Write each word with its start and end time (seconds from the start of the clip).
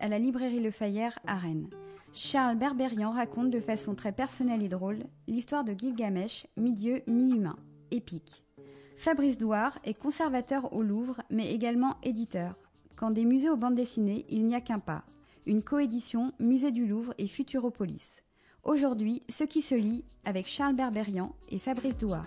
À 0.00 0.08
la 0.08 0.18
librairie 0.18 0.60
Le 0.60 0.72
Fayère 0.72 1.18
à 1.24 1.36
Rennes. 1.36 1.68
Charles 2.12 2.58
Berberian 2.58 3.12
raconte 3.12 3.50
de 3.50 3.60
façon 3.60 3.94
très 3.94 4.10
personnelle 4.10 4.62
et 4.62 4.68
drôle 4.68 5.04
l'histoire 5.28 5.62
de 5.62 5.72
Gilgamesh, 5.72 6.48
mi-dieu, 6.56 7.02
mi-humain, 7.06 7.56
épique. 7.92 8.42
Fabrice 8.96 9.38
Douard 9.38 9.78
est 9.84 9.94
conservateur 9.94 10.72
au 10.72 10.82
Louvre, 10.82 11.22
mais 11.30 11.52
également 11.52 11.96
éditeur. 12.02 12.56
Quand 12.96 13.12
des 13.12 13.24
musées 13.24 13.50
aux 13.50 13.56
bandes 13.56 13.76
dessinées, 13.76 14.26
il 14.28 14.46
n'y 14.46 14.56
a 14.56 14.60
qu'un 14.60 14.80
pas. 14.80 15.04
Une 15.46 15.62
coédition 15.62 16.32
Musée 16.40 16.72
du 16.72 16.84
Louvre 16.84 17.14
et 17.18 17.28
Futuropolis. 17.28 18.24
Aujourd'hui, 18.64 19.22
ce 19.28 19.44
qui 19.44 19.62
se 19.62 19.76
lit 19.76 20.04
avec 20.24 20.48
Charles 20.48 20.74
Berberian 20.74 21.36
et 21.50 21.58
Fabrice 21.58 21.98
Douard. 21.98 22.24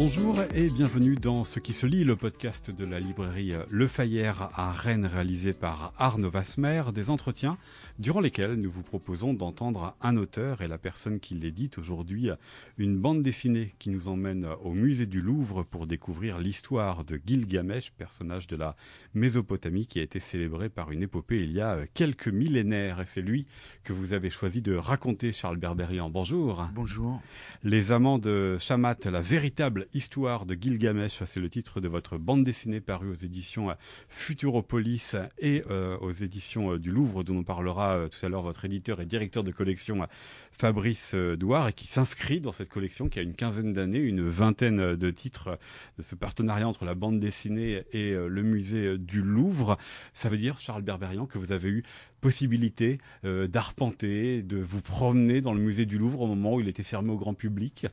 Bonjour 0.00 0.36
et 0.54 0.68
bienvenue 0.68 1.16
dans 1.16 1.42
Ce 1.42 1.58
qui 1.58 1.72
se 1.72 1.84
lit, 1.84 2.04
le 2.04 2.14
podcast 2.14 2.70
de 2.70 2.84
la 2.84 3.00
librairie 3.00 3.54
Le 3.68 3.88
Fayère 3.88 4.48
à 4.54 4.70
Rennes 4.70 5.06
réalisé 5.06 5.52
par 5.52 5.92
Arnaud 5.98 6.30
Vasmer, 6.30 6.84
des 6.94 7.10
entretiens 7.10 7.58
durant 7.98 8.20
lesquels 8.20 8.54
nous 8.54 8.70
vous 8.70 8.84
proposons 8.84 9.34
d'entendre 9.34 9.96
un 10.00 10.16
auteur 10.16 10.62
et 10.62 10.68
la 10.68 10.78
personne 10.78 11.18
qui 11.18 11.34
l'édite. 11.34 11.78
Aujourd'hui 11.78 12.30
une 12.76 12.96
bande 12.96 13.22
dessinée 13.22 13.74
qui 13.80 13.90
nous 13.90 14.06
emmène 14.06 14.46
au 14.62 14.70
musée 14.72 15.06
du 15.06 15.20
Louvre 15.20 15.64
pour 15.64 15.88
découvrir 15.88 16.38
l'histoire 16.38 17.04
de 17.04 17.20
Gilgamesh, 17.26 17.90
personnage 17.90 18.46
de 18.46 18.54
la 18.54 18.76
Mésopotamie 19.18 19.86
qui 19.86 20.00
a 20.00 20.02
été 20.02 20.20
célébré 20.20 20.68
par 20.68 20.90
une 20.92 21.02
épopée 21.02 21.42
il 21.42 21.52
y 21.52 21.60
a 21.60 21.86
quelques 21.94 22.28
millénaires 22.28 23.00
et 23.00 23.06
c'est 23.06 23.22
lui 23.22 23.46
que 23.84 23.92
vous 23.92 24.12
avez 24.12 24.30
choisi 24.30 24.62
de 24.62 24.74
raconter 24.74 25.32
Charles 25.32 25.58
Berberian. 25.58 26.08
Bonjour. 26.08 26.66
Bonjour. 26.74 27.20
Les 27.62 27.92
amants 27.92 28.18
de 28.18 28.56
Shamat, 28.58 28.96
la 29.10 29.20
véritable 29.20 29.88
Histoire 29.92 30.46
de 30.46 30.54
Gilgamesh, 30.54 31.22
c'est 31.26 31.40
le 31.40 31.50
titre 31.50 31.80
de 31.80 31.88
votre 31.88 32.18
bande 32.18 32.44
dessinée 32.44 32.80
parue 32.80 33.10
aux 33.10 33.14
éditions 33.14 33.74
Futuropolis 34.08 35.16
et 35.38 35.62
euh, 35.70 35.96
aux 35.98 36.12
éditions 36.12 36.72
euh, 36.72 36.78
du 36.78 36.90
Louvre, 36.90 37.24
dont 37.24 37.36
on 37.36 37.42
parlera 37.42 37.96
euh, 37.96 38.08
tout 38.08 38.24
à 38.24 38.28
l'heure 38.28 38.42
votre 38.42 38.64
éditeur 38.64 39.00
et 39.00 39.06
directeur 39.06 39.44
de 39.44 39.50
collection 39.50 40.06
Fabrice 40.52 41.14
Douard, 41.14 41.68
et 41.68 41.72
qui 41.72 41.86
s'inscrit 41.86 42.40
dans 42.40 42.52
cette 42.52 42.68
collection 42.68 43.08
qui 43.08 43.18
a 43.18 43.22
une 43.22 43.34
quinzaine 43.34 43.72
d'années, 43.72 43.98
une 43.98 44.28
vingtaine 44.28 44.96
de 44.96 45.10
titres 45.10 45.58
de 45.98 46.02
ce 46.02 46.14
partenariat 46.14 46.66
entre 46.66 46.84
la 46.84 46.94
bande 46.94 47.20
dessinée 47.20 47.84
et 47.92 48.12
le 48.12 48.42
musée 48.42 48.98
du 49.08 49.22
Louvre. 49.22 49.78
Ça 50.14 50.28
veut 50.28 50.38
dire, 50.38 50.60
Charles 50.60 50.82
Berberian, 50.82 51.26
que 51.26 51.38
vous 51.38 51.52
avez 51.52 51.68
eu 51.68 51.82
possibilité 52.20 52.98
d'arpenter, 53.24 54.42
de 54.42 54.58
vous 54.58 54.80
promener 54.80 55.40
dans 55.40 55.54
le 55.54 55.60
musée 55.60 55.86
du 55.86 55.98
Louvre 55.98 56.20
au 56.20 56.26
moment 56.26 56.54
où 56.54 56.60
il 56.60 56.68
était 56.68 56.82
fermé 56.82 57.10
au 57.10 57.16
grand 57.16 57.34
public? 57.34 57.86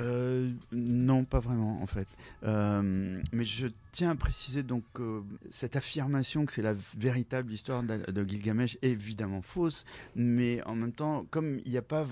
Euh, 0.00 0.50
non, 0.72 1.24
pas 1.24 1.40
vraiment 1.40 1.80
en 1.82 1.86
fait. 1.86 2.08
Euh, 2.42 3.22
mais 3.32 3.44
je 3.44 3.68
tiens 3.92 4.10
à 4.10 4.14
préciser 4.14 4.62
donc 4.62 4.84
euh, 4.98 5.20
cette 5.50 5.76
affirmation 5.76 6.46
que 6.46 6.52
c'est 6.52 6.62
la 6.62 6.74
véritable 6.96 7.52
histoire 7.52 7.82
de, 7.82 8.10
de, 8.10 8.28
Gilgamesh 8.28 8.76
évidemment 8.82 9.42
fausse, 9.42 9.84
mais 10.16 10.62
en 10.64 10.74
même 10.74 10.92
temps, 10.92 11.26
comme 11.30 11.60
il 11.64 11.70
n'y 11.70 11.78
a 11.78 11.82
pas 11.82 12.06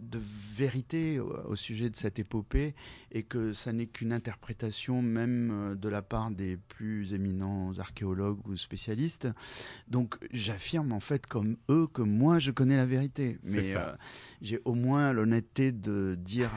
de 0.00 0.20
vérité 0.56 1.20
au, 1.20 1.56
sujet 1.56 1.90
de 1.90 1.96
cette 1.96 2.18
épopée 2.18 2.74
et 3.10 3.22
que 3.22 3.52
ça 3.52 3.72
n'est 3.72 3.86
qu'une 3.86 4.12
interprétation 4.12 5.02
même 5.02 5.50
euh, 5.50 5.74
de 5.74 5.88
la 5.88 6.02
part 6.02 6.30
des 6.30 6.56
plus 6.56 7.14
éminents 7.14 7.72
archéologues 7.78 8.38
ou 8.46 8.56
spécialistes. 8.56 9.28
Donc 9.88 10.16
j'affirme 10.30 10.92
en 10.92 11.00
fait 11.00 11.26
comme 11.26 11.56
eux 11.68 11.86
que 11.92 12.02
moi 12.02 12.38
je 12.38 12.50
connais 12.50 12.76
la 12.76 12.86
vérité, 12.86 13.38
mais 13.42 13.76
euh, 13.76 13.92
j'ai 14.40 14.60
au 14.64 14.74
moins 14.74 15.12
l'honnêteté 15.12 15.72
de 15.72 16.16
dire 16.18 16.50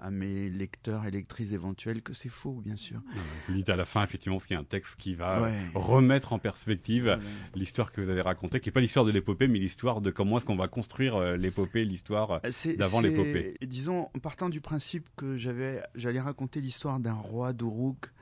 à, 0.00 0.10
mes 0.10 0.50
lecteurs 0.50 1.06
et 1.06 1.10
lectrices 1.10 1.52
éventuels 1.52 2.02
que 2.02 2.12
c'est 2.12 2.28
faux, 2.28 2.60
bien 2.64 2.76
sûr. 2.76 3.00
vous 3.48 3.54
dites 3.54 3.70
à 3.70 3.76
la 3.76 3.84
fin 3.86 4.04
effectivement 4.04 4.38
ce 4.38 4.46
qui 4.46 4.52
est 4.52 4.56
un 4.58 4.64
texte 4.64 4.96
qui 4.96 5.14
va 5.14 5.50
remettre 5.74 6.32
en 6.32 6.38
perspective 6.38 7.18
l'histoire 7.54 7.92
que 7.92 8.00
vous 8.00 8.10
avez 8.10 8.20
racontée, 8.20 8.60
qui 8.60 8.68
n'est 8.68 8.72
pas 8.72 8.80
l'histoire 8.80 9.04
de 9.04 9.10
l'épopée, 9.10 9.48
mais 9.48 9.58
l'histoire 9.58 10.00
de 10.00 10.10
comment 10.10 10.38
est-ce 10.38 10.46
qu'on 10.46 10.56
va 10.56 10.68
construire 10.68 11.16
euh, 11.16 11.36
l'épopée, 11.36 11.84
l'histoire 11.84 12.40
d'avant 12.82 13.00
l'épopée. 13.00 13.54
Disons, 13.62 14.08
en 14.14 14.18
partant 14.18 14.48
du 14.48 14.60
principe 14.60 15.08
que 15.16 15.36
j'avais, 15.36 15.82
j'allais 15.94 16.20
raconter 16.20 16.60
l'histoire 16.60 17.00
d'un 17.00 17.14
roi 17.14 17.52
d'Uruk 17.52 18.12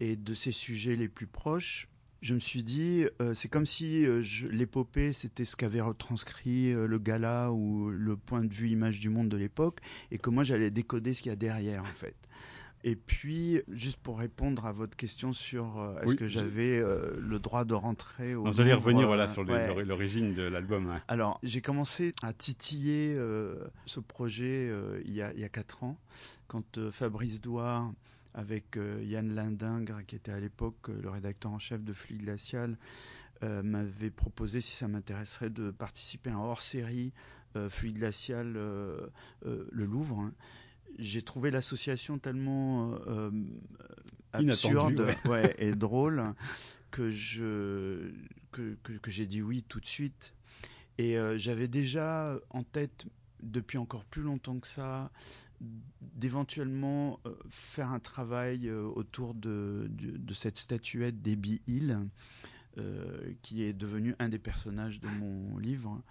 et 0.00 0.16
de 0.16 0.34
ses 0.34 0.52
sujets 0.52 0.96
les 0.96 1.08
plus 1.08 1.26
proches, 1.26 1.88
je 2.22 2.34
me 2.34 2.38
suis 2.38 2.62
dit, 2.62 3.04
euh, 3.20 3.34
c'est 3.34 3.48
comme 3.48 3.66
si 3.66 4.06
euh, 4.06 4.22
l'épopée, 4.50 5.12
c'était 5.12 5.44
ce 5.44 5.56
qu'avait 5.56 5.80
retranscrit 5.80 6.72
euh, 6.72 6.86
le 6.86 6.98
gala 7.00 7.50
ou 7.50 7.90
le 7.90 8.16
point 8.16 8.44
de 8.44 8.54
vue 8.54 8.70
image 8.70 9.00
du 9.00 9.08
monde 9.08 9.28
de 9.28 9.36
l'époque, 9.36 9.80
et 10.12 10.18
que 10.18 10.30
moi 10.30 10.44
j'allais 10.44 10.70
décoder 10.70 11.14
ce 11.14 11.22
qu'il 11.22 11.30
y 11.30 11.32
a 11.32 11.36
derrière 11.36 11.82
en 11.82 11.94
fait. 11.94 12.14
Et 12.84 12.96
puis, 12.96 13.62
juste 13.68 13.98
pour 13.98 14.18
répondre 14.18 14.66
à 14.66 14.72
votre 14.72 14.96
question 14.96 15.32
sur 15.32 15.78
euh, 15.78 16.00
est-ce 16.00 16.16
que 16.16 16.26
j'avais 16.26 16.80
euh, 16.80 17.14
le 17.16 17.38
droit 17.38 17.64
de 17.64 17.74
rentrer 17.74 18.34
au. 18.34 18.44
Vous 18.44 18.60
allez 18.60 18.72
revenir 18.72 19.06
voilà, 19.06 19.28
sur 19.28 19.44
l'origine 19.44 20.34
de 20.34 20.42
l'album. 20.42 21.00
Alors, 21.06 21.38
j'ai 21.44 21.60
commencé 21.60 22.12
à 22.22 22.32
titiller 22.32 23.14
euh, 23.16 23.54
ce 23.86 24.00
projet 24.00 24.72
il, 25.04 25.12
y 25.12 25.22
a, 25.22 25.32
il 25.34 25.40
y 25.40 25.44
a 25.44 25.48
quatre 25.48 25.84
ans, 25.84 25.96
quand 26.48 26.90
Fabrice 26.90 27.40
Douard, 27.40 27.92
avec 28.34 28.78
Yann 29.02 29.32
Lindingre, 29.34 30.04
qui 30.06 30.16
était 30.16 30.32
à 30.32 30.40
l'époque 30.40 30.88
le 30.88 31.08
rédacteur 31.08 31.52
en 31.52 31.58
chef 31.58 31.84
de 31.84 31.92
Fluide 31.92 32.22
Glacial, 32.22 32.76
m'avait 33.42 34.10
proposé 34.10 34.60
si 34.60 34.76
ça 34.76 34.88
m'intéresserait 34.88 35.50
de 35.50 35.70
participer 35.70 36.30
à 36.30 36.34
un 36.34 36.38
hors-série 36.38 37.12
Fluide 37.68 37.98
Glacial 37.98 38.52
Le 38.54 39.84
Louvre. 39.84 40.20
Hein 40.20 40.32
j'ai 40.98 41.22
trouvé 41.22 41.50
l'association 41.50 42.18
tellement 42.18 42.94
euh, 43.06 43.30
absurde 44.32 45.06
ouais. 45.26 45.54
et 45.58 45.74
drôle 45.74 46.34
que 46.90 47.10
je 47.10 48.12
que, 48.50 48.76
que, 48.82 49.10
j'ai 49.10 49.26
dit 49.26 49.42
oui 49.42 49.64
tout 49.66 49.80
de 49.80 49.86
suite. 49.86 50.34
Et 50.98 51.16
euh, 51.16 51.38
j'avais 51.38 51.68
déjà 51.68 52.38
en 52.50 52.62
tête 52.62 53.06
depuis 53.42 53.78
encore 53.78 54.04
plus 54.04 54.22
longtemps 54.22 54.58
que 54.58 54.68
ça 54.68 55.10
d'éventuellement 56.00 57.20
euh, 57.24 57.34
faire 57.48 57.92
un 57.92 58.00
travail 58.00 58.70
autour 58.70 59.32
de, 59.34 59.88
de, 59.90 60.16
de, 60.16 60.34
cette 60.34 60.58
statuette 60.58 61.22
d'Ebi 61.22 61.62
Hill. 61.66 61.98
qui 63.42 63.62
est 63.62 63.74
devenu 63.74 64.14
un 64.18 64.28
des 64.28 64.38
personnages 64.38 64.98
de 65.00 65.08
mon 65.08 65.58
livre. 65.58 66.02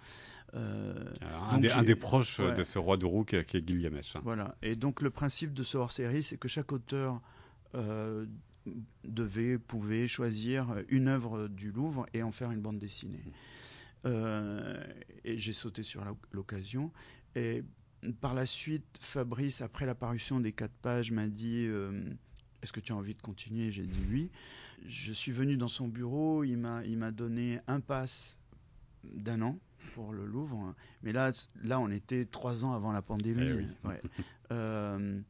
Euh, 0.54 0.92
un, 1.50 1.58
des, 1.58 1.70
un, 1.70 1.82
des, 1.82 1.96
proches 1.96 2.40
de 2.40 2.62
ce 2.62 2.78
roi 2.78 2.98
de 2.98 3.06
roue 3.06 3.24
qui 3.24 3.36
est 3.36 3.66
Gilgamesh. 3.66 4.16
Hein. 4.16 4.20
Voilà. 4.22 4.54
Et 4.60 4.76
donc 4.76 5.00
le 5.00 5.08
principe 5.08 5.54
de 5.54 5.62
ce 5.62 5.78
hors-série, 5.78 6.22
c'est 6.22 6.36
que 6.36 6.48
chaque 6.48 6.72
auteur 6.72 7.22
euh, 7.74 8.26
devait, 9.04 9.58
pouvait 9.58 10.06
choisir 10.08 10.74
une 10.88 11.08
œuvre 11.08 11.48
du 11.48 11.72
Louvre 11.72 12.06
et 12.12 12.22
en 12.22 12.30
faire 12.30 12.50
une 12.50 12.60
bande 12.60 12.78
dessinée. 12.78 13.22
Euh, 14.04 14.82
et 15.24 15.38
j'ai 15.38 15.54
sauté 15.54 15.82
sur 15.82 16.04
l'occasion. 16.32 16.92
Et 17.34 17.64
par 18.20 18.34
la 18.34 18.44
suite, 18.44 18.98
Fabrice, 19.00 19.62
après 19.62 19.86
la 19.86 19.94
parution 19.94 20.38
des 20.38 20.52
quatre 20.52 20.76
pages, 20.82 21.12
m'a 21.12 21.28
dit 21.28 21.66
Est-ce 22.62 22.72
que 22.72 22.80
tu 22.80 22.92
as 22.92 22.96
envie 22.96 23.14
de 23.14 23.22
continuer? 23.22 23.70
J'ai 23.70 23.86
dit 23.86 24.04
oui. 24.10 24.30
Je 24.86 25.12
suis 25.12 25.32
venu 25.32 25.56
dans 25.56 25.68
son 25.68 25.88
bureau, 25.88 26.44
il 26.44 26.58
m'a 26.58 27.10
donné 27.10 27.60
un 27.68 27.80
pass 27.80 28.38
d'un 29.04 29.40
an 29.40 29.58
pour 29.94 30.12
le 30.12 30.26
Louvre. 30.26 30.74
Mais 31.02 31.12
là, 31.12 31.30
là, 31.62 31.80
on 31.80 31.90
était 31.90 32.24
trois 32.24 32.64
ans 32.64 32.72
avant 32.72 32.92
la 32.92 33.02
pandémie. 33.02 33.66
Eh 33.84 33.88
euh, 34.52 35.20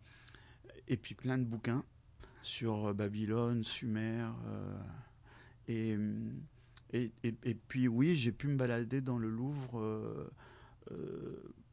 et 0.88 0.96
puis 0.96 1.14
plein 1.14 1.38
de 1.38 1.44
bouquins 1.44 1.84
sur 2.42 2.88
euh, 2.88 2.92
Babylone, 2.92 3.64
Sumer. 3.64 4.28
Euh, 4.46 4.78
et, 5.68 5.96
et, 6.92 7.12
et, 7.44 7.54
puis 7.54 7.88
oui, 7.88 8.14
j'ai 8.16 8.32
pu 8.32 8.48
me 8.48 8.56
balader 8.56 9.00
dans 9.00 9.18
le 9.18 9.30
Louvre. 9.30 10.30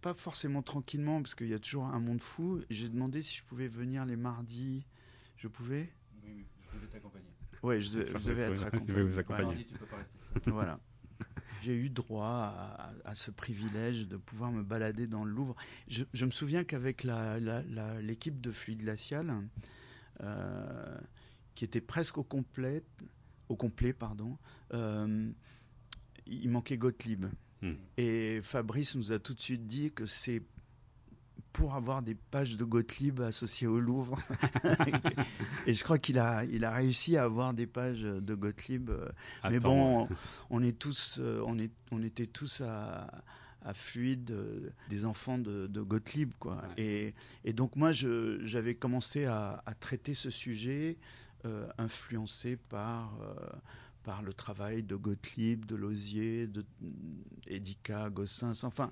pas 0.02 0.13
forcément 0.13 0.62
tranquillement, 0.62 1.22
parce 1.22 1.36
qu'il 1.36 1.48
y 1.48 1.54
a 1.54 1.60
toujours 1.60 1.86
un 1.86 2.00
monde 2.00 2.22
fou. 2.22 2.62
J'ai 2.69 2.90
demandé 2.90 3.22
si 3.22 3.36
je 3.36 3.44
pouvais 3.44 3.68
venir 3.68 4.06
les 4.06 4.16
mardis. 4.16 4.86
Je 5.38 5.48
pouvais? 5.48 5.90
Oui, 6.24 6.46
je 6.62 6.78
devais 6.78 6.88
t'accompagner. 6.88 7.34
Oui, 7.62 7.81
je, 7.81 8.00
devais 8.00 8.44
être 8.44 8.63
accompagné. 8.68 9.04
vous 9.04 9.18
accompagner. 9.19 9.68
voilà 10.46 10.80
j'ai 11.62 11.76
eu 11.76 11.90
droit 11.90 12.54
à, 13.06 13.16
ce 13.16 13.32
privilège 13.32 14.08
de 14.08 14.18
pouvoir 14.18 14.52
me 14.52 14.64
balader 14.64 15.08
dans 15.08 15.24
le 15.24 15.32
Louvre. 15.32 15.56
Je, 15.88 16.26
me 16.26 16.32
souviens 16.32 16.64
qu'avec 16.64 17.06
l'équipe 18.02 18.40
de 18.42 18.52
Fluide 18.52 18.80
Glacial, 18.80 19.34
euh, 20.22 20.98
qui 21.56 21.66
était 21.66 21.82
presque 21.82 22.18
au 22.18 22.24
complet, 22.24 22.84
au 23.50 23.56
complet 23.56 23.94
pardon, 23.94 24.38
euh, 24.74 25.30
il 26.28 26.50
manquait 26.50 26.78
Gottlieb. 26.78 27.26
Hmm. 27.62 27.74
Et 27.98 28.40
Fabrice 28.42 28.96
nous 28.96 29.12
a 29.12 29.20
tout 29.20 29.34
de 29.34 29.40
suite 29.40 29.68
dit 29.68 29.92
que 29.92 30.06
c'est 30.06 30.42
pour 31.54 31.75
avoir 31.75 32.01
des 32.01 32.16
pages 32.16 32.57
de 32.57 32.63
Gottlieb 32.63 33.22
associées 33.22 33.68
au 33.68 33.80
Louvre. 33.80 34.19
et 35.66 35.74
je 35.74 35.84
crois 35.84 35.98
qu'il 35.98 36.19
a, 36.19 36.46
il 36.46 36.63
a 36.63 36.72
réussi 36.72 37.18
à 37.18 37.24
avoir 37.24 37.54
des 37.54 37.68
pages 37.68 38.01
de 38.01 38.36
Gottlieb. 38.36 38.90
Euh, 38.90 39.10
mais 39.50 39.60
bon, 39.60 40.07
on, 40.50 40.63
est 40.63 40.78
tous, 40.78 41.19
euh, 41.22 41.44
on, 41.46 41.57
est, 41.57 41.72
on 41.92 42.04
était 42.04 42.28
tous 42.28 42.62
à, 42.62 43.07
à 43.63 43.74
Fluide 43.74 44.36
des 44.90 45.06
enfants 45.06 45.38
de, 45.38 45.81
Gottlieb. 45.81 46.34
Quoi. 46.40 46.62
Et, 46.78 47.13
et, 47.44 47.54
donc 47.54 47.75
moi, 47.75 47.92
j'avais 47.92 48.75
commencé 48.75 49.25
à, 49.25 49.63
traiter 49.80 50.13
ce 50.13 50.30
sujet 50.30 50.98
influencé 51.78 52.57
par 52.57 53.18
par 54.04 54.22
le 54.22 54.34
travail 54.34 54.84
de 54.84 54.96
Gottlieb, 54.96 55.66
de 55.66 55.75
Lozier, 55.75 56.48
de 56.48 56.66
Edica, 57.48 58.10
Gossens, 58.10 58.63
enfin 58.63 58.92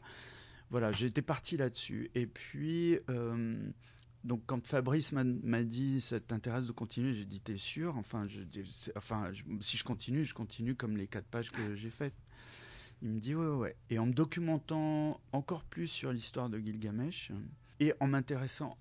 voilà, 0.70 0.92
j'étais 0.92 1.22
parti 1.22 1.58
là-dessus. 1.58 2.12
Et 2.16 2.28
puis, 2.28 3.00
euh, 3.10 3.70
donc 4.24 4.44
quand 4.46 4.66
Fabrice 4.66 5.14
m'a 5.14 5.64
dit 5.64 6.02
ça 6.02 6.20
t'intéresse 6.20 6.68
de 6.68 6.72
continuer, 6.74 7.14
j'ai 7.14 7.26
dit 7.26 7.40
t'es 7.40 7.58
sûr? 7.58 7.96
Enfin, 7.98 8.24
enfin 8.96 9.32
si 9.62 9.78
je 9.78 9.84
continue, 9.84 10.26
je 10.26 10.34
continue 10.34 10.76
comme 10.76 10.98
les 10.98 11.08
quatre 11.08 11.28
pages 11.28 11.52
que 11.52 11.76
j'ai 11.76 11.90
faites. 11.90 12.16
Il 13.02 13.10
me 13.10 13.20
dit 13.20 13.36
ouais, 13.36 13.48
ouais. 13.48 13.76
Et 13.90 14.00
en 14.00 14.08
me 14.08 14.14
documentant 14.14 15.22
encore 15.32 15.64
plus 15.64 15.88
sur 15.88 16.12
l'histoire 16.12 16.50
de 16.50 16.60
Gilgamesh 16.60 17.32
et 17.80 17.94
en 18.00 18.08
m'intéressant 18.08 18.78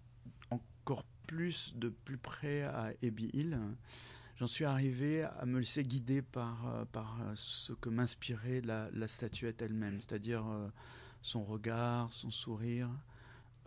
encore 0.51 1.05
plus 1.27 1.75
de 1.77 1.91
plus 1.91 2.17
près 2.17 2.63
à 2.63 2.93
Ebi 3.03 3.31
Hill, 3.35 3.59
j'en 4.39 4.47
suis 4.47 4.65
arrivé 4.65 5.23
à 5.23 5.45
me 5.45 5.59
laisser 5.59 5.83
guider 5.83 6.23
par, 6.23 6.87
par 6.93 7.19
ce 7.35 7.73
que 7.75 7.91
m'inspirait 7.91 8.63
la, 8.63 8.89
la, 8.93 9.07
statuette 9.07 9.61
elle-même, 9.61 10.01
c'est-à-dire 10.01 10.47
euh, 10.47 10.69
son 11.27 11.45
regard, 11.45 12.13
son 12.13 12.31
sourire. 12.31 12.89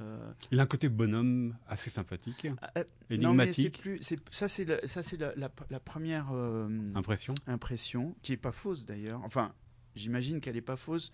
Euh, 0.02 0.32
il 0.52 0.60
a 0.60 0.64
un 0.64 0.66
côté 0.66 0.88
bonhomme 0.88 1.58
assez 1.68 1.90
sympathique, 1.90 2.48
euh, 2.78 2.84
énigmatique. 3.10 3.86
Non, 3.86 3.92
mais 3.92 3.98
plus, 3.98 4.18
ça 4.32 4.48
c'est 4.48 4.64
la, 4.64 4.88
ça 4.88 5.04
c'est 5.04 5.18
la, 5.18 5.34
la, 5.36 5.80
première 5.80 6.30
euh, 6.32 6.70
impression. 6.96 7.34
Impression 7.48 8.16
qui 8.22 8.32
est 8.32 8.38
pas 8.38 8.54
fausse 8.54 8.86
d'ailleurs. 8.86 9.22
Enfin, 9.26 9.54
j'imagine 9.96 10.40
qu'elle 10.40 10.56
est 10.56 10.62
pas 10.62 10.78
fausse, 10.78 11.12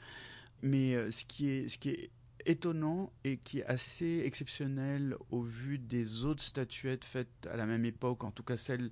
mais 0.62 1.09
ce 1.09 1.25
qui 1.25 1.50
est 1.50 1.68
ce 1.68 1.80
qui 1.80 1.89
est 1.89 2.12
étonnant 2.45 3.12
et 3.24 3.38
qui 3.38 3.59
est 3.59 3.65
assez 3.65 4.21
exceptionnel 4.24 5.15
au 5.31 5.42
vu 5.42 5.80
des 5.80 6.25
autres 6.25 6.44
statuettes 6.44 7.06
faites 7.06 7.47
à 7.50 7.57
la 7.57 7.65
même 7.65 7.86
époque, 7.86 8.24
en 8.24 8.30
tout 8.30 8.44
cas 8.44 8.57
celles 8.57 8.92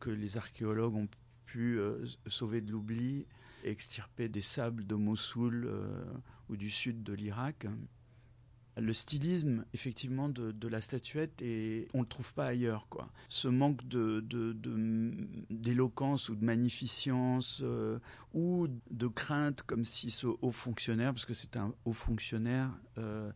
que 0.00 0.10
les 0.10 0.36
archéologues 0.36 0.96
ont 0.96 1.08
pu 1.46 1.78
sauver 2.26 2.60
de 2.60 2.72
l'oubli, 2.72 3.26
extirper 3.64 4.28
des 4.28 4.40
sables 4.40 4.86
de 4.86 4.94
Mossoul 4.94 5.70
ou 6.48 6.56
du 6.56 6.70
sud 6.70 7.02
de 7.02 7.12
l'Irak. 7.12 7.66
Le 8.76 8.92
stylisme, 8.92 9.64
effectivement, 9.72 10.28
de, 10.28 10.68
la 10.68 10.80
statuette, 10.80 11.40
et 11.42 11.86
on 11.94 11.98
ne 11.98 12.02
le 12.02 12.08
trouve 12.08 12.34
pas 12.34 12.46
ailleurs. 12.46 12.88
Quoi. 12.88 13.08
Ce 13.28 13.46
manque 13.46 13.86
d'éloquence 15.48 16.26
de, 16.26 16.32
ou 16.32 16.36
de 16.36 16.44
magnificence 16.44 17.60
euh, 17.62 18.00
ou 18.32 18.66
de 18.90 19.06
crainte, 19.06 19.62
comme 19.62 19.84
si 19.84 20.10
ce 20.10 20.26
haut 20.26 20.50
fonctionnaire, 20.50 21.12
parce 21.12 21.24
que 21.24 21.34
c'est 21.34 21.56
un 21.56 21.72
haut 21.84 21.92
fonctionnaire, 21.92 22.70
euh, 22.98 23.30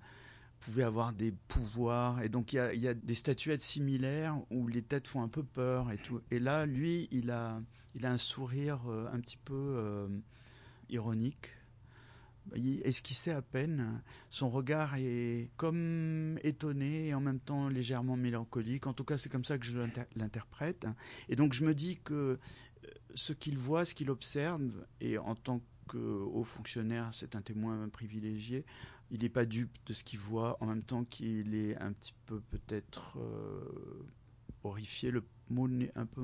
pouvait 0.59 0.83
avoir 0.83 1.13
des 1.13 1.31
pouvoirs. 1.47 2.21
Et 2.23 2.29
donc, 2.29 2.53
il 2.53 2.57
y 2.75 2.89
a, 2.89 2.95
des 2.95 3.15
statuettes 3.15 3.63
similaires 3.63 4.37
où 4.51 4.67
les 4.67 4.83
têtes 4.83 5.07
font 5.07 5.23
un 5.23 5.29
peu 5.29 5.45
peur 5.45 5.93
et 5.93 5.99
tout. 5.99 6.21
Et 6.33 6.41
là, 6.41 6.67
lui, 6.67 7.07
il 7.13 7.31
a, 7.31 7.61
il 7.99 8.07
a 8.07 8.13
un 8.13 8.19
sourire 8.19 8.81
euh, 8.89 9.09
un 9.13 9.21
petit 9.21 9.37
peu 9.37 10.09
ironique 10.89 11.51
il 12.57 12.81
esquissait 12.85 13.33
à 13.33 13.43
peine? 13.43 14.03
Son 14.31 14.49
regard 14.51 14.95
est 14.97 15.51
comme 15.57 16.39
étonné 16.43 17.09
et 17.09 17.15
en 17.15 17.21
même 17.21 17.41
temps 17.41 17.69
légèrement 17.69 18.17
mélancolique. 18.17 18.87
En 18.87 18.93
tout 18.93 19.05
cas, 19.05 19.19
c'est 19.19 19.29
comme 19.29 19.45
ça 19.45 19.59
que 19.59 19.67
je 19.67 19.79
l'interprète. 20.17 20.87
Et 21.29 21.37
donc, 21.37 21.53
je 21.53 21.65
me 21.65 21.75
dis 21.75 21.99
que 21.99 22.15
euh, 22.15 22.39
ce 23.15 23.33
qu'il 23.33 23.59
voit, 23.59 23.85
ce 23.85 23.95
qu'il 23.95 24.11
observe, 24.11 24.87
et 25.01 25.19
en 25.19 25.35
tant 25.35 25.61
que 25.89 25.99
haut 25.99 26.45
fonctionnaire, 26.45 27.11
c'est 27.13 27.35
un 27.35 27.43
témoin 27.43 27.89
privilégié. 27.89 28.65
Il 29.11 29.23
n'est 29.23 29.31
pas 29.31 29.47
dupe 29.47 29.77
de 29.87 29.95
ce 29.95 30.05
qu'il 30.05 30.19
voit, 30.19 30.63
en 30.63 30.67
même 30.67 30.83
temps 30.83 31.05
qu'il 31.05 31.55
est 31.55 31.77
un 31.79 31.93
petit 31.93 32.15
peu 32.27 32.41
peut-être 32.41 33.19
euh, 33.19 34.07
horrifié. 34.63 35.11
Mot 35.51 35.69
un 35.95 36.07
peu 36.07 36.23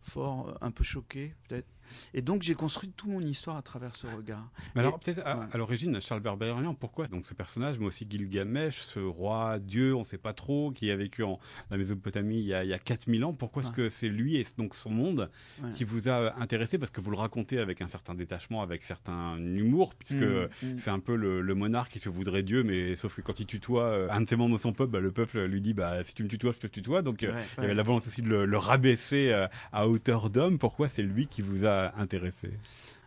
fort, 0.00 0.56
un 0.60 0.70
peu 0.70 0.84
choqué 0.84 1.34
peut-être. 1.48 1.68
Et 2.14 2.22
donc 2.22 2.42
j'ai 2.42 2.54
construit 2.54 2.90
toute 2.90 3.10
mon 3.10 3.20
histoire 3.20 3.56
à 3.56 3.62
travers 3.62 3.96
ce 3.96 4.06
regard. 4.06 4.50
Mais 4.74 4.80
alors 4.80 4.98
peut-être 4.98 5.20
à, 5.26 5.56
l'origine, 5.56 6.00
Charles 6.00 6.20
Berberian, 6.20 6.74
pourquoi? 6.74 7.06
Donc 7.08 7.26
ce 7.26 7.34
personnage, 7.34 7.78
mais 7.78 7.86
aussi 7.86 8.06
Gilgamesh, 8.08 8.80
ce 8.80 9.00
roi 9.00 9.58
dieu, 9.58 9.94
on 9.94 10.00
ne 10.00 10.04
sait 10.04 10.18
pas 10.18 10.32
trop, 10.32 10.70
qui 10.70 10.90
a 10.90 10.96
vécu 10.96 11.22
en 11.22 11.38
la 11.70 11.76
Mésopotamie 11.76 12.38
il 12.38 12.46
y 12.46 12.54
a, 12.54 12.64
il 12.64 12.70
y 12.70 12.74
a 12.74 12.78
4000 12.78 13.24
ans, 13.24 13.32
pourquoi 13.32 13.62
est-ce 13.62 13.72
que 13.72 13.90
c'est 13.90 14.08
lui 14.08 14.36
et 14.36 14.46
donc 14.56 14.74
son 14.74 14.90
monde 14.90 15.30
qui 15.74 15.84
vous 15.84 16.08
a 16.08 16.38
intéressé? 16.40 16.78
Parce 16.78 16.90
que 16.90 17.00
vous 17.00 17.10
le 17.10 17.16
racontez 17.16 17.58
avec 17.58 17.82
un 17.82 17.88
certain 17.88 18.14
détachement, 18.14 18.62
avec 18.62 18.84
certain 18.84 19.36
humour, 19.38 19.94
puisque 19.94 20.22
mmh, 20.22 20.48
mmh. 20.62 20.78
c'est 20.78 20.90
un 20.90 21.00
peu 21.00 21.16
le, 21.16 21.52
monarque 21.54 21.92
qui 21.92 21.98
se 21.98 22.08
voudrait 22.08 22.42
dieu, 22.42 22.62
mais 22.64 22.96
sauf 22.96 23.16
que 23.16 23.20
quand 23.20 23.38
il 23.38 23.46
tutoie 23.46 23.84
euh, 23.84 24.08
un 24.10 24.22
de 24.22 24.28
ses 24.28 24.36
membres 24.36 24.56
de 24.56 24.60
son 24.60 24.72
peuple, 24.72 24.92
bah, 24.92 25.00
le 25.00 25.12
peuple 25.12 25.44
lui 25.44 25.60
dit 25.60 25.74
bah 25.74 26.02
si 26.02 26.14
tu 26.14 26.24
me 26.24 26.28
tutoies, 26.28 26.52
je 26.52 26.60
te 26.60 26.66
tutoie. 26.66 27.02
Donc 27.02 27.22
euh, 27.22 27.32
il 27.58 27.62
y 27.62 27.64
avait 27.64 27.74
la 27.74 27.82
volonté 27.82 28.08
aussi 28.08 28.22
de 28.22 28.28
le, 28.28 28.51
rabaisser 28.56 29.30
euh, 29.32 29.46
à 29.72 29.88
hauteur 29.88 30.30
d'homme. 30.30 30.58
Pourquoi 30.58 30.88
c'est 30.88 31.02
lui 31.02 31.26
qui 31.26 31.42
vous 31.42 31.66
a 31.66 31.92
intéressé? 31.98 32.50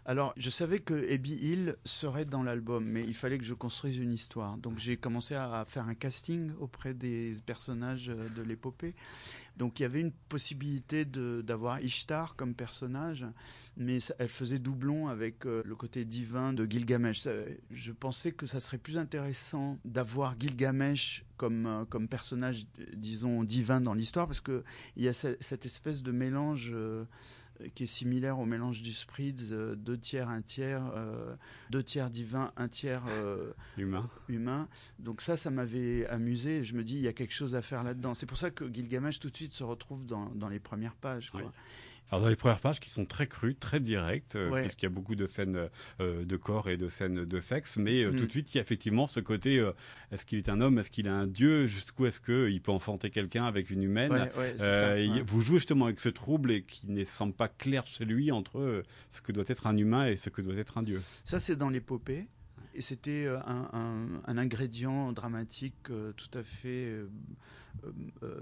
Alors, 0.07 0.34
je 0.38 0.52
savais 0.52 0.80
que 0.80 1.12
Abby 1.12 1.34
Hill 1.34 1.78
serait 1.84 2.25
dans 2.25 2.44
l'album, 2.44 2.86
mais 2.86 3.04
il 3.04 3.16
fallait 3.16 3.40
que 3.40 3.44
je 3.44 3.56
construise 3.56 3.98
une 3.98 4.13
histoire. 4.13 4.56
Donc, 4.57 4.78
j'ai 4.78 4.98
commencé 4.98 5.34
à 5.34 5.66
faire 5.68 5.88
un 5.88 5.96
casting 5.96 6.52
auprès 6.60 6.94
des 6.94 7.34
personnages 7.44 8.07
de 8.07 8.42
l'épopée. 8.44 8.94
Donc, 9.57 9.80
il 9.80 9.84
y 9.84 9.86
avait 9.86 10.02
une 10.02 10.12
possibilité 10.12 11.06
d'avoir 11.06 11.81
Ishtar 11.81 12.36
comme 12.36 12.54
personnage, 12.54 13.25
mais 13.78 14.00
elle 14.19 14.30
faisait 14.30 14.60
doublon 14.60 15.07
avec 15.07 15.46
euh, 15.46 15.63
le 15.66 15.75
côté 15.75 16.04
divin 16.04 16.52
de 16.54 16.69
Gilgamesh. 16.69 17.28
Je 17.72 17.92
pensais 17.92 18.34
que 18.34 18.46
ça 18.46 18.60
serait 18.60 18.78
plus 18.78 18.98
intéressant 18.98 19.80
d'avoir 19.86 20.36
Gilgamesh 20.40 21.24
comme, 21.38 21.66
euh, 21.66 21.86
comme 21.86 22.07
personnage, 22.07 22.68
disons, 22.94 23.44
divin 23.44 23.80
dans 23.80 23.94
l'histoire, 23.94 24.28
parce 24.28 24.42
qu'il 24.42 24.63
y 24.98 25.07
a 25.07 25.13
cette, 25.13 25.66
espèce 25.66 26.04
de 26.04 26.12
mélange. 26.12 26.72
Euh, 26.74 27.06
qui 27.74 27.84
est 27.84 27.88
similaire 27.88 28.40
au 28.40 28.46
mélange 28.46 28.81
du 28.81 28.94
Spritz, 28.94 29.52
euh, 29.52 29.75
deux 29.75 29.98
tiers, 29.98 30.30
un 30.30 30.42
tiers, 30.42 30.84
euh, 30.96 31.36
deux 31.69 31.84
tiers 31.84 32.10
divin, 32.10 32.52
un 32.57 32.68
tiers 32.68 33.04
euh, 33.07 33.54
humain. 33.78 34.10
humain. 34.28 34.68
Donc 35.00 35.22
ça, 35.22 35.38
ça 35.38 35.50
m'avait 35.50 36.06
amusé. 36.07 36.63
Je 36.63 36.75
me 36.75 36.84
dis, 36.84 36.96
il 36.96 37.02
y 37.02 37.07
a 37.07 37.13
quelque 37.13 37.34
chose 37.34 37.56
à 37.56 37.62
faire 37.62 37.84
là-dedans. 37.84 38.13
C'est 38.13 38.25
pour 38.25 38.38
ça 38.38 38.52
que 38.52 38.72
Gilgamesh 38.72 39.19
tout 39.19 39.30
de 39.30 39.38
suite 39.38 39.54
se 39.54 39.63
retrouve 39.63 40.06
dans, 40.06 40.30
dans 40.30 40.50
les 40.50 40.60
premières 40.60 40.96
pages. 40.96 41.31
Quoi. 41.31 41.52
Alors 42.12 42.24
dans 42.24 42.30
les 42.30 42.36
premières 42.36 42.60
pages 42.60 42.80
qui 42.80 42.90
sont 42.90 43.06
très 43.06 43.28
crues, 43.28 43.56
très 43.56 43.80
directes, 43.80 44.35
euh, 44.35 44.62
puisqu'il 44.62 44.85
y 44.85 44.88
a 44.88 44.92
beaucoup 44.92 45.16
de 45.16 45.26
scènes 45.26 45.69
euh, 46.00 46.24
de 46.24 46.38
corps 46.38 46.69
et 46.69 46.78
de 46.78 46.88
scènes 46.88 47.26
de 47.26 47.40
sexe, 47.40 47.78
mais 47.78 48.04
euh, 48.04 48.12
tout 48.12 48.24
mm. 48.24 48.28
de 48.28 48.31
suite 48.31 48.54
il 48.54 48.57
y 48.57 48.59
a 48.59 48.62
effectivement 48.62 49.07
ce 49.07 49.19
côté 49.19 49.56
est-ce 50.12 50.26
qu'il 50.26 50.38
est 50.38 50.50
un 50.50 50.62
homme, 50.62 50.78
est-ce 50.78 50.92
qu'il 50.92 51.07
est 51.07 51.12
un 51.12 51.28
dieu, 51.28 51.66
jusqu'où 51.66 52.06
est-ce 52.06 52.21
qu'il 52.21 52.62
peut 52.62 52.71
enfanter 52.71 53.09
quelqu'un 53.09 53.45
avec 53.45 53.69
une 53.69 53.83
humaine 53.83 54.30
Vous 55.26 55.42
jouez 55.42 55.57
justement 55.57 55.85
avec 55.85 56.00
ce 56.00 56.09
trouble 56.09 56.52
et 56.52 56.64
qui 56.64 56.88
ne 56.88 57.04
semble 57.06 57.33
pas 57.33 57.47
clair 57.47 57.88
chez 57.88 58.06
lui 58.06 58.31
entre 58.31 58.83
ce 59.09 59.21
que 59.21 59.31
doit 59.31 59.45
être 59.47 59.68
un 59.68 59.78
humain 59.78 60.07
et 60.07 60.16
ce 60.16 60.30
que 60.30 60.42
doit 60.42 60.56
être 60.57 60.78
un 60.78 60.83
dieu. 60.83 61.02
Ça 61.24 61.40
c'est 61.40 61.56
dans 61.56 61.69
l'épopée. 61.69 62.28
Et 62.78 62.81
c'était 62.81 63.28
un, 63.28 64.19
un, 64.28 64.38
ingrédient 64.38 65.14
dramatique 65.14 65.76
tout 65.83 66.38
à 66.38 66.44
fait 66.44 66.68
euh, 66.68 67.06
euh, 67.06 67.07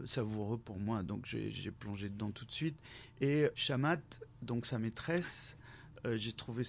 savoureux 0.06 0.58
pour 0.58 0.80
moi. 0.80 1.04
Donc 1.04 1.26
j'ai 1.26 1.72
plongé 1.72 2.10
dedans 2.10 2.32
tout 2.32 2.46
de 2.46 2.52
suite. 2.52 2.78
Et 3.22 3.50
Shamat, 3.56 4.02
donc 4.42 4.66
sa 4.66 4.80
maîtresse, 4.80 5.58
euh, 6.06 6.18
j'ai 6.18 6.34
trouvé 6.34 6.64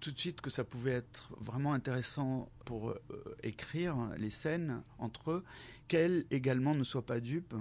tout 0.00 0.10
de 0.10 0.18
suite 0.18 0.40
que 0.40 0.50
ça 0.50 0.64
pouvait 0.64 0.92
être 0.92 1.32
vraiment 1.38 1.72
intéressant 1.72 2.50
pour 2.64 2.94
écrire 3.42 3.96
les 4.18 4.30
scènes 4.30 4.82
entre 4.98 5.30
eux, 5.30 5.44
qu'elle 5.86 6.24
également 6.30 6.74
ne 6.74 6.82
soit 6.82 7.06
pas 7.06 7.20
dupe, 7.20 7.54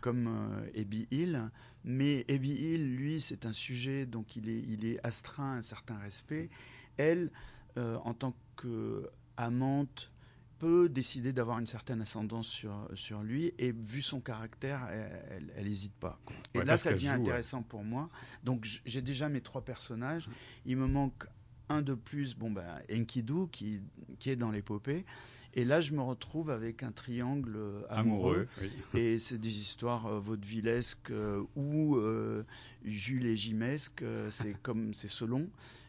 comme 0.00 0.28
euh, 0.76 1.06
Hill. 1.10 1.50
Mais 1.82 2.24
Abby 2.28 2.52
Hill, 2.52 2.96
lui, 2.96 3.20
c'est 3.20 3.46
un 3.46 3.52
sujet, 3.52 4.06
donc 4.06 4.36
il 4.36 4.48
est, 4.48 4.62
il 4.68 4.84
est 4.84 5.04
astreint 5.04 5.54
à 5.54 5.56
un 5.56 5.62
certain 5.62 5.98
respect. 5.98 6.50
Elle, 6.96 7.30
en 7.76 8.12
tant 8.12 8.34
qu'amante, 8.56 10.12
peut 10.60 10.88
décider 10.90 11.32
d'avoir 11.32 11.58
une 11.58 11.66
certaine 11.66 12.02
ascendance 12.02 12.46
sur, 12.46 12.88
sur 12.94 13.22
lui 13.22 13.52
et 13.58 13.72
vu 13.72 14.02
son 14.02 14.20
caractère, 14.20 14.86
elle 14.90 15.64
n'hésite 15.64 15.94
pas. 15.94 16.20
Et 16.54 16.62
là, 16.62 16.76
ça 16.76 16.92
devient 16.92 17.08
intéressant 17.08 17.62
pour 17.62 17.82
moi. 17.82 18.10
Donc 18.44 18.66
j'ai 18.84 19.02
déjà 19.02 19.28
mes 19.28 19.40
trois 19.40 19.64
personnages. 19.64 20.28
Il 20.66 20.76
me 20.76 20.86
manque 20.86 21.26
un 21.70 21.82
de 21.82 21.94
plus, 21.94 22.36
bon 22.36 22.50
ben 22.50 22.66
Enkidu 22.92 23.48
qui, 23.50 23.80
qui 24.18 24.30
est 24.30 24.36
dans 24.36 24.50
l'épopée. 24.50 25.06
Et 25.54 25.64
là, 25.64 25.80
je 25.80 25.92
me 25.92 26.02
retrouve 26.02 26.50
avec 26.50 26.82
un 26.82 26.92
triangle 26.92 27.58
amoureux. 27.88 28.46
Et 28.94 29.18
c'est 29.18 29.38
des 29.38 29.58
histoires 29.58 30.06
euh, 30.06 30.20
vaudevillesques 30.20 31.10
euh, 31.10 31.42
ou 31.56 31.96
euh, 31.96 32.44
Jules 32.84 33.26
et 33.26 33.36
Gimesques. 33.36 34.04
c'est 34.30 34.54
comme 34.62 34.94
c'est 34.94 35.08
selon. 35.08 35.48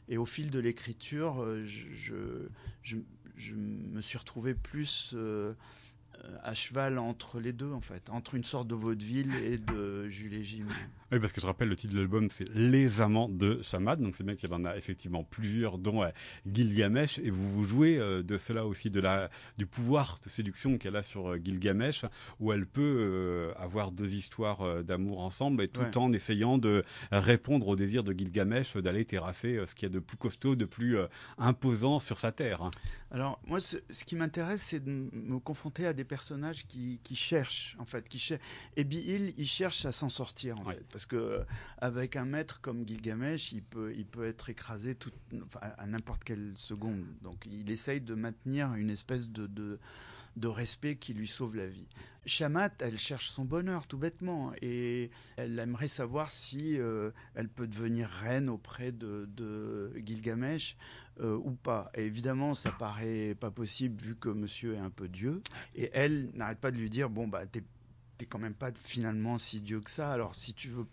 Et 0.09 0.17
au 0.17 0.25
fil 0.25 0.49
de 0.49 0.59
l'écriture, 0.59 1.45
je, 1.63 1.89
je, 1.91 2.15
je, 2.81 2.97
me 3.55 4.01
suis 4.01 4.17
retrouvé 4.17 4.53
plus 4.53 5.15
à 6.43 6.53
cheval 6.53 6.97
entre 6.97 7.39
les 7.39 7.53
deux, 7.53 7.71
en 7.71 7.81
fait, 7.81 8.09
entre 8.09 8.35
une 8.35 8.43
sorte 8.43 8.67
de 8.67 8.75
vaudeville 8.75 9.33
et 9.43 9.57
de 9.57 10.07
Jules 10.07 10.33
et 10.33 10.43
Jim. 10.43 10.67
Oui, 11.11 11.19
parce 11.19 11.33
que 11.33 11.41
je 11.41 11.45
rappelle, 11.45 11.67
le 11.67 11.75
titre 11.75 11.93
de 11.93 11.99
l'album, 11.99 12.29
c'est 12.29 12.47
Les 12.55 13.01
Amants 13.01 13.27
de 13.27 13.61
Shamat. 13.61 13.97
Donc 13.97 14.15
c'est 14.15 14.23
bien 14.23 14.35
qu'il 14.35 14.53
en 14.53 14.63
a 14.63 14.77
effectivement 14.77 15.25
plusieurs, 15.25 15.77
dont 15.77 16.03
euh, 16.03 16.09
Gilgamesh. 16.49 17.19
Et 17.19 17.29
vous 17.29 17.51
vous 17.51 17.65
jouez 17.65 17.97
euh, 17.97 18.23
de 18.23 18.37
cela 18.37 18.65
aussi, 18.65 18.89
de 18.89 19.01
la, 19.01 19.29
du 19.57 19.65
pouvoir 19.65 20.19
de 20.23 20.29
séduction 20.29 20.77
qu'elle 20.77 20.95
a 20.95 21.03
sur 21.03 21.31
euh, 21.31 21.37
Gilgamesh, 21.37 22.05
où 22.39 22.53
elle 22.53 22.65
peut 22.65 23.51
avoir 23.57 23.91
deux 23.91 24.13
histoires 24.13 24.83
d'amour 24.83 25.21
ensemble, 25.21 25.63
et 25.63 25.67
tout 25.67 25.97
en 25.97 26.13
essayant 26.13 26.57
de 26.57 26.83
répondre 27.11 27.67
au 27.67 27.75
désir 27.75 28.03
de 28.03 28.13
Gilgamesh 28.13 28.77
d'aller 28.77 29.05
terrasser 29.05 29.59
ce 29.65 29.75
qu'il 29.75 29.89
y 29.89 29.91
a 29.91 29.93
de 29.93 29.99
plus 29.99 30.17
costaud, 30.17 30.55
de 30.55 30.65
plus 30.65 30.97
imposant 31.37 31.99
sur 31.99 32.19
sa 32.19 32.31
terre. 32.31 32.69
Alors 33.11 33.39
moi, 33.45 33.59
ce, 33.59 33.77
qui 34.05 34.15
m'intéresse, 34.15 34.63
c'est 34.63 34.79
de 34.79 34.89
me 34.89 35.39
confronter 35.39 35.85
à 35.85 35.93
des 35.93 36.05
personnages 36.11 36.67
qui, 36.67 37.15
cherchent, 37.15 37.77
en 37.79 37.85
fait, 37.85 38.09
qui. 38.09 38.21
Et 38.75 38.83
Bill, 38.83 39.33
il 39.37 39.47
cherche 39.47 39.85
à 39.85 39.93
s'en 39.93 40.09
sortir, 40.09 40.59
en 40.59 40.65
fait, 40.65 40.85
parce 40.91 41.05
que 41.05 41.15
euh, 41.15 41.43
avec 41.77 42.17
un 42.17 42.25
maître 42.25 42.59
comme 42.59 42.85
Gilgamesh, 42.85 43.53
il 43.53 43.63
peut, 43.63 43.93
il 43.95 44.05
peut 44.05 44.25
être 44.25 44.49
écrasé 44.49 44.93
tout, 44.93 45.13
à 45.61 45.85
n'importe 45.85 46.25
quelle 46.25 46.51
seconde. 46.55 47.05
Donc, 47.21 47.47
il 47.49 47.71
essaye 47.71 48.01
de 48.01 48.13
maintenir 48.13 48.73
une 48.73 48.89
espèce 48.89 49.29
de, 49.31 49.47
de, 49.47 49.79
respect 50.47 50.95
qui 50.95 51.13
lui 51.13 51.27
sauve 51.27 51.55
la 51.55 51.67
vie. 51.67 51.87
Shamat, 52.25 52.69
elle 52.79 52.99
cherche 52.99 53.29
son 53.29 53.45
bonheur 53.45 53.87
tout 53.87 53.97
bêtement 53.97 54.53
et 54.61 55.09
elle 55.37 55.57
aimerait 55.57 55.87
savoir 55.87 56.31
si 56.31 56.79
euh, 56.79 57.11
elle 57.33 57.49
peut 57.49 57.67
devenir 57.67 58.07
reine 58.09 58.49
auprès 58.49 58.91
de, 58.91 59.27
de 59.35 59.91
Gilgamesh 60.05 60.77
euh, 61.19 61.35
ou 61.43 61.51
pas. 61.51 61.91
Évidemment, 61.95 62.53
ça 62.53 62.71
paraît 62.71 63.35
pas 63.39 63.49
possible 63.49 63.99
vu 63.99 64.15
que 64.15 64.29
monsieur 64.29 64.75
est 64.75 64.79
un 64.79 64.91
peu 64.91 65.07
Dieu. 65.07 65.41
Et 65.75 65.89
elle 65.93 66.29
n'arrête 66.35 66.59
pas 66.59 66.71
de 66.71 66.77
lui 66.77 66.89
dire 66.89 67.09
bon 67.09 67.27
bah 67.27 67.45
t'es 67.47 67.63
quand 68.27 68.39
même 68.39 68.53
pas 68.53 68.71
finalement 68.79 69.39
si 69.39 69.59
Dieu 69.59 69.81
que 69.81 69.89
ça. 69.89 70.11
Alors 70.11 70.35
si 70.35 70.53
tu 70.53 70.69
veux 70.69 70.85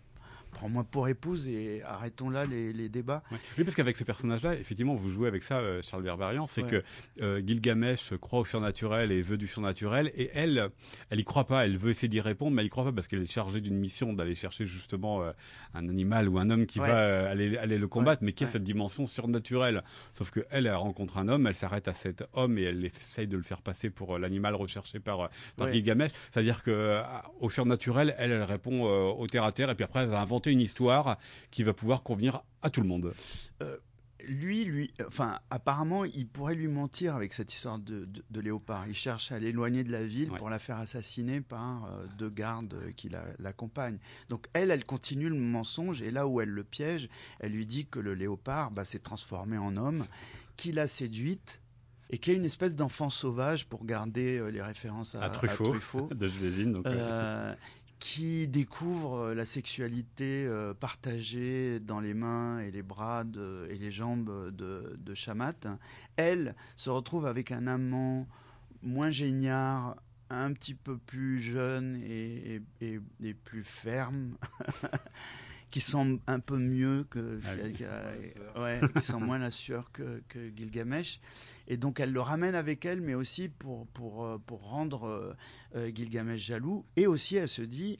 prends-moi 0.51 0.83
pour 0.83 1.07
épouse 1.07 1.47
et 1.47 1.81
arrêtons 1.83 2.29
là 2.29 2.45
les, 2.45 2.89
débats. 2.89 3.23
Oui, 3.31 3.63
parce 3.63 3.75
qu'avec 3.75 3.95
ces 3.97 4.05
personnages-là, 4.05 4.55
effectivement, 4.55 4.95
vous 4.95 5.09
jouez 5.09 5.27
avec 5.27 5.43
ça, 5.43 5.59
euh, 5.59 5.81
Charles 5.83 6.03
Berberian, 6.03 6.47
c'est 6.47 6.63
que 6.63 6.83
euh, 7.21 7.41
Gilgamesh 7.45 8.13
croit 8.17 8.39
au 8.39 8.45
surnaturel 8.45 9.11
et 9.11 9.21
veut 9.21 9.37
du 9.37 9.47
surnaturel, 9.47 10.11
et 10.15 10.31
elle, 10.33 10.67
elle 11.09 11.19
y 11.19 11.23
croit 11.23 11.45
pas, 11.45 11.65
elle 11.65 11.77
veut 11.77 11.91
essayer 11.91 12.07
d'y 12.07 12.21
répondre, 12.21 12.55
mais 12.55 12.61
elle 12.61 12.67
y 12.67 12.69
croit 12.69 12.83
pas 12.83 12.91
parce 12.91 13.07
qu'elle 13.07 13.21
est 13.21 13.31
chargée 13.31 13.61
d'une 13.61 13.77
mission 13.77 14.13
d'aller 14.13 14.35
chercher 14.35 14.65
justement 14.65 15.21
euh, 15.21 15.31
un 15.73 15.87
animal 15.87 16.27
ou 16.29 16.39
un 16.39 16.49
homme 16.49 16.65
qui 16.65 16.79
va 16.79 17.29
aller, 17.29 17.57
aller 17.57 17.77
le 17.77 17.87
combattre, 17.87 18.23
mais 18.23 18.33
qui 18.33 18.43
a 18.43 18.47
cette 18.47 18.63
dimension 18.63 19.07
surnaturelle. 19.07 19.83
Sauf 20.13 20.31
que 20.31 20.41
elle, 20.49 20.67
elle 20.67 20.75
rencontre 20.75 21.17
un 21.17 21.27
homme, 21.27 21.47
elle 21.47 21.55
s'arrête 21.55 21.87
à 21.87 21.93
cet 21.93 22.23
homme 22.33 22.57
et 22.57 22.63
elle 22.63 22.85
essaye 22.85 23.27
de 23.27 23.37
le 23.37 23.43
faire 23.43 23.61
passer 23.61 23.89
pour 23.89 24.17
l'animal 24.17 24.55
recherché 24.55 24.99
par, 24.99 25.29
par 25.55 25.71
Gilgamesh. 25.71 26.11
C'est-à-dire 26.31 26.63
que 26.63 27.01
au 27.39 27.49
surnaturel, 27.49 28.15
elle, 28.17 28.31
elle 28.31 28.43
répond 28.43 28.83
au 28.83 29.27
terre 29.27 29.43
à 29.43 29.51
terre, 29.51 29.69
et 29.69 29.75
puis 29.75 29.83
après, 29.83 30.01
elle 30.01 30.09
va 30.09 30.21
inventer 30.21 30.38
une 30.45 30.61
histoire 30.61 31.17
qui 31.51 31.63
va 31.63 31.73
pouvoir 31.73 32.03
convenir 32.03 32.43
à 32.61 32.69
tout 32.69 32.81
le 32.81 32.87
monde. 32.87 33.13
Euh, 33.61 33.77
lui, 34.27 34.65
lui, 34.65 34.93
enfin, 35.07 35.39
apparemment, 35.49 36.03
il 36.03 36.27
pourrait 36.27 36.55
lui 36.55 36.67
mentir 36.67 37.15
avec 37.15 37.33
cette 37.33 37.53
histoire 37.53 37.79
de, 37.79 38.07
léopard. 38.39 38.87
Il 38.87 38.95
cherche 38.95 39.31
à 39.31 39.39
l'éloigner 39.39 39.83
de 39.83 39.91
la 39.91 40.05
ville 40.05 40.29
pour 40.29 40.49
la 40.49 40.59
faire 40.59 40.77
assassiner 40.77 41.41
par 41.41 41.85
euh, 41.85 42.05
deux 42.17 42.29
gardes 42.29 42.77
qui 42.95 43.09
l'accompagnent. 43.39 43.99
Donc 44.29 44.47
elle, 44.53 44.71
elle 44.71 44.83
continue 44.83 45.29
le 45.29 45.35
mensonge 45.35 46.01
et 46.01 46.11
là 46.11 46.27
où 46.27 46.41
elle 46.41 46.49
le 46.49 46.63
piège, 46.63 47.09
elle 47.39 47.53
lui 47.53 47.65
dit 47.65 47.85
que 47.85 47.99
le 47.99 48.13
léopard 48.13 48.71
bah, 48.71 48.85
s'est 48.85 48.99
transformé 48.99 49.57
en 49.57 49.77
homme, 49.77 50.05
qu'il 50.57 50.79
a 50.79 50.87
séduite 50.87 51.61
et 52.09 52.17
qui 52.17 52.31
est 52.31 52.35
une 52.35 52.45
espèce 52.45 52.75
d'enfant 52.75 53.09
sauvage 53.09 53.67
pour 53.67 53.85
garder 53.85 54.37
euh, 54.37 54.49
les 54.49 54.61
références 54.61 55.15
à, 55.15 55.29
Truffaut, 55.29 56.09
de 56.11 56.27
qui 57.99 58.47
découvre 58.47 59.17
euh, 59.17 59.33
la 59.35 59.45
sexualité 59.45 60.45
euh, 60.45 60.73
partagée 60.73 61.79
dans 61.79 61.99
les 61.99 62.13
mains 62.13 62.59
et 62.59 62.71
les 62.71 62.81
bras 62.81 63.23
et 63.69 63.77
les 63.77 63.91
jambes 63.91 64.51
de, 64.55 64.97
de 64.97 65.13
Shamat, 65.13 65.77
elle 66.15 66.55
se 66.75 66.89
retrouve 66.89 67.25
avec 67.25 67.51
un 67.51 67.67
amant 67.67 68.27
moins 68.81 69.11
génial, 69.11 69.95
un 70.29 70.53
petit 70.53 70.75
peu 70.75 70.97
plus 70.97 71.41
jeune 71.41 72.01
et 72.01 72.61
plus 73.43 73.63
ferme. 73.63 74.37
qui 75.69 75.81
semble 75.81 76.19
un 76.27 76.39
peu 76.39 76.57
mieux 76.57 77.05
que, 77.09 77.39
ah 78.55 78.61
ouais, 78.61 78.81
qui 78.95 79.01
sent 79.01 79.19
moins 79.19 79.37
la 79.37 79.51
sueur 79.51 79.91
que, 79.91 80.23
que, 80.27 80.51
Gilgamesh. 80.55 81.19
Et 81.67 81.77
donc 81.77 81.99
elle 81.99 82.11
le 82.11 82.21
ramène 82.21 82.55
avec 82.55 82.85
elle, 82.85 83.01
mais 83.01 83.13
aussi 83.13 83.49
pour, 83.49 83.87
pour, 83.87 84.25
euh, 84.25 84.37
pour 84.45 84.67
rendre 84.67 85.07
euh, 85.07 85.33
euh, 85.75 85.91
Gilgamesh 85.93 86.41
jaloux. 86.41 86.85
Et 86.95 87.07
aussi 87.07 87.35
elle 87.35 87.49
se 87.49 87.61
dit, 87.61 87.99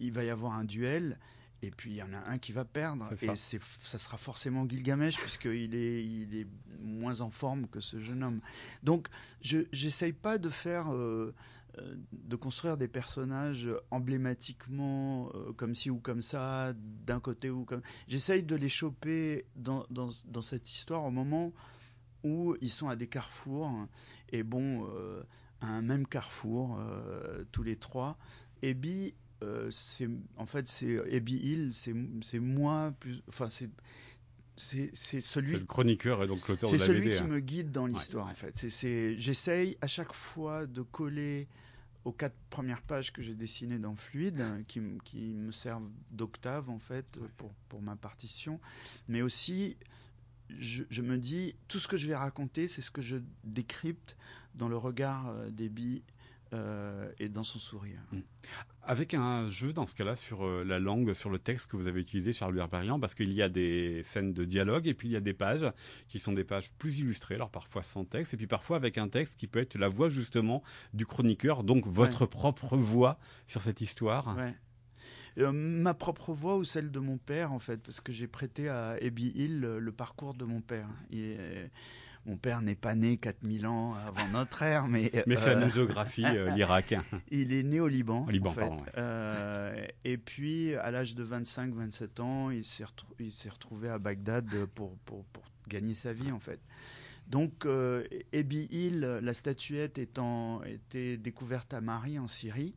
il 0.00 0.12
va 0.12 0.24
y 0.24 0.30
avoir 0.30 0.52
un 0.54 0.64
duel. 0.64 1.18
Et 1.62 1.70
puis 1.70 1.90
il 1.90 1.96
y 1.96 2.02
en 2.02 2.12
a 2.12 2.18
un 2.18 2.38
qui 2.38 2.52
va 2.52 2.64
perdre, 2.64 3.08
et 3.22 3.36
c'est, 3.36 3.60
ça 3.80 3.98
sera 3.98 4.18
forcément 4.18 4.68
Gilgamesh, 4.68 5.18
puisqu'il 5.18 5.74
est, 5.74 6.04
il 6.04 6.36
est 6.36 6.46
moins 6.80 7.22
en 7.22 7.30
forme 7.30 7.66
que 7.66 7.80
ce 7.80 7.98
jeune 7.98 8.22
homme. 8.22 8.40
Donc 8.82 9.08
je 9.40 9.60
n'essaye 9.72 10.12
pas 10.12 10.38
de 10.38 10.50
faire 10.50 10.92
euh, 10.92 11.34
de 12.12 12.36
construire 12.36 12.76
des 12.76 12.88
personnages 12.88 13.68
emblématiquement 13.90 15.30
euh, 15.34 15.52
comme 15.52 15.74
ci 15.74 15.90
ou 15.90 15.98
comme 15.98 16.22
ça, 16.22 16.72
d'un 17.06 17.20
côté 17.20 17.50
ou 17.50 17.64
comme. 17.64 17.82
J'essaye 18.08 18.42
de 18.42 18.56
les 18.56 18.68
choper 18.68 19.46
dans, 19.56 19.86
dans, 19.90 20.08
dans, 20.26 20.42
cette 20.42 20.70
histoire 20.70 21.04
au 21.04 21.10
moment 21.10 21.52
où 22.22 22.56
ils 22.60 22.70
sont 22.70 22.88
à 22.88 22.96
des 22.96 23.06
carrefours. 23.06 23.70
Et 24.30 24.42
bon, 24.42 24.88
euh, 24.94 25.22
à 25.60 25.68
un 25.68 25.82
même 25.82 26.06
carrefour, 26.06 26.78
tous 27.52 27.62
les 27.62 27.76
trois. 27.76 28.18
Ebi, 28.62 29.14
c'est 29.70 30.08
en 30.36 30.46
fait, 30.46 30.68
c'est 30.68 31.00
Ebi 31.08 31.36
Hill, 31.36 31.72
c'est 31.72 32.38
moi 32.38 32.92
plus. 32.98 33.22
Enfin, 33.28 33.48
c'est 33.48 33.70
c'est 34.56 35.20
celui. 35.20 35.50
C'est 35.50 35.58
le 35.58 35.66
chroniqueur 35.66 36.22
et 36.22 36.26
donc 36.26 36.48
l'auteur 36.48 36.70
de 36.70 36.76
la 36.76 36.80
C'est 36.80 36.86
celui 36.86 37.10
qui 37.10 37.18
hein. 37.18 37.26
me 37.26 37.40
guide 37.40 37.70
dans 37.70 37.86
l'histoire 37.86 38.26
en 38.26 38.34
fait. 38.34 38.56
C'est 38.56 39.18
j'essaye 39.18 39.76
à 39.80 39.86
chaque 39.86 40.12
fois 40.12 40.66
de 40.66 40.82
coller 40.82 41.48
aux 42.06 42.12
quatre 42.12 42.36
premières 42.50 42.82
pages 42.82 43.12
que 43.12 43.20
j'ai 43.20 43.34
dessinées 43.34 43.80
dans 43.80 43.96
Fluide, 43.96 44.64
qui, 44.68 44.80
qui 45.04 45.34
me 45.34 45.50
servent 45.50 45.90
d'octave 46.12 46.70
en 46.70 46.78
fait 46.78 47.18
pour, 47.36 47.52
pour 47.68 47.82
ma 47.82 47.96
partition, 47.96 48.60
mais 49.08 49.22
aussi 49.22 49.76
je, 50.50 50.84
je, 50.88 51.02
me 51.02 51.18
dis 51.18 51.56
tout 51.66 51.80
ce 51.80 51.88
que 51.88 51.96
je 51.96 52.06
vais 52.06 52.14
raconter, 52.14 52.68
c'est 52.68 52.80
ce 52.80 52.92
que 52.92 53.02
je 53.02 53.16
décrypte 53.42 54.16
dans 54.54 54.68
le 54.68 54.76
regard 54.76 55.26
euh, 55.26 55.50
des 55.50 55.68
billes 55.68 56.04
euh, 56.56 57.10
et 57.18 57.28
dans 57.28 57.42
son 57.42 57.58
sourire. 57.58 58.00
Mm. 58.12 58.20
Avec 58.82 59.14
un 59.14 59.48
jeu 59.48 59.72
dans 59.72 59.86
ce 59.86 59.94
cas-là 59.94 60.16
sur 60.16 60.46
euh, 60.46 60.64
la 60.64 60.78
langue, 60.78 61.12
sur 61.12 61.30
le 61.30 61.38
texte 61.38 61.70
que 61.70 61.76
vous 61.76 61.86
avez 61.86 62.00
utilisé, 62.00 62.32
Charles 62.32 62.58
Herberian, 62.58 62.98
parce 62.98 63.14
qu'il 63.14 63.32
y 63.32 63.42
a 63.42 63.48
des 63.48 64.02
scènes 64.02 64.32
de 64.32 64.44
dialogue 64.44 64.86
et 64.86 64.94
puis 64.94 65.08
il 65.08 65.12
y 65.12 65.16
a 65.16 65.20
des 65.20 65.34
pages 65.34 65.66
qui 66.08 66.18
sont 66.18 66.32
des 66.32 66.44
pages 66.44 66.72
plus 66.72 66.98
illustrées, 66.98 67.34
alors 67.34 67.50
parfois 67.50 67.82
sans 67.82 68.04
texte 68.04 68.34
et 68.34 68.36
puis 68.36 68.46
parfois 68.46 68.76
avec 68.76 68.96
un 68.98 69.08
texte 69.08 69.38
qui 69.38 69.46
peut 69.46 69.58
être 69.58 69.76
la 69.76 69.88
voix 69.88 70.08
justement 70.08 70.62
du 70.94 71.04
chroniqueur, 71.04 71.62
donc 71.62 71.86
votre 71.86 72.26
propre 72.26 72.76
voix 72.76 73.18
sur 73.46 73.62
cette 73.62 73.80
histoire. 73.80 74.36
Euh, 75.38 75.52
ma 75.52 75.92
propre 75.92 76.32
voix 76.32 76.56
ou 76.56 76.64
celle 76.64 76.90
de 76.90 76.98
mon 76.98 77.18
père 77.18 77.52
en 77.52 77.58
fait, 77.58 77.76
parce 77.82 78.00
que 78.00 78.12
j'ai 78.12 78.26
prêté 78.26 78.68
à 78.68 78.96
Ebi 79.02 79.32
Hill 79.34 79.60
le, 79.60 79.92
parcours 79.92 80.34
de 80.34 80.44
mon 80.44 80.62
père. 80.62 80.88
Mon 82.26 82.36
père 82.36 82.60
n'est 82.60 82.74
pas 82.74 82.96
né 82.96 83.18
4000 83.18 83.68
ans 83.68 83.94
avant 83.94 84.26
notre 84.32 84.60
ère, 84.62 84.88
mais... 84.88 85.12
mais 85.28 85.36
c'est 85.36 85.54
la 85.54 85.68
géographie, 85.68 86.24
euh, 86.24 86.50
l'Irak. 86.56 86.92
Il 87.30 87.52
est 87.52 87.62
né 87.62 87.78
au 87.78 87.86
Liban. 87.86 88.26
Au 88.26 88.30
Liban, 88.30 88.52
pardon. 88.52 88.84
Euh, 88.96 89.86
et 90.02 90.18
puis, 90.18 90.74
à 90.74 90.90
l'âge 90.90 91.14
de 91.14 91.24
25-27 91.24 92.20
ans, 92.20 92.50
il 92.50 92.64
s'est 92.64 93.48
retrouvé 93.48 93.88
à 93.88 93.98
Bagdad 93.98 94.66
pour, 94.74 94.96
pour, 94.98 95.24
pour, 95.26 95.44
gagner 95.68 95.94
sa 95.94 96.12
vie, 96.12 96.32
en 96.32 96.40
fait. 96.40 96.58
Donc, 97.28 97.64
euh, 97.64 98.04
Ebi 98.32 98.66
Hill, 98.72 99.00
la 99.22 99.34
statuette 99.34 99.98
étant 99.98 100.64
été 100.64 101.16
découverte 101.18 101.74
à 101.74 101.80
Marie 101.80 102.18
en 102.18 102.26
Syrie, 102.26 102.74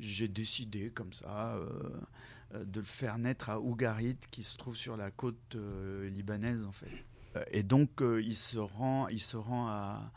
j'ai 0.00 0.28
décidé 0.28 0.90
comme 0.90 1.12
ça 1.12 1.54
euh, 1.54 2.64
de 2.64 2.80
le 2.80 2.86
faire 2.86 3.18
naître 3.18 3.48
à 3.48 3.60
Ougarit, 3.60 4.18
qui 4.32 4.42
se 4.42 4.56
trouve 4.56 4.76
sur 4.76 4.96
la 4.96 5.12
côte 5.12 5.56
libanaise, 6.10 6.64
en 6.64 6.72
fait. 6.72 6.90
Et 7.50 7.62
donc, 7.62 8.02
euh, 8.02 8.20
il 8.22 8.36
se 8.36 8.58
rend, 8.58 9.08
il 9.08 9.20
se 9.20 9.36
rend 9.36 9.68
à, 9.68 10.12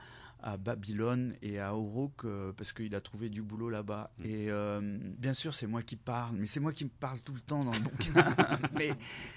Babylone 0.57 1.35
et 1.41 1.59
à 1.59 1.71
Uruk 1.71 2.23
euh, 2.23 2.53
parce 2.53 2.71
qu'il 2.71 2.95
a 2.95 3.01
trouvé 3.01 3.29
du 3.29 3.41
boulot 3.41 3.69
là-bas. 3.69 4.11
Mm. 4.19 4.25
Et 4.25 4.45
euh, 4.49 4.79
bien 5.17 5.33
sûr, 5.33 5.53
c'est 5.53 5.67
moi 5.67 5.81
qui 5.81 5.97
parle, 5.97 6.37
mais 6.37 6.47
c'est 6.47 6.61
moi 6.61 6.71
qui 6.71 6.85
me 6.85 6.89
parle 6.89 7.19
tout 7.21 7.33
le 7.33 7.41
temps 7.41 7.65
dans 7.65 7.73
le 7.73 7.79
bouquin. 7.79 8.13
mais 8.77 8.91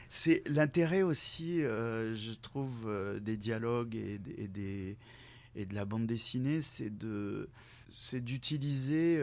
c'est 0.09 0.43
l'intérêt 0.47 1.03
aussi, 1.03 1.59
je 1.59 2.33
trouve, 2.41 2.89
des 3.21 3.37
dialogues 3.37 3.97
et, 3.97 4.19
des, 4.19 4.97
et 5.57 5.67
de 5.67 5.75
la 5.75 5.85
bande 5.85 6.07
dessinée, 6.07 6.61
c'est 6.61 6.97
de, 6.97 7.51
c'est 7.89 8.25
d'utiliser 8.25 9.21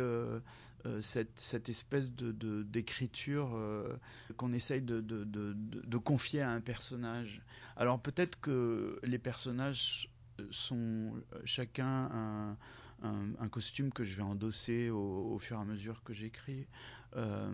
euh, 0.86 1.02
cette, 1.02 1.70
espèce 1.70 2.14
de, 2.14 2.64
d'écriture 2.64 3.52
euh, 3.54 3.98
qu'on 4.38 4.54
essaye 4.54 4.82
de, 4.82 5.02
de, 5.02 5.98
confier 5.98 6.42
à 6.42 6.52
un 6.52 6.62
personnage. 6.62 7.42
Alors 7.76 8.00
peut-être 8.02 8.40
que 8.40 9.00
les 9.04 9.20
personnages 9.20 10.10
sont 10.52 11.14
chacun 11.44 12.58
un, 13.04 13.50
costume 13.50 13.92
que 13.92 14.04
je 14.04 14.16
vais 14.16 14.24
endosser 14.24 14.90
au, 14.90 15.38
fur 15.40 15.58
et 15.58 15.62
à 15.62 15.66
mesure 15.66 16.04
que 16.04 16.14
j'écris. 16.14 16.68
Euh, 17.16 17.52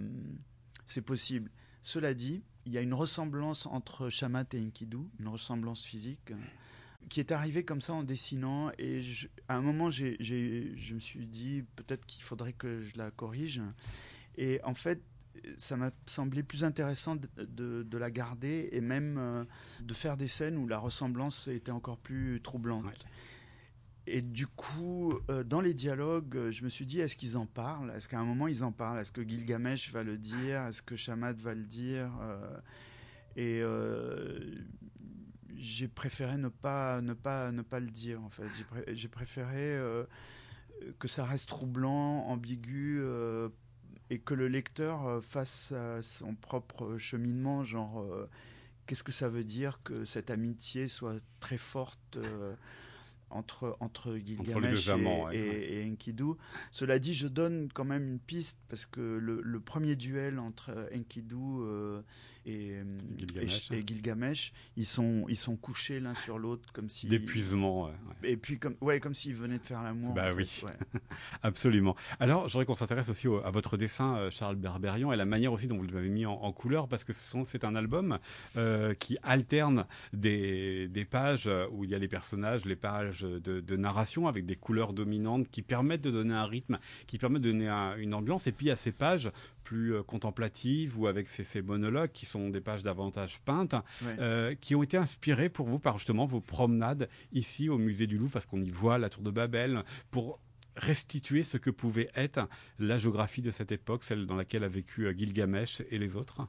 c'est 0.85 1.01
possible. 1.01 1.49
Cela 1.81 2.13
dit, 2.13 2.43
il 2.65 2.73
y 2.73 2.77
a 2.77 2.81
une 2.81 2.93
ressemblance 2.93 3.65
entre 3.65 4.09
Shamat 4.09 4.45
et 4.53 4.61
Enkidu, 4.61 4.97
une 5.19 5.27
ressemblance 5.27 5.83
physique 5.83 6.31
qui 7.09 7.19
est 7.19 7.31
arrivée 7.31 7.63
comme 7.63 7.81
ça 7.81 7.93
en 7.93 8.03
dessinant. 8.03 8.71
Et 8.77 9.01
à 9.47 9.55
un 9.55 9.61
moment, 9.61 9.89
je 9.89 10.93
me 10.93 10.99
suis 10.99 11.25
dit 11.25 11.63
peut-être 11.75 12.05
qu'il 12.05 12.23
faudrait 12.23 12.53
que 12.53 12.81
je 12.81 12.97
la 12.97 13.11
corrige. 13.11 13.61
Et 14.37 14.59
en 14.63 14.73
fait, 14.73 15.01
ça 15.57 15.77
m'a 15.77 15.91
semblé 16.05 16.43
plus 16.43 16.63
intéressant 16.63 17.15
de, 17.15 17.83
de, 17.83 17.97
la 17.97 18.11
garder 18.11 18.69
et 18.71 18.81
même 18.81 19.17
euh, 19.17 19.43
de 19.81 19.93
faire 19.93 20.17
des 20.17 20.27
scènes 20.27 20.57
où 20.57 20.67
la 20.67 20.77
ressemblance 20.77 21.47
était 21.47 21.71
encore 21.71 21.97
plus 21.97 22.41
troublante. 22.41 23.05
Et 24.07 24.21
du 24.21 24.47
coup, 24.47 25.13
euh, 25.29 25.43
dans 25.43 25.61
les 25.61 25.73
dialogues, 25.73 26.51
je 26.51 26.63
me 26.63 26.69
suis 26.69 26.85
dit, 26.85 26.99
est-ce 26.99 27.15
qu'ils 27.15 27.37
en 27.37 27.45
parlent? 27.45 27.91
Est-ce 27.95 28.07
qu'à 28.07 28.19
un 28.19 28.25
moment, 28.25 28.47
ils 28.47 28.63
en 28.63 28.71
parlent? 28.71 28.99
Est-ce 28.99 29.11
que 29.11 29.27
Gilgamesh 29.27 29.91
va 29.91 30.03
le 30.03 30.17
dire? 30.17 30.65
Est-ce 30.67 30.81
que 30.81 30.95
Shamat 30.95 31.33
va 31.33 31.53
le 31.55 31.65
dire? 31.65 32.11
Euh, 32.21 32.57
Et 33.35 33.61
j'ai 35.57 35.87
préféré 35.87 36.37
ne 36.37 36.49
pas, 36.49 37.01
ne, 37.01 37.13
pas, 37.13 37.51
ne 37.51 37.61
pas 37.61 37.79
le 37.79 37.91
dire, 37.91 38.21
en 38.21 38.29
fait. 38.29 38.43
J'ai 38.93 39.07
préféré 39.07 39.79
que 40.99 41.07
ça 41.07 41.25
reste 41.25 41.49
troublant, 41.49 42.25
ambigu, 42.27 43.01
et 44.09 44.19
que 44.19 44.33
le 44.33 44.47
lecteur 44.47 45.05
euh, 45.07 45.21
fasse 45.21 45.73
son 46.01 46.35
propre 46.35 46.97
cheminement, 46.97 47.63
genre 47.63 48.01
euh, 48.01 48.29
qu'est-ce 48.85 49.03
que 49.03 49.11
ça 49.11 49.29
veut 49.29 49.43
dire 49.43 49.81
que 49.83 50.05
cette 50.05 50.29
amitié 50.29 50.87
soit 50.87 51.15
très 51.39 51.57
forte 51.57 52.17
euh, 52.17 52.53
entre, 53.31 53.75
entre 53.79 54.15
Gilgamesh 54.15 54.89
et, 55.33 55.81
et, 55.81 55.91
Enkidu. 55.91 56.33
Cela 56.71 56.99
dit, 56.99 57.13
je 57.13 57.27
donne 57.27 57.69
quand 57.73 57.83
même 57.83 58.07
une 58.07 58.19
piste 58.19 58.59
parce 58.69 58.85
que 58.85 59.01
le, 59.01 59.41
le 59.41 59.59
premier 59.59 59.95
duel 59.95 60.39
entre 60.39 60.87
Enkidu 60.95 61.35
et 62.45 62.75
Gilgamesh. 63.17 63.71
Et, 63.71 63.83
Gilgamesh, 63.85 64.53
ils 64.77 64.85
sont 64.85 65.25
ils 65.29 65.37
sont 65.37 65.55
couchés 65.55 65.99
l'un 65.99 66.13
sur 66.13 66.37
l'autre 66.37 66.71
comme 66.73 66.89
si 66.89 67.07
d'épuisement. 67.07 67.89
Et 68.23 68.37
puis 68.37 68.59
comme 68.59 68.75
ouais 68.81 68.99
comme 68.99 69.13
s'ils 69.13 69.35
venaient 69.35 69.57
de 69.57 69.63
faire 69.63 69.83
l'amour. 69.83 70.13
Bah 70.13 70.33
oui, 70.35 70.63
absolument. 71.43 71.95
Alors 72.19 72.47
j'aurais 72.47 72.65
qu'on 72.65 72.75
s'intéresse 72.75 73.09
aussi 73.09 73.27
à 73.43 73.51
votre 73.51 73.77
dessin 73.77 74.17
euh, 74.17 74.29
Charles 74.29 74.55
Berberian 74.55 75.11
et 75.11 75.15
la 75.15 75.25
manière 75.25 75.53
aussi 75.53 75.67
dont 75.67 75.77
vous 75.77 75.87
l'avez 75.87 76.09
mis 76.09 76.25
en, 76.25 76.51
couleur 76.51 76.87
parce 76.87 77.03
que 77.03 77.11
c'est 77.13 77.65
un 77.65 77.75
album 77.75 78.19
euh, 78.55 78.93
qui 78.93 79.17
alterne 79.23 79.85
des, 80.13 80.87
des 80.87 81.05
pages 81.05 81.49
où 81.71 81.83
il 81.83 81.89
y 81.89 81.95
a 81.95 81.99
les 81.99 82.07
personnages, 82.07 82.65
les 82.65 82.75
pages 82.75 83.21
de, 83.21 83.59
de, 83.59 83.75
narration 83.75 84.27
avec 84.27 84.45
des 84.45 84.55
couleurs 84.55 84.93
dominantes 84.93 85.49
qui 85.49 85.61
permettent 85.61 86.01
de 86.01 86.11
donner 86.11 86.33
un 86.33 86.45
rythme, 86.45 86.79
qui 87.07 87.17
permettent 87.17 87.41
de 87.41 87.51
donner 87.51 87.69
une 87.97 88.13
ambiance 88.13 88.47
et 88.47 88.51
puis 88.51 88.67
il 88.67 88.69
y 88.69 88.71
a 88.71 88.75
ces 88.75 88.91
pages 88.91 89.31
plus 89.65 89.95
euh, 89.95 90.03
contemplatives 90.03 90.97
ou 90.97 91.07
avec 91.07 91.27
ces, 91.27 91.43
ces 91.43 91.61
monologues 91.61 92.11
qui 92.13 92.25
sont 92.25 92.49
des 92.49 92.61
pages 92.61 92.83
davantage 92.83 93.41
peintes, 93.41 93.75
euh, 94.03 94.55
qui 94.55 94.75
ont 94.75 94.83
été 94.83 94.95
inspirées 94.95 95.49
pour 95.49 95.67
vous 95.67 95.79
par 95.79 95.97
justement 95.97 96.25
vos 96.25 96.39
promenades 96.39 97.09
ici 97.33 97.67
au 97.67 97.77
musée 97.77 98.07
du 98.07 98.17
Louvre, 98.17 98.31
parce 98.31 98.45
qu'on 98.45 98.61
y 98.61 98.69
voit 98.69 98.97
la 98.97 99.09
tour 99.09 99.23
de 99.23 99.31
Babel, 99.31 99.83
pour 100.11 100.39
restituer 100.77 101.43
ce 101.43 101.57
que 101.57 101.69
pouvait 101.69 102.09
être 102.15 102.47
la 102.79 102.97
géographie 102.97 103.41
de 103.41 103.51
cette 103.51 103.71
époque, 103.71 104.03
celle 104.03 104.25
dans 104.25 104.35
laquelle 104.35 104.63
a 104.63 104.69
vécu 104.69 105.07
euh, 105.07 105.13
Gilgamesh 105.17 105.81
et 105.89 105.97
les 105.97 106.15
autres? 106.15 106.47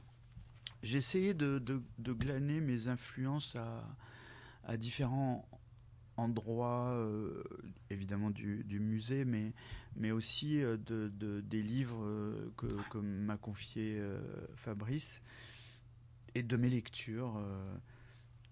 J'ai 0.83 0.99
essayé 0.99 1.33
de, 1.33 1.81
glaner 1.99 2.61
mes 2.61 2.87
influences 2.87 3.57
à, 4.63 4.77
différents 4.77 5.49
endroits, 6.17 6.89
euh, 6.91 7.43
évidemment 7.89 8.29
du, 8.31 8.79
musée, 8.79 9.23
mais, 9.25 9.53
mais 9.95 10.11
aussi 10.11 10.59
de, 10.59 11.11
des 11.41 11.63
livres 11.63 12.03
que, 12.57 12.67
que 12.89 12.97
m'a 12.97 13.37
confié 13.37 14.01
Fabrice 14.55 15.21
et 16.37 16.43
de 16.43 16.57
mes 16.57 16.69
lectures. 16.69 17.37
Euh, 17.37 17.77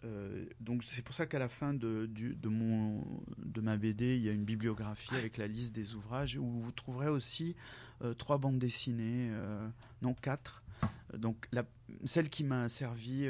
euh, 0.03 0.45
donc 0.59 0.83
c'est 0.83 1.01
pour 1.01 1.15
ça 1.15 1.25
qu'à 1.25 1.39
la 1.39 1.49
fin 1.49 1.73
de, 1.73 2.09
de, 2.11 2.49
mon, 2.49 3.03
de 3.37 3.61
ma 3.61 3.77
BD, 3.77 4.15
il 4.17 4.23
y 4.23 4.29
a 4.29 4.31
une 4.31 4.43
bibliographie 4.43 5.15
avec 5.15 5.37
la 5.37 5.47
liste 5.47 5.73
des 5.75 5.95
ouvrages 5.95 6.37
où 6.37 6.45
vous 6.45 6.71
trouverez 6.71 7.09
aussi 7.09 7.55
euh, 8.01 8.13
trois 8.13 8.37
bandes 8.37 8.59
dessinées, 8.59 9.31
non 10.01 10.13
quatre. 10.13 10.63
Donc 11.15 11.47
la, 11.51 11.63
celle 12.03 12.29
qui 12.29 12.43
m'a 12.43 12.67
servi 12.69 13.27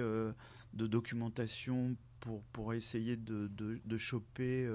de 0.75 0.87
documentation 0.87 1.95
pour, 2.19 2.43
pour 2.45 2.73
essayer 2.73 3.17
de, 3.17 3.47
de, 3.47 3.97
choper 3.97 4.67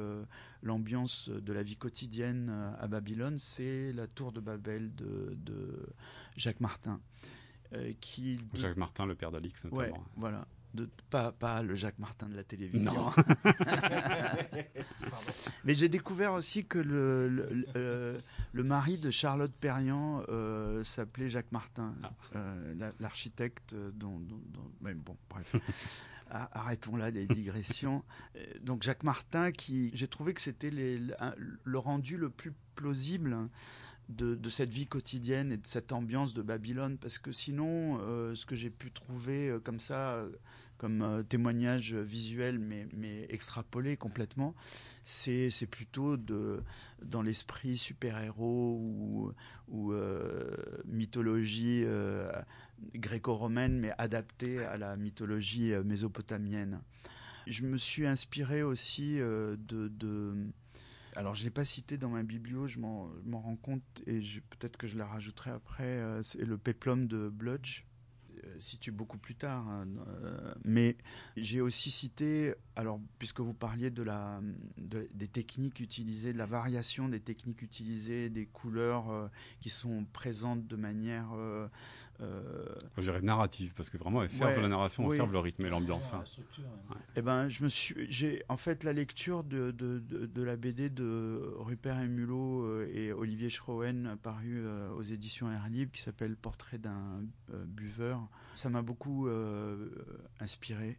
l'ambiance 0.63 1.29
de 1.29 1.53
la 1.53 1.63
vie 1.63 1.77
quotidienne 1.77 2.75
à 2.79 2.87
Babylone, 2.87 3.39
c'est 3.39 3.93
la 3.93 4.07
tour 4.07 4.33
de 4.33 4.41
Babel 4.41 4.95
de, 4.95 5.37
de 5.37 5.87
Jacques 6.37 6.61
Martin. 6.61 7.01
Euh, 7.73 7.93
qui 8.01 8.41
Jacques 8.55 8.77
Martin, 8.77 9.07
le 9.07 9.15
père 9.15 9.31
d'Alix, 9.31 9.65
notamment. 9.65 9.83
Ouais, 9.83 9.93
voilà. 10.17 10.47
De, 10.75 10.89
pas, 11.09 11.33
pas 11.33 11.63
le 11.63 11.75
Jacques 11.75 11.99
Martin 11.99 12.29
de 12.29 12.35
la 12.35 12.43
télévision. 12.43 12.93
Mais 15.65 15.75
j'ai 15.75 15.89
découvert 15.89 16.33
aussi 16.33 16.65
que 16.65 16.79
le, 16.79 17.29
le, 17.29 18.21
euh, 18.57 18.63
mari 18.63 18.99
de 18.99 19.11
Charlotte 19.11 19.53
Perriand 19.53 20.23
euh, 20.29 20.83
s'appelait 20.83 21.29
Jacques 21.29 21.53
Martin, 21.53 21.95
ah. 22.03 22.93
l'architecte 22.99 23.75
dont, 23.95 24.21
Mais 24.81 24.95
bon, 24.95 25.17
bref. 25.29 25.55
Arrêtons 26.33 26.95
là 26.95 27.11
les 27.11 27.27
digressions. 27.27 28.05
Donc 28.63 28.85
Jacques 28.85 29.03
Martin, 29.03 29.51
qui 29.51 29.91
j'ai 29.95 30.07
trouvé 30.07 30.33
que 30.33 30.41
c'était 30.41 30.71
le 30.71 31.79
rendu 31.79 32.17
le 32.17 32.31
plus 32.31 32.53
plausible 32.77 33.49
de, 34.11 34.51
cette 34.51 34.71
vie 34.71 34.87
quotidienne 34.87 35.53
et 35.53 35.57
de 35.57 35.67
cette 35.67 35.93
ambiance 35.93 36.35
de 36.35 36.43
Babylone, 36.43 36.99
parce 36.99 37.19
que 37.19 37.33
sinon, 37.33 37.99
euh, 38.01 38.35
ce 38.35 38.47
que 38.47 38.55
j'ai 38.55 38.71
pu 38.71 38.91
trouver 38.91 39.49
euh, 39.49 39.61
comme 39.61 39.81
ça, 39.81 40.15
euh, 40.15 40.31
comme 40.81 41.23
témoignage 41.29 41.93
visuel, 41.93 42.59
mais, 42.59 43.27
extrapolé 43.29 43.99
complètement, 43.99 44.55
c'est 45.05 45.51
plutôt 45.71 46.17
dans 46.17 47.21
l'esprit 47.21 47.77
super-héros 47.77 48.79
ou, 48.81 49.33
ou 49.69 49.93
mythologie 50.87 51.85
gréco-romaine, 52.95 53.79
mais 53.79 53.93
adaptée 53.99 54.65
à 54.65 54.79
la 54.79 54.97
mythologie 54.97 55.75
mésopotamienne. 55.85 56.81
Je 57.47 57.65
me 57.65 57.77
suis 57.77 58.07
inspiré 58.07 58.63
aussi 58.63 59.19
de 59.19 60.51
alors, 61.17 61.35
je 61.35 61.41
ne 61.41 61.47
l'ai 61.47 61.51
pas 61.51 61.65
cité 61.65 61.99
dans 61.99 62.09
ma 62.09 62.23
biblio, 62.23 62.67
je 62.67 62.79
m'en 62.79 63.11
rends 63.33 63.57
compte 63.57 63.83
et 64.07 64.21
peut-être 64.51 64.77
que 64.77 64.87
je 64.87 64.97
la 64.97 65.07
rajouterai 65.07 65.51
après. 65.51 65.85
Euh, 65.85 66.23
c'est 66.23 66.45
le 66.45 66.57
peplum 66.57 67.07
de 67.07 67.29
Bludge, 67.29 67.85
euh, 68.61 68.71
situé 68.71 68.93
beaucoup 68.93 69.19
plus 69.19 69.35
tard. 69.35 69.67
Hein, 69.69 69.87
euh, 70.09 70.55
mais 70.65 70.97
j'ai 71.37 71.61
aussi 71.61 71.91
cité, 71.91 72.55
alors 72.77 73.01
puisque 73.19 73.41
vous 73.41 73.55
parliez 73.55 73.91
de 73.91 74.03
la, 74.03 74.41
des 74.79 75.29
techniques 75.29 75.81
utilisées, 75.81 76.33
de 76.33 76.39
la 76.39 76.47
variation 76.47 77.09
des 77.09 77.21
techniques 77.21 77.63
utilisées, 77.63 78.29
des 78.29 78.47
couleurs 78.47 79.31
qui 79.61 79.71
sont 79.71 80.05
présentes 80.13 80.67
de 80.67 80.77
manière 80.77 81.31
euh... 82.23 82.65
Je 82.97 83.03
dirais 83.03 83.21
narrative, 83.21 83.75
parce 83.75 83.91
que 83.91 83.99
vraiment, 83.99 84.23
elles 84.23 84.31
servent 84.31 84.61
la 84.61 84.69
narration, 84.69 85.11
elles 85.11 85.17
servent 85.17 85.33
le 85.33 85.39
rythme 85.39 85.65
et 85.67 85.69
l'ambiance. 85.69 86.13
Hein. 86.13 86.25
Eh 87.17 87.23
ben, 87.23 87.49
je 87.49 87.65
me 87.65 87.69
suis, 87.69 87.95
j'ai, 88.09 88.43
en 88.49 88.57
fait, 88.57 88.85
la 88.85 88.93
lecture 88.93 89.45
de, 89.45 89.71
de, 89.71 89.99
de, 89.99 90.43
la 90.43 90.57
BD 90.57 90.91
de 90.91 91.55
Rupert 91.57 91.99
Emulot 92.01 92.65
euh, 92.65 92.91
et 92.93 93.13
Olivier 93.13 93.51
Schroen, 93.51 94.17
paru 94.23 94.63
euh, 94.65 94.91
aux 94.93 95.03
éditions 95.03 95.51
Air 95.51 95.69
Libre, 95.69 95.93
qui 95.93 96.03
s'appelle 96.03 96.37
Portrait 96.37 96.79
d'un 96.79 97.23
euh, 97.53 97.65
buveur, 97.65 98.29
ça 98.55 98.69
m'a 98.69 98.83
beaucoup 98.83 99.29
inspiré. 100.41 100.99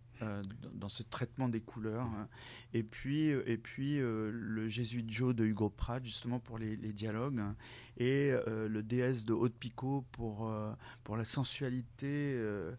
Dans 0.73 0.89
ce 0.89 1.03
traitement 1.03 1.49
des 1.49 1.61
couleurs. 1.61 2.05
Hein. 2.05 2.27
Et 2.73 2.83
puis, 2.83 3.27
et 3.27 3.57
puis 3.57 3.97
le 3.99 4.67
Jésuite 4.67 5.09
Joe 5.11 5.35
de 5.35 5.45
Hugo 5.45 5.69
Pratt, 5.69 6.03
justement 6.03 6.39
pour 6.39 6.57
les, 6.57 6.75
dialogues. 6.77 7.39
Hein 7.39 7.55
et 7.97 8.31
euh, 8.31 8.67
le 8.67 8.81
DS 8.83 9.25
de 9.25 9.33
Haute 9.33 9.53
Picot 9.53 10.05
pour, 10.11 10.49
euh, 10.49 10.73
pour 11.03 11.17
la 11.17 11.25
sensualité 11.25 12.33
euh, 12.35 12.71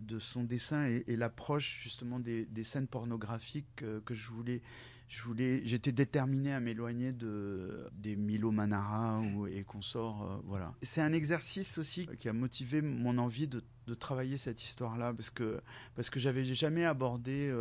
de 0.00 0.18
son 0.18 0.44
dessin 0.44 0.86
et, 0.86 1.16
l'approche 1.16 1.80
justement 1.82 2.20
des, 2.20 2.44
des, 2.44 2.64
scènes 2.64 2.86
pornographiques 2.86 3.76
que 3.76 4.14
je 4.14 4.30
voulais 4.30 4.60
je 5.08 5.22
voulais 5.22 5.62
j'étais 5.64 5.92
déterminé 5.92 6.52
à 6.52 6.60
m'éloigner 6.60 7.12
de 7.12 7.88
des 7.92 8.16
Milo 8.16 8.50
Manara 8.50 9.20
ou, 9.20 9.46
et 9.46 9.64
consorts 9.64 10.42
voilà 10.44 10.74
c'est 10.82 11.00
un 11.00 11.12
exercice 11.12 11.78
aussi 11.78 12.06
qui 12.18 12.28
a 12.28 12.32
motivé 12.32 12.82
mon 12.82 13.18
envie 13.18 13.48
de, 13.48 13.62
de 13.86 13.94
travailler 13.94 14.36
cette 14.36 14.62
histoire 14.62 14.98
là 14.98 15.12
parce 15.14 15.30
que 15.30 15.60
parce 15.94 16.10
que 16.10 16.20
j'avais 16.20 16.44
jamais 16.44 16.84
abordé 16.84 17.52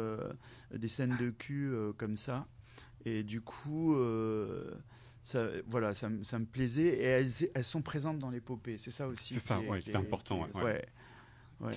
des 0.74 0.88
scènes 0.88 1.16
de 1.18 1.30
cul 1.30 1.72
comme 1.98 2.18
ça 2.18 2.48
et 3.06 3.24
du 3.24 3.42
coup 3.42 3.96
ça, 5.28 5.50
voilà, 5.68 5.94
ça, 5.94 6.10
ça, 6.24 6.40
me 6.40 6.46
plaisait 6.46 6.88
et 6.88 7.04
elles, 7.04 7.30
elles 7.54 7.64
sont 7.66 7.82
présentes 7.82 8.18
dans 8.18 8.30
l'épopée. 8.30 8.78
C'est 8.78 8.92
ça 8.92 9.08
aussi. 9.08 9.34
C'est 9.34 9.42
ça, 9.42 9.60
ouais, 9.60 9.82
qui 9.82 9.92
est 9.92 9.96
important. 9.98 10.48
Ouais. 10.56 10.82
ouais. 11.60 11.76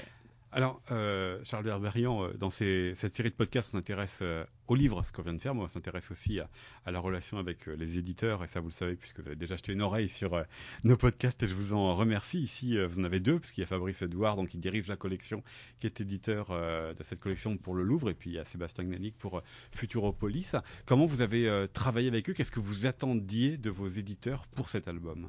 Alors, 0.52 0.82
euh, 0.90 1.38
Charles 1.44 1.62
Berberian, 1.62 2.24
euh, 2.24 2.32
dans 2.32 2.50
cette 2.50 3.14
série 3.14 3.30
de 3.30 3.36
podcasts, 3.36 3.70
s'intéresse 3.70 4.18
euh, 4.22 4.44
au 4.66 4.74
livre, 4.74 5.04
ce 5.04 5.12
qu'on 5.12 5.22
vient 5.22 5.32
de 5.32 5.38
faire, 5.38 5.54
mais 5.54 5.62
on 5.62 5.68
s'intéresse 5.68 6.10
aussi 6.10 6.40
à, 6.40 6.90
la 6.90 6.98
relation 6.98 7.38
avec 7.38 7.66
les 7.66 7.98
éditeurs, 7.98 8.42
et 8.42 8.48
ça 8.48 8.58
vous 8.58 8.68
le 8.68 8.72
savez 8.72 8.96
puisque 8.96 9.20
vous 9.20 9.28
avez 9.28 9.36
déjà 9.36 9.54
acheté 9.54 9.72
une 9.72 9.82
oreille 9.82 10.08
sur 10.08 10.42
nos 10.82 10.96
podcasts, 10.96 11.40
et 11.44 11.46
je 11.46 11.54
vous 11.54 11.72
en 11.72 11.94
remercie. 11.94 12.40
Ici, 12.40 12.76
vous 12.84 12.98
en 12.98 13.04
avez 13.04 13.20
deux, 13.20 13.38
puisqu'il 13.38 13.60
y 13.60 13.64
a 13.64 13.66
Fabrice 13.66 14.02
Edouard, 14.02 14.36
donc 14.36 14.48
qui 14.48 14.58
dirige 14.58 14.88
la 14.88 14.96
collection, 14.96 15.44
qui 15.78 15.86
est 15.86 16.00
éditeur 16.00 16.48
de 16.50 17.02
cette 17.02 17.20
collection 17.20 17.56
pour 17.56 17.74
le 17.74 17.82
Louvre, 17.82 18.10
et 18.10 18.14
puis 18.14 18.30
il 18.30 18.34
y 18.34 18.38
a 18.38 18.44
Sébastien 18.44 18.84
Gnanic 18.84 19.16
pour 19.18 19.42
Futuropolis. 19.72 20.56
Comment 20.86 21.06
vous 21.06 21.20
avez 21.20 21.66
travaillé 21.72 22.08
avec 22.08 22.28
eux? 22.28 22.32
Qu'est-ce 22.32 22.52
que 22.52 22.60
vous 22.60 22.86
attendiez 22.86 23.56
de 23.56 23.70
vos 23.70 23.88
éditeurs 23.88 24.46
pour 24.48 24.68
cet 24.68 24.88
album? 24.88 25.28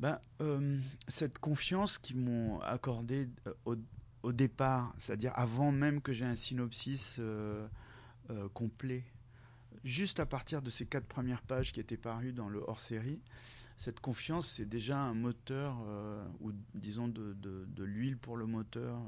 Ben, 0.00 0.18
euh, 0.40 0.78
cette 1.08 1.38
confiance 1.38 1.98
qu'ils 1.98 2.16
m'ont 2.16 2.58
accordée 2.60 3.28
euh, 3.46 3.76
au, 4.22 4.32
départ, 4.32 4.94
c'est-à-dire 4.96 5.32
avant 5.34 5.72
même 5.72 6.00
que 6.00 6.14
j'ai 6.14 6.24
un 6.24 6.36
synopsis 6.36 7.16
euh, 7.18 7.68
complet, 8.54 9.04
juste 9.84 10.18
à 10.18 10.24
partir 10.24 10.62
de 10.62 10.70
ces 10.70 10.86
quatre 10.86 11.06
premières 11.06 11.42
pages 11.42 11.72
qui 11.72 11.80
étaient 11.80 11.98
parues 11.98 12.32
dans 12.32 12.48
le 12.48 12.60
hors-série, 12.66 13.20
cette 13.76 14.00
confiance, 14.00 14.48
c'est 14.48 14.68
déjà 14.68 14.98
un 14.98 15.14
moteur, 15.14 15.78
ou 16.40 16.52
disons 16.74 17.08
de, 17.08 17.34
de 17.34 17.84
l'huile 17.84 18.18
pour 18.18 18.36
le 18.36 18.44
moteur. 18.44 19.00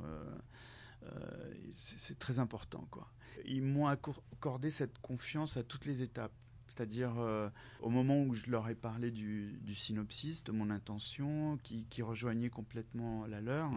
c'est 1.74 2.18
très 2.18 2.38
important. 2.38 2.88
Quoi. 2.90 3.07
Ils 3.44 3.62
m'ont 3.62 3.87
accordé 3.87 4.70
cette 4.70 4.98
confiance 4.98 5.59
à 5.59 5.62
toutes 5.62 5.85
les 5.85 6.00
étapes. 6.00 6.33
C'est-à-dire 6.74 7.18
euh, 7.18 7.50
au 7.82 7.90
moment 7.90 8.22
où 8.22 8.32
je 8.32 8.50
leur 8.50 8.68
ai 8.68 8.74
parlé 8.74 9.11
du, 9.11 9.74
synopsis, 9.74 10.42
de 10.42 10.52
mon 10.52 10.70
intention, 10.70 11.58
qui, 11.62 12.02
rejoignait 12.02 12.48
complètement 12.48 13.26
la 13.26 13.42
leur. 13.42 13.70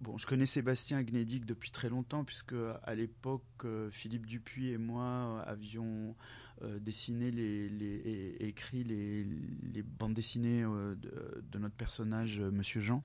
Bon, 0.00 0.16
je 0.16 0.26
connais 0.26 0.46
Sébastien 0.46 1.02
Gnedic 1.02 1.44
depuis 1.44 1.72
très 1.72 1.88
longtemps, 1.88 2.24
puisque 2.24 2.54
à 2.84 2.94
l'époque, 2.94 3.42
euh, 3.64 3.90
Philippe 3.90 4.26
Dupuis 4.26 4.70
et 4.70 4.78
moi 4.78 5.42
avions 5.46 6.14
euh, 6.62 6.78
dessiné 6.78 7.32
les, 7.32 7.66
et 7.84 8.46
écrit 8.46 8.84
les, 8.84 9.82
bandes 9.82 10.14
dessinées 10.14 10.62
de, 10.62 11.58
notre 11.58 11.74
personnage, 11.74 12.40
Monsieur 12.40 12.80
Jean, 12.80 13.02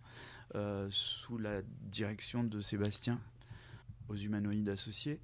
sous 0.90 1.38
la 1.40 1.64
direction 1.64 2.44
de 2.44 2.62
Sébastien, 2.62 3.20
aux 4.08 4.16
humanoïdes 4.16 4.70
associés. 4.70 5.20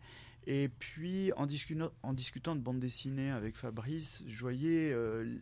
Et 0.48 0.70
puis, 0.70 1.32
en 1.34 1.46
discutant, 1.46 2.56
de 2.56 2.62
bande 2.62 2.80
dessinée 2.80 3.30
avec 3.30 3.56
Fabrice, 3.56 4.24
je 4.28 4.40
voyais 4.40 4.92
euh, 4.92 5.38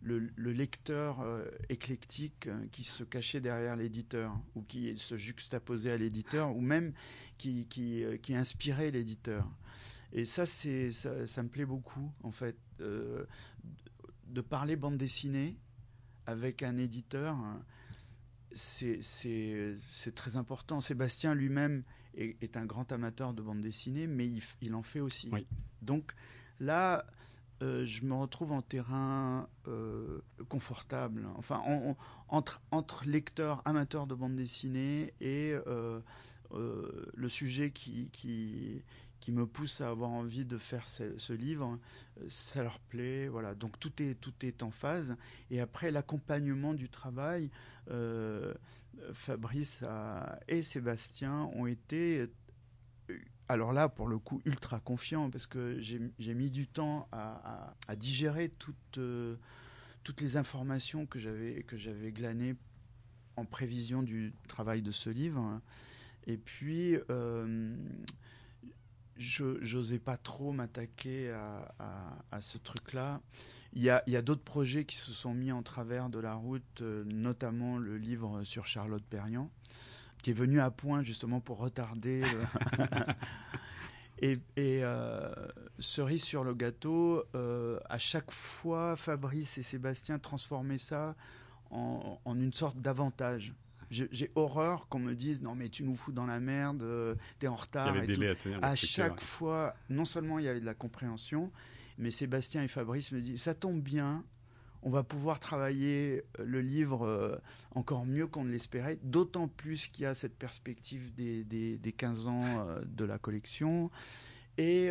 le, 0.00 0.52
lecteur 0.52 1.20
euh, 1.20 1.44
éclectique 1.68 2.46
euh, 2.46 2.66
qui 2.70 2.84
se 2.84 3.02
cachait 3.02 3.40
derrière 3.40 3.74
l'éditeur, 3.74 4.38
ou 4.54 4.62
qui 4.62 4.96
se 4.96 5.16
juxtaposait 5.16 5.90
à 5.90 5.96
l'éditeur, 5.96 6.54
ou 6.54 6.60
même 6.60 6.92
qui, 7.36 7.66
inspirait 8.30 8.92
l'éditeur. 8.92 9.48
Et 10.12 10.24
ça, 10.24 10.46
ça, 10.46 11.42
me 11.42 11.48
plaît 11.48 11.66
beaucoup, 11.66 12.12
en 12.22 12.30
fait, 12.30 12.56
de 12.78 14.40
parler 14.40 14.76
bande 14.76 14.96
dessinée 14.96 15.56
avec 16.26 16.62
un 16.62 16.78
éditeur. 16.78 17.36
C'est, 18.52 19.02
c'est 19.02 20.14
très 20.14 20.36
important. 20.36 20.80
Sébastien 20.80 21.34
lui-même 21.34 21.82
est, 22.18 22.56
un 22.56 22.66
grand 22.66 22.90
amateur 22.92 23.32
de 23.32 23.42
bande 23.42 23.60
dessinée, 23.60 24.06
mais 24.06 24.28
il, 24.60 24.74
en 24.74 24.82
fait 24.82 25.00
aussi. 25.00 25.30
Donc 25.82 26.12
là, 26.60 27.04
euh, 27.62 27.84
je 27.86 28.04
me 28.04 28.14
retrouve 28.14 28.52
en 28.52 28.62
terrain 28.62 29.48
euh, 29.66 30.20
confortable, 30.48 31.26
enfin 31.36 31.62
entre, 32.28 32.60
entre 32.70 33.04
lecteurs 33.04 33.62
amateurs 33.64 34.06
de 34.06 34.14
bande 34.14 34.36
dessinée 34.36 35.12
et 35.20 35.56
euh, 35.66 36.00
le 36.52 37.28
sujet 37.28 37.70
qui, 37.70 38.08
qui, 38.10 38.82
qui, 39.20 39.32
me 39.32 39.46
pousse 39.46 39.80
à 39.80 39.88
avoir 39.88 40.10
envie 40.10 40.44
de 40.44 40.58
faire 40.58 40.86
ce, 40.88 41.32
livre, 41.32 41.78
ça 42.26 42.62
leur 42.62 42.78
plaît, 42.78 43.28
voilà. 43.28 43.54
Donc 43.54 43.78
tout 43.78 44.02
est, 44.02 44.14
tout 44.14 44.34
est 44.42 44.62
en 44.62 44.70
phase. 44.70 45.16
Et 45.50 45.60
après 45.60 45.90
l'accompagnement 45.90 46.74
du 46.74 46.88
travail, 46.88 47.50
Fabrice 49.12 49.84
et 50.48 50.62
Sébastien 50.62 51.50
ont 51.54 51.66
été, 51.66 52.28
euh, 53.10 53.18
alors 53.48 53.72
là, 53.72 53.88
pour 53.88 54.08
le 54.08 54.18
coup, 54.18 54.40
ultra 54.44 54.80
confiants, 54.80 55.30
parce 55.30 55.46
que 55.46 55.78
j'ai 55.80 56.34
mis 56.34 56.50
du 56.50 56.66
temps 56.66 57.08
à, 57.12 57.74
digérer 57.96 58.50
toutes, 58.50 58.98
euh, 58.98 59.36
toutes 60.04 60.20
les 60.20 60.36
informations 60.36 61.06
que 61.06 61.18
j'avais 61.18 62.12
glanées 62.12 62.56
en 63.36 63.44
prévision 63.44 64.02
du 64.02 64.34
travail 64.48 64.82
de 64.82 64.90
ce 64.90 65.10
livre. 65.10 65.60
Et 66.28 66.36
puis, 66.36 66.96
euh, 67.10 67.74
je 69.16 69.74
n'osais 69.74 69.98
pas 69.98 70.16
trop 70.16 70.52
m'attaquer 70.52 71.30
à, 71.30 72.40
ce 72.40 72.58
truc-là. 72.58 73.20
Il 73.72 73.82
y 73.82 73.90
a, 73.90 74.22
d'autres 74.22 74.44
projets 74.44 74.84
qui 74.84 74.96
se 74.96 75.12
sont 75.12 75.34
mis 75.34 75.52
en 75.52 75.62
travers 75.62 76.08
de 76.08 76.18
la 76.18 76.34
route, 76.34 76.80
euh, 76.80 77.04
notamment 77.04 77.78
le 77.78 77.98
livre 77.98 78.44
sur 78.44 78.66
Charlotte 78.66 79.04
Perriand, 79.04 79.50
qui 80.22 80.30
est 80.30 80.34
venu 80.34 80.60
à 80.60 80.70
point 80.70 81.02
justement 81.02 81.40
pour 81.40 81.58
retarder. 81.58 82.22
et, 84.22 84.38
euh, 84.56 85.32
cerise 85.78 86.22
sur 86.22 86.44
le 86.44 86.54
gâteau, 86.54 87.24
euh, 87.34 87.78
à 87.88 87.98
chaque 87.98 88.30
fois, 88.30 88.96
Fabrice 88.96 89.58
et 89.58 89.62
Sébastien 89.62 90.18
transformaient 90.18 90.78
ça 90.78 91.14
en, 91.70 92.18
une 92.26 92.52
sorte 92.52 92.78
d'avantage. 92.78 93.54
J'ai 93.90 94.30
horreur 94.34 94.88
qu'on 94.88 94.98
me 94.98 95.14
dise 95.14 95.42
non 95.42 95.54
mais 95.54 95.68
tu 95.68 95.82
nous 95.82 95.94
fous 95.94 96.12
dans 96.12 96.26
la 96.26 96.40
merde, 96.40 96.84
t'es 97.38 97.48
en 97.48 97.56
retard. 97.56 97.94
à, 98.62 98.74
chaque 98.76 99.20
fois, 99.20 99.74
non 99.88 100.04
seulement 100.04 100.38
il 100.38 100.44
y 100.44 100.48
avait 100.48 100.60
de 100.60 100.66
la 100.66 100.74
compréhension, 100.74 101.50
mais 101.98 102.10
Sébastien 102.10 102.62
et 102.62 102.68
Fabrice 102.68 103.12
me 103.12 103.20
disent, 103.20 103.42
ça 103.42 103.54
tombe 103.54 103.80
bien, 103.80 104.24
on 104.82 104.90
va 104.90 105.02
pouvoir 105.02 105.40
travailler 105.40 106.22
euh, 106.38 106.44
le 106.44 106.60
livre 106.60 107.04
euh, 107.04 107.36
encore 107.72 108.06
mieux 108.06 108.26
qu'on 108.26 108.44
ne 108.44 108.50
l'espérait, 108.50 108.98
d'autant 109.02 109.48
plus 109.48 109.88
qu'il 109.88 110.04
y 110.04 110.06
a 110.06 110.14
cette 110.14 110.36
perspective 110.36 111.12
des, 111.14 111.44
des, 111.44 111.92
15 111.92 112.26
ans 112.28 112.44
euh, 112.44 112.80
de 112.86 113.04
la 113.04 113.18
collection. 113.18 113.90
Et 114.56 114.90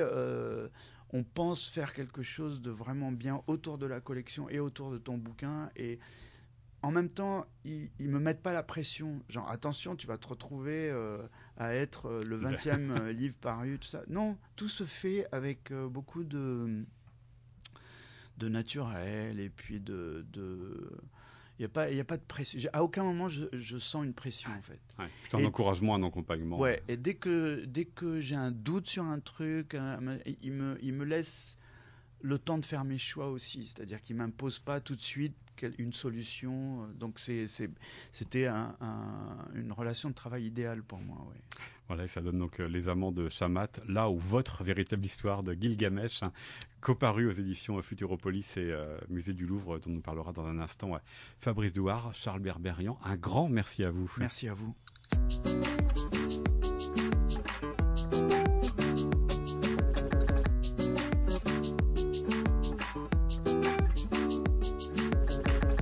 on 1.11 1.23
pense 1.23 1.67
faire 1.67 1.93
quelque 1.93 2.23
chose 2.23 2.61
de 2.61 2.71
vraiment 2.71 3.11
bien 3.11 3.41
autour 3.47 3.77
de 3.77 3.85
la 3.85 3.99
collection 3.99 4.49
et 4.49 4.59
autour 4.59 4.91
de 4.91 4.97
ton 4.97 5.17
bouquin. 5.17 5.69
Et 5.75 5.99
en 6.87 6.91
même 6.91 7.09
temps, 7.09 7.45
ils, 7.65 7.89
ne 7.99 8.07
me 8.07 8.19
mettent 8.19 8.41
pas 8.41 8.53
la 8.53 8.63
pression. 8.63 9.21
Genre, 9.27 9.49
attention, 9.51 9.97
tu 9.97 10.07
vas 10.07 10.17
te 10.17 10.27
retrouver 10.27 10.89
à 11.57 11.75
être 11.75 12.23
le 12.23 12.39
20e 12.39 13.07
livre 13.11 13.35
paru, 13.35 13.77
tout 13.77 13.89
ça. 13.89 14.03
Non, 14.07 14.37
tout 14.55 14.69
se 14.69 14.85
fait 14.85 15.27
avec 15.33 15.73
beaucoup 15.73 16.23
de 16.23 16.85
de 18.37 18.47
naturel 18.49 19.39
et 19.39 19.49
puis 19.49 19.79
de. 19.79 20.25
il 21.59 21.61
n'y 21.61 21.65
a, 21.65 21.69
pas, 21.69 21.91
y 21.91 21.99
a 21.99 22.05
pas 22.05 22.17
de 22.17 22.23
pression. 22.23 22.69
À 22.71 22.83
aucun 22.83 23.03
moment, 23.03 23.27
je, 23.27 23.77
sens 23.77 24.05
une 24.05 24.13
pression, 24.13 24.49
en 24.57 24.61
fait. 24.61 24.79
Ouais, 24.97 25.09
un 25.33 25.43
encouragement, 25.43 25.95
un 25.95 26.03
accompagnement. 26.03 26.57
Ouais, 26.57 26.81
et 26.87 26.95
dès 26.95 27.15
que, 27.15 27.65
dès 27.65 27.85
que 27.85 28.21
j'ai 28.21 28.35
un 28.35 28.51
doute 28.51 28.87
sur 28.87 29.03
un 29.03 29.19
truc, 29.19 29.75
il, 30.41 30.53
me, 30.53 30.77
il 30.81 30.93
me 30.93 31.03
laisse 31.03 31.59
le 32.21 32.39
temps 32.39 32.57
de 32.57 32.65
faire 32.65 32.83
mes 32.83 32.97
choix 32.97 33.29
aussi. 33.29 33.65
C'est-à-dire 33.65 34.01
qu'il 34.01 34.15
ne 34.15 34.23
m'impose 34.23 34.59
pas 34.59 34.79
tout 34.79 34.95
de 34.95 35.01
suite 35.01 35.35
une 35.77 35.93
solution. 35.93 36.87
Donc 36.99 37.19
c'était 37.19 38.45
un, 38.45 38.75
une 39.55 39.71
relation 39.71 40.09
de 40.09 40.15
travail 40.15 40.45
idéale 40.45 40.83
pour 40.83 40.99
moi. 40.99 41.17
Ouais. 41.29 41.39
Voilà, 41.87 42.03
et 42.03 42.07
ça 42.09 42.19
donne 42.21 42.37
donc 42.37 42.59
euh, 42.59 42.67
Les 42.67 42.89
Amants 42.89 43.13
de 43.13 43.29
Chamat, 43.29 43.69
là 43.87 44.09
où 44.09 44.17
votre 44.17 44.61
véritable 44.61 45.05
histoire 45.05 45.41
de 45.41 45.53
Gilgamesh, 45.53 46.21
hein, 46.21 46.33
coparu 46.81 47.27
aux 47.27 47.31
éditions 47.31 47.81
Futuropolis 47.81 48.57
et 48.57 48.71
euh, 48.71 48.97
Musée 49.07 49.33
du 49.33 49.45
Louvre, 49.45 49.79
dont 49.79 49.91
nous 49.91 50.01
parlera 50.01 50.33
dans 50.33 50.45
un 50.45 50.59
instant 50.59 50.91
Fabrice 51.39 51.71
Douard, 51.71 52.13
Charles 52.13 52.41
Berberian. 52.41 52.99
Un 53.05 53.15
grand 53.15 53.47
merci 53.47 53.85
à 53.85 53.91
vous. 53.91 54.11
Merci 54.17 54.49
à 54.49 54.53
vous. 54.53 54.75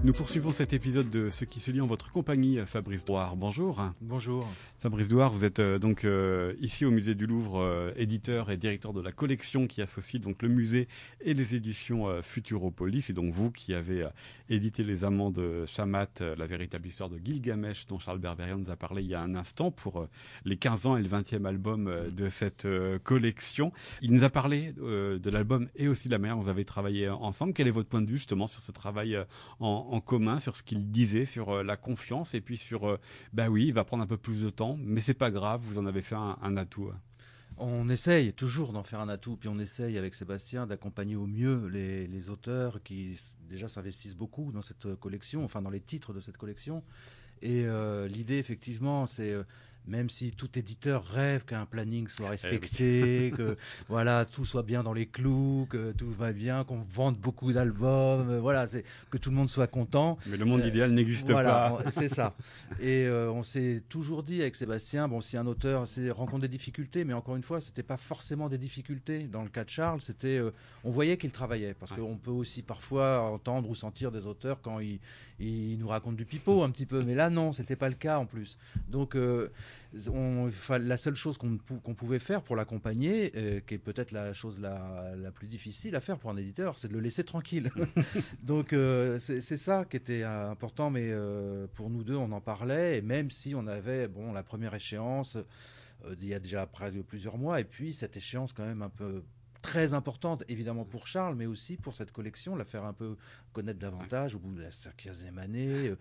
Nous 0.05 0.13
poursuivons 0.13 0.51
cet 0.51 0.71
épisode 0.71 1.09
de 1.09 1.31
Ce 1.31 1.45
qui 1.45 1.59
se 1.59 1.71
lit 1.71 1.81
en 1.81 1.87
votre 1.87 2.11
compagnie, 2.11 2.59
Fabrice 2.67 3.05
Douard. 3.05 3.35
Bonjour. 3.35 3.81
Bonjour. 4.01 4.47
Fabrice 4.77 5.07
Douard, 5.07 5.33
vous 5.33 5.43
êtes 5.43 5.57
euh, 5.57 5.79
donc 5.79 6.05
euh, 6.05 6.53
ici 6.61 6.85
au 6.85 6.91
musée 6.91 7.15
du 7.15 7.25
Louvre, 7.25 7.59
euh, 7.59 7.91
éditeur 7.95 8.51
et 8.51 8.57
directeur 8.57 8.93
de 8.93 9.01
la 9.01 9.11
collection 9.11 9.65
qui 9.65 9.81
associe 9.81 10.21
donc 10.21 10.43
le 10.43 10.47
musée 10.47 10.87
et 11.21 11.33
les 11.33 11.55
éditions 11.55 12.21
Futuropolis. 12.21 13.09
Et 13.09 13.13
donc 13.13 13.33
vous 13.33 13.49
qui 13.49 13.73
avez 13.73 14.07
édité 14.47 14.83
Les 14.83 15.03
Amants 15.03 15.31
de 15.31 15.65
Chamat, 15.65 16.19
la 16.19 16.45
véritable 16.45 16.87
histoire 16.87 17.09
de 17.09 17.17
Gilgamesh 17.17 17.87
dont 17.87 17.97
Charles 17.97 18.19
Berberian 18.19 18.59
nous 18.59 18.69
a 18.69 18.75
parlé 18.75 19.01
il 19.01 19.09
y 19.09 19.15
a 19.15 19.21
un 19.21 19.33
instant 19.33 19.71
pour 19.71 20.07
les 20.43 20.57
15 20.57 20.85
ans 20.85 20.97
et 20.97 21.01
le 21.01 21.09
20e 21.09 21.45
album 21.45 21.91
de 22.15 22.29
cette 22.29 22.67
collection. 23.03 23.71
Il 24.03 24.11
nous 24.11 24.23
a 24.23 24.29
parlé 24.29 24.71
de 24.73 25.29
l'album 25.31 25.67
et 25.75 25.87
aussi 25.87 26.09
de 26.09 26.13
la 26.13 26.19
manière 26.19 26.35
dont 26.35 26.43
vous 26.43 26.49
avez 26.49 26.63
travaillé 26.65 27.09
ensemble. 27.09 27.53
Quel 27.53 27.67
est 27.67 27.71
votre 27.71 27.89
point 27.89 28.03
de 28.03 28.07
vue 28.07 28.17
justement 28.17 28.45
sur 28.45 28.61
ce 28.61 28.71
travail 28.71 29.17
en 29.59 29.94
en 29.94 29.94
commun 30.01 30.39
sur 30.39 30.55
ce 30.55 30.63
qu'il 30.63 30.91
disait, 30.91 31.25
sur 31.25 31.63
la 31.63 31.77
confiance 31.77 32.33
et 32.33 32.41
puis 32.41 32.57
sur, 32.57 32.99
bah 33.33 33.49
oui, 33.49 33.67
il 33.67 33.73
va 33.73 33.83
prendre 33.83 34.03
un 34.03 34.07
peu 34.07 34.17
plus 34.17 34.41
de 34.43 34.49
temps, 34.49 34.77
mais 34.79 35.01
c'est 35.01 35.13
pas 35.13 35.31
grave, 35.31 35.61
vous 35.63 35.77
en 35.77 35.85
avez 35.85 36.01
fait 36.01 36.15
un, 36.15 36.57
atout. 36.57 36.91
On 37.57 37.89
essaye 37.89 38.33
toujours 38.33 38.73
d'en 38.73 38.83
faire 38.83 38.99
un 38.99 39.09
atout, 39.09 39.37
puis 39.37 39.47
on 39.47 39.59
essaye 39.59 39.97
avec 39.97 40.13
Sébastien 40.13 40.67
d'accompagner 40.67 41.15
au 41.15 41.25
mieux 41.25 41.67
les, 41.67 42.07
les, 42.07 42.29
auteurs 42.29 42.83
qui 42.83 43.17
déjà 43.49 43.67
s'investissent 43.67 44.15
beaucoup 44.15 44.51
dans 44.51 44.61
cette 44.61 44.95
collection, 44.95 45.43
enfin 45.43 45.61
dans 45.61 45.69
les 45.69 45.81
titres 45.81 46.13
de 46.13 46.19
cette 46.19 46.37
collection. 46.37 46.83
Et 47.41 47.65
l'idée, 48.09 48.37
effectivement, 48.37 49.05
c'est 49.05 49.35
même 49.87 50.09
si 50.09 50.31
tout 50.31 50.57
éditeur 50.57 51.05
rêve 51.05 51.45
qu'un 51.45 51.65
planning 51.65 52.07
soit 52.07 52.27
eh 52.27 52.29
respecté, 52.29 53.33
que 53.37 53.57
voilà 53.87 54.25
tout 54.25 54.45
soit 54.45 54.63
bien 54.63 54.83
dans 54.83 54.93
les 54.93 55.05
clous, 55.05 55.67
que 55.69 55.91
tout 55.91 56.09
va 56.09 56.31
bien, 56.31 56.63
qu'on 56.63 56.81
vende 56.81 57.17
beaucoup 57.17 57.53
d'albums, 57.53 58.29
euh, 58.29 58.39
voilà, 58.39 58.67
c'est 58.67 58.83
que 59.09 59.17
tout 59.17 59.29
le 59.29 59.35
monde 59.35 59.49
soit 59.49 59.67
content. 59.67 60.17
Mais 60.27 60.37
le 60.37 60.45
monde 60.45 60.61
euh, 60.61 60.67
idéal 60.67 60.91
n'existe 60.91 61.31
pas. 61.31 61.77
c'est 61.91 62.07
ça. 62.07 62.33
Et 62.79 63.05
euh, 63.05 63.31
on 63.31 63.43
s'est 63.43 63.83
toujours 63.89 64.23
dit 64.23 64.41
avec 64.41 64.55
Sébastien, 64.55 65.07
bon, 65.07 65.21
si 65.21 65.37
un 65.37 65.47
auteur 65.47 65.85
rencontre 66.11 66.41
des 66.41 66.47
difficultés, 66.47 67.03
mais 67.03 67.13
encore 67.13 67.35
une 67.35 67.43
fois, 67.43 67.59
c'était 67.59 67.83
pas 67.83 67.97
forcément 67.97 68.49
des 68.49 68.57
difficultés. 68.57 69.23
Dans 69.23 69.43
le 69.43 69.49
cas 69.49 69.63
de 69.63 69.69
Charles, 69.69 70.01
c'était, 70.01 70.41
on 70.83 70.89
voyait 70.89 71.17
qu'il 71.17 71.31
travaillait, 71.31 71.73
parce 71.73 71.91
qu'on 71.91 72.17
peut 72.17 72.31
aussi 72.31 72.61
parfois 72.61 73.21
entendre 73.21 73.69
ou 73.69 73.75
sentir 73.75 74.11
des 74.11 74.27
auteurs 74.27 74.61
quand 74.61 74.79
ils, 74.79 74.99
ils 75.39 75.77
nous 75.77 75.87
racontent 75.87 76.15
du 76.15 76.25
pipeau 76.25 76.63
un 76.63 76.69
petit 76.69 76.85
peu, 76.85 77.03
mais 77.03 77.15
là 77.15 77.29
non, 77.29 77.51
c'était 77.51 77.75
pas 77.75 77.89
le 77.89 77.95
cas 77.95 78.17
en 78.17 78.25
plus. 78.25 78.57
Donc 78.89 79.15
on, 80.09 80.49
la 80.69 80.97
seule 80.97 81.15
chose 81.15 81.37
qu'on 81.37 81.93
pouvait 81.93 82.19
faire 82.19 82.41
pour 82.41 82.55
l'accompagner, 82.55 83.31
euh, 83.35 83.59
qui 83.65 83.75
est 83.75 83.79
peut-être 83.79 84.11
la 84.11 84.33
chose 84.33 84.59
la, 84.59 85.31
plus 85.33 85.47
difficile 85.47 85.95
à 85.95 85.99
faire 85.99 86.17
pour 86.17 86.29
un 86.29 86.37
éditeur, 86.37 86.77
c'est 86.77 86.87
de 86.87 86.93
le 86.93 86.99
laisser 86.99 87.23
tranquille. 87.23 87.69
Donc 88.43 88.73
euh, 88.73 89.19
c'est 89.19 89.41
ça 89.41 89.85
qui 89.85 89.97
était 89.97 90.23
euh, 90.23 90.49
important, 90.49 90.89
mais 90.89 91.11
pour 91.75 91.89
nous 91.89 92.03
deux, 92.03 92.15
on 92.15 92.31
en 92.31 92.41
parlait, 92.41 92.97
et 92.97 93.01
même 93.01 93.29
si 93.29 93.55
on 93.55 93.67
avait 93.67 94.07
bon 94.07 94.33
la 94.33 94.43
première 94.43 94.73
échéance 94.73 95.37
il 96.21 96.27
y 96.27 96.35
a 96.35 96.39
déjà 96.39 96.67
près 96.67 96.91
de 96.91 97.01
plusieurs 97.01 97.37
mois, 97.37 97.59
et 97.59 97.63
puis 97.63 97.91
cette 97.91 98.15
échéance 98.15 98.53
quand 98.53 98.65
même 98.65 98.83
un 98.83 98.89
peu 98.89 99.23
très 99.63 99.95
importante, 99.95 100.43
évidemment 100.47 100.85
pour 100.85 101.07
Charles, 101.07 101.35
mais 101.35 101.47
aussi 101.47 101.77
pour 101.77 101.95
cette 101.95 102.11
collection, 102.11 102.55
la 102.55 102.65
faire 102.65 102.83
un 102.83 102.93
peu 102.93 103.15
connaître 103.53 103.79
davantage 103.79 104.35
au 104.35 104.39
bout 104.39 104.53
de 104.53 104.61
la 104.61 104.69
15e 104.69 105.39
année. 105.39 105.93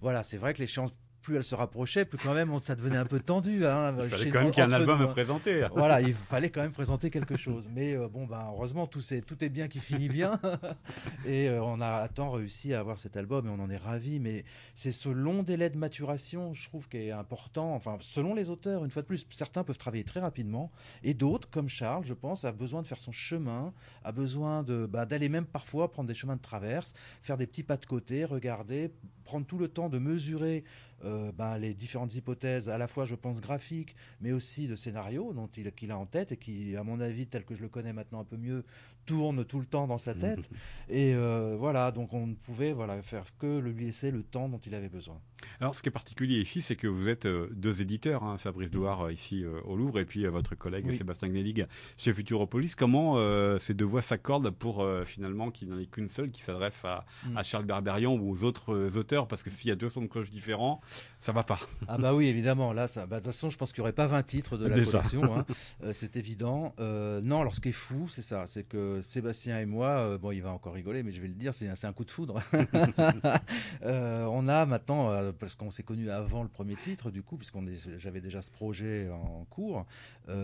voilà, 0.00 0.22
c'est 0.22 0.36
vrai 0.36 0.54
que 0.54 0.60
l'échéance 0.60 0.92
plus 1.22 1.36
elle 1.36 1.44
se 1.44 1.54
rapprochait, 1.54 2.04
plus 2.04 2.18
quand 2.18 2.34
même 2.34 2.50
ça 2.60 2.74
devenait 2.74 2.96
un 2.96 3.04
peu 3.04 3.20
tendu. 3.20 3.66
Hein, 3.66 3.94
il 4.02 4.08
fallait 4.08 4.30
quand 4.30 4.40
même 4.42 4.50
qu'il 4.50 4.62
y 4.62 4.66
ait 4.66 4.70
un 4.70 4.72
album 4.72 5.00
à 5.00 5.04
hein. 5.04 5.08
présenter. 5.08 5.66
Voilà, 5.74 6.00
il 6.00 6.14
fallait 6.14 6.50
quand 6.50 6.62
même 6.62 6.72
présenter 6.72 7.10
quelque 7.10 7.36
chose. 7.36 7.68
Mais 7.72 7.94
euh, 7.94 8.08
bon, 8.08 8.26
ben, 8.26 8.46
heureusement, 8.50 8.86
tout 8.86 9.02
est, 9.12 9.20
tout 9.22 9.42
est 9.44 9.48
bien 9.48 9.68
qui 9.68 9.80
finit 9.80 10.08
bien. 10.08 10.40
et 11.26 11.48
euh, 11.48 11.62
on 11.62 11.80
a 11.80 11.88
à 11.88 12.08
temps 12.08 12.30
réussi 12.30 12.74
à 12.74 12.80
avoir 12.80 12.98
cet 12.98 13.16
album 13.16 13.46
et 13.46 13.50
on 13.50 13.62
en 13.62 13.70
est 13.70 13.76
ravi. 13.76 14.20
Mais 14.20 14.44
c'est 14.74 14.92
ce 14.92 15.08
long 15.08 15.42
délai 15.42 15.70
de 15.70 15.76
maturation, 15.76 16.52
je 16.52 16.68
trouve, 16.68 16.88
qui 16.88 16.98
est 16.98 17.10
important. 17.10 17.74
Enfin, 17.74 17.98
selon 18.00 18.34
les 18.34 18.50
auteurs, 18.50 18.84
une 18.84 18.90
fois 18.90 19.02
de 19.02 19.06
plus, 19.06 19.26
certains 19.30 19.64
peuvent 19.64 19.78
travailler 19.78 20.04
très 20.04 20.20
rapidement 20.20 20.70
et 21.02 21.14
d'autres, 21.14 21.48
comme 21.50 21.68
Charles, 21.68 22.04
je 22.04 22.14
pense, 22.14 22.44
a 22.44 22.52
besoin 22.52 22.82
de 22.82 22.86
faire 22.86 23.00
son 23.00 23.12
chemin, 23.12 23.72
a 24.04 24.12
besoin 24.12 24.62
de 24.62 24.86
bah, 24.86 25.06
d'aller 25.06 25.28
même 25.28 25.46
parfois 25.46 25.90
prendre 25.90 26.08
des 26.08 26.14
chemins 26.14 26.36
de 26.36 26.40
traverse, 26.40 26.94
faire 27.22 27.36
des 27.36 27.46
petits 27.46 27.62
pas 27.62 27.76
de 27.76 27.86
côté, 27.86 28.24
regarder, 28.24 28.92
prendre 29.24 29.46
tout 29.46 29.58
le 29.58 29.68
temps 29.68 29.88
de 29.88 29.98
mesurer 29.98 30.64
euh, 31.04 31.30
ben, 31.32 31.58
les 31.58 31.74
différentes 31.74 32.14
hypothèses, 32.14 32.68
à 32.68 32.76
la 32.76 32.88
fois, 32.88 33.04
je 33.04 33.14
pense, 33.14 33.40
graphiques, 33.40 33.94
mais 34.20 34.32
aussi 34.32 34.66
de 34.66 34.74
scénarios 34.74 35.32
dont 35.32 35.48
il, 35.56 35.70
qu'il 35.72 35.92
a 35.92 35.98
en 35.98 36.06
tête 36.06 36.32
et 36.32 36.36
qui, 36.36 36.76
à 36.76 36.82
mon 36.82 37.00
avis, 37.00 37.26
tel 37.26 37.44
que 37.44 37.54
je 37.54 37.62
le 37.62 37.68
connais 37.68 37.92
maintenant 37.92 38.20
un 38.20 38.24
peu 38.24 38.36
mieux, 38.36 38.64
tourne 39.06 39.44
tout 39.44 39.60
le 39.60 39.66
temps 39.66 39.86
dans 39.86 39.98
sa 39.98 40.14
tête. 40.14 40.50
et 40.88 41.14
euh, 41.14 41.56
voilà, 41.58 41.92
donc 41.92 42.12
on 42.12 42.26
ne 42.26 42.34
pouvait 42.34 42.72
voilà, 42.72 43.00
faire 43.02 43.24
que 43.38 43.58
lui 43.58 43.84
laisser 43.84 44.10
le 44.10 44.22
temps 44.22 44.48
dont 44.48 44.58
il 44.58 44.74
avait 44.74 44.88
besoin. 44.88 45.20
Alors, 45.60 45.74
ce 45.74 45.82
qui 45.82 45.88
est 45.88 45.92
particulier 45.92 46.40
ici, 46.40 46.62
c'est 46.62 46.74
que 46.74 46.88
vous 46.88 47.08
êtes 47.08 47.26
euh, 47.26 47.48
deux 47.52 47.80
éditeurs, 47.80 48.24
hein, 48.24 48.36
Fabrice 48.38 48.72
Douard 48.72 49.12
ici 49.12 49.44
au 49.64 49.76
Louvre 49.76 50.00
et 50.00 50.04
puis 50.04 50.26
votre 50.26 50.56
collègue 50.56 50.92
Sébastien 50.94 51.28
Gnelig 51.28 51.66
chez 51.96 52.12
Futuropolis. 52.12 52.74
Comment 52.74 53.16
ces 53.58 53.74
deux 53.74 53.84
voix 53.84 54.02
s'accordent 54.02 54.50
pour 54.50 54.86
finalement 55.04 55.50
qu'il 55.50 55.68
n'y 55.68 55.74
en 55.74 55.78
ait 55.78 55.86
qu'une 55.86 56.08
seule 56.08 56.30
qui 56.30 56.42
s'adresse 56.42 56.84
à, 56.84 57.04
mm. 57.24 57.36
à 57.36 57.42
Charles 57.42 57.64
Berberian 57.64 58.16
ou 58.16 58.30
aux 58.30 58.44
autres 58.44 58.96
auteurs? 58.96 59.28
Parce 59.28 59.42
que 59.42 59.50
s'il 59.50 59.68
y 59.68 59.72
a 59.72 59.76
deux 59.76 59.88
sons 59.88 60.02
de 60.02 60.06
cloche 60.06 60.30
différents, 60.30 60.80
ça 61.20 61.32
va 61.32 61.42
pas. 61.42 61.58
Ah 61.88 61.98
bah 61.98 62.14
oui, 62.14 62.26
évidemment. 62.26 62.72
Là, 62.72 62.86
ça, 62.86 63.04
bah, 63.04 63.16
de 63.16 63.24
toute 63.24 63.32
façon, 63.32 63.50
je 63.50 63.58
pense 63.58 63.72
qu'il 63.72 63.82
n'y 63.82 63.86
aurait 63.86 63.92
pas 63.92 64.06
20 64.06 64.22
titres 64.22 64.56
de 64.56 64.66
la 64.66 64.84
collection. 64.84 65.36
Hein. 65.36 65.44
Euh, 65.84 65.92
c'est 65.92 66.16
évident. 66.16 66.74
Euh, 66.80 67.20
non, 67.20 67.40
alors 67.40 67.54
ce 67.54 67.60
qui 67.60 67.68
est 67.68 67.72
fou, 67.72 68.08
c'est 68.08 68.22
ça, 68.22 68.46
c'est 68.46 68.64
que 68.64 69.00
Sébastien 69.00 69.60
et 69.60 69.66
moi, 69.66 69.88
euh, 69.88 70.18
bon, 70.18 70.32
il 70.32 70.42
va 70.42 70.50
encore 70.50 70.72
rigoler, 70.72 71.02
mais 71.02 71.12
je 71.12 71.20
vais 71.20 71.28
le 71.28 71.34
dire, 71.34 71.52
c'est 71.54 71.84
un 71.84 71.92
coup 71.92 72.04
de 72.04 72.10
foudre. 72.10 72.40
on 73.82 74.48
a 74.48 74.66
maintenant, 74.66 75.32
parce 75.38 75.54
qu'on 75.54 75.70
s'est 75.70 75.82
connus 75.82 76.10
avant 76.10 76.42
le 76.42 76.48
premier 76.48 76.76
titre, 76.76 77.10
du 77.10 77.22
coup, 77.22 77.36
puisqu'on 77.36 77.64
j'avais 77.96 78.20
déjà 78.20 78.42
ce 78.42 78.50
projet 78.50 79.08
en 79.10 79.44
cours. 79.50 79.86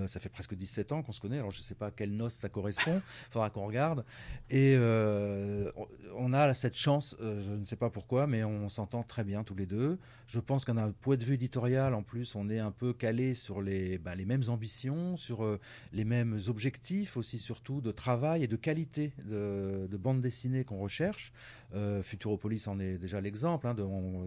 ça 0.06 0.20
fait 0.20 0.28
presque 0.28 0.54
17 0.54 0.92
ans 0.92 1.02
qu'on 1.02 1.12
se 1.12 1.20
connaît. 1.20 1.38
Alors 1.38 1.50
je 1.50 1.58
ne 1.58 1.64
sais 1.64 1.74
pas 1.74 1.86
à 1.86 1.90
quelle 1.90 2.14
noce 2.14 2.34
ça 2.34 2.48
correspond. 2.48 3.00
Il 3.28 3.30
faudra 3.32 3.50
qu'on 3.50 3.66
regarde. 3.66 4.04
Et 4.50 4.76
on 4.76 6.32
a 6.32 6.54
cette 6.54 6.76
chance, 6.76 7.16
je 7.20 7.52
ne 7.52 7.64
sais 7.64 7.76
pas 7.76 7.90
pourquoi, 7.90 8.26
mais 8.26 8.44
on 8.44 8.68
s'entend 8.68 9.02
très 9.02 9.24
bien 9.24 9.42
tous 9.42 9.54
les 9.54 9.66
deux. 9.66 9.98
Je 10.26 10.33
pense 10.40 10.64
qu'un 10.64 10.90
point 10.90 11.16
de 11.16 11.24
vue 11.24 11.34
éditorial, 11.34 11.94
en 11.94 12.02
plus, 12.02 12.34
on 12.34 12.48
est 12.48 12.58
un 12.58 12.70
peu 12.70 12.92
calé 12.92 13.34
sur 13.34 13.62
les, 13.62 14.00
les 14.16 14.24
mêmes 14.24 14.42
ambitions, 14.48 15.16
sur 15.16 15.44
euh, 15.44 15.60
les 15.92 16.04
mêmes 16.04 16.38
objectifs 16.48 17.16
aussi, 17.16 17.38
surtout 17.38 17.80
de 17.80 17.90
travail 17.90 18.44
et 18.44 18.48
de 18.48 18.56
qualité 18.56 19.12
de, 19.26 19.96
bande 19.96 20.20
dessinée 20.20 20.64
qu'on 20.64 20.78
recherche. 20.78 21.32
Euh, 21.74 22.02
Futuropolis 22.02 22.68
en 22.68 22.78
est 22.78 22.98
déjà 22.98 23.20
l'exemple 23.20 23.66
hein, 23.66 23.74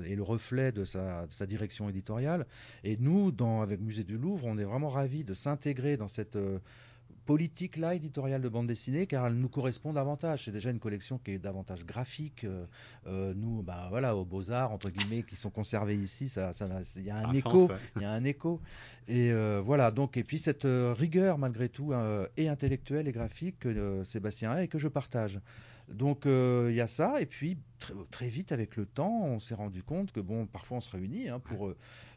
et 0.06 0.16
le 0.16 0.24
reflet 0.24 0.72
de 0.72 0.84
sa, 0.84 1.28
direction 1.48 1.90
éditoriale. 1.90 2.46
Et 2.84 2.98
nous, 2.98 3.34
avec 3.62 3.80
Musée 3.80 4.04
du 4.04 4.18
Louvre, 4.18 4.46
on 4.46 4.58
est 4.58 4.64
vraiment 4.64 4.90
ravis 4.90 5.24
de 5.24 5.34
s'intégrer 5.34 5.98
dans 5.98 6.08
cette... 6.08 6.36
Euh, 6.36 6.60
politique 7.28 7.76
là 7.78 7.94
éditoriale 7.94 8.42
de 8.42 8.50
bande 8.50 8.68
dessinée 8.68 9.06
car 9.06 9.28
elle 9.28 9.36
nous 9.36 9.50
correspond 9.50 9.94
davantage. 9.94 10.46
C'est 10.46 10.52
déjà 10.52 10.72
une 10.72 10.80
collection 10.80 11.20
qui 11.20 11.32
est 11.32 11.40
davantage 11.40 11.86
graphique. 11.86 12.46
Euh, 12.46 12.66
euh, 13.06 13.34
nous, 13.36 13.62
bah 13.62 13.88
voilà, 13.90 14.16
aux 14.16 14.26
beaux 14.26 14.50
arts 14.50 14.72
entre 14.72 14.90
guillemets 14.90 15.24
qui 15.24 15.36
sont 15.36 15.52
conservés 15.52 15.96
ici, 15.96 16.30
ça, 16.30 16.52
il 16.96 17.04
y 17.04 17.10
a 17.12 17.18
un, 17.18 17.34
écho, 17.34 17.70
il 17.98 18.02
y 18.02 18.06
a 18.06 18.12
un 18.12 18.24
écho. 18.24 18.62
Et 19.08 19.32
euh, 19.32 19.62
voilà 19.64 19.92
donc 19.92 20.18
et 20.18 20.24
puis 20.24 20.40
cette 20.40 20.66
rigueur 20.66 21.38
malgré 21.38 21.70
tout 21.70 21.94
et 22.38 22.48
intellectuelle 22.48 23.08
et 23.08 23.12
graphique 23.12 23.60
que 23.60 24.04
Sébastien 24.04 24.52
a 24.52 24.64
et 24.64 24.68
que 24.70 24.80
je 24.80 24.88
partage. 24.88 25.40
Donc 25.90 26.24
il 26.26 26.74
y 26.74 26.82
a 26.82 26.88
ça 26.88 27.22
et 27.22 27.26
puis 27.26 27.58
très, 28.12 28.30
vite 28.30 28.52
avec 28.52 28.76
le 28.76 28.86
temps, 28.86 29.22
on 29.24 29.40
s'est 29.40 29.56
rendu 29.56 29.84
compte 29.84 30.12
que 30.12 30.20
bon, 30.20 30.46
parfois 30.46 30.78
on 30.78 30.82
se 30.82 30.92
réunit 30.92 31.30
hein, 31.30 31.40
pour 31.40 31.74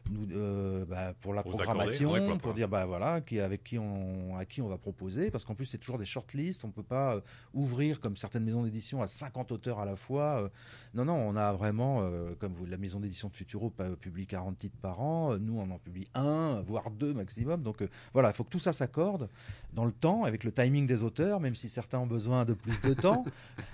nous, 0.09 0.27
euh, 0.31 0.85
bah, 0.85 1.13
pour 1.21 1.33
la 1.33 1.43
programmation, 1.43 2.37
pour 2.39 2.53
dire 2.53 2.67
bah 2.67 2.85
voilà, 2.85 3.21
qui, 3.21 3.39
avec 3.39 3.63
qui 3.63 3.77
on, 3.77 4.35
à 4.35 4.45
qui 4.45 4.61
on 4.61 4.67
va 4.67 4.77
proposer, 4.77 5.31
parce 5.31 5.45
qu'en 5.45 5.55
plus 5.55 5.65
c'est 5.65 5.77
toujours 5.77 5.97
des 5.97 6.05
shortlists, 6.05 6.65
on 6.65 6.71
peut 6.71 6.83
pas 6.83 7.15
euh, 7.15 7.21
ouvrir 7.53 7.99
comme 7.99 8.17
certaines 8.17 8.43
maisons 8.43 8.63
d'édition 8.63 9.01
à 9.01 9.07
50 9.07 9.51
auteurs 9.51 9.79
à 9.79 9.85
la 9.85 9.95
fois. 9.95 10.43
Euh. 10.43 10.49
non 10.93 11.05
non, 11.05 11.15
on 11.15 11.35
a 11.35 11.53
vraiment, 11.53 12.09
comme 12.39 12.53
vous, 12.53 12.65
la 12.65 12.77
maison 12.77 12.99
d'édition 12.99 13.29
de 13.29 13.35
Futuro 13.35 13.71
publie 13.99 14.27
40 14.27 14.57
titres 14.57 14.77
par 14.81 15.01
an, 15.01 15.37
nous 15.37 15.59
on 15.59 15.69
en 15.69 15.79
publie 15.79 16.07
un, 16.13 16.61
voire 16.61 16.91
deux 16.91 17.13
maximum. 17.13 17.61
Donc 17.61 17.83
voilà, 18.13 18.29
il 18.29 18.33
faut 18.33 18.43
que 18.43 18.49
tout 18.49 18.59
ça 18.59 18.73
s'accorde 18.73 19.29
dans 19.73 19.85
le 19.85 19.91
temps, 19.91 20.23
avec 20.23 20.43
le 20.43 20.51
timing 20.51 20.87
des 20.87 21.03
auteurs, 21.03 21.39
même 21.39 21.55
si 21.55 21.69
certains 21.69 21.99
ont 21.99 22.07
besoin 22.07 22.45
de 22.45 22.53
plus 22.53 22.79
de 22.81 22.93
temps. 22.93 23.23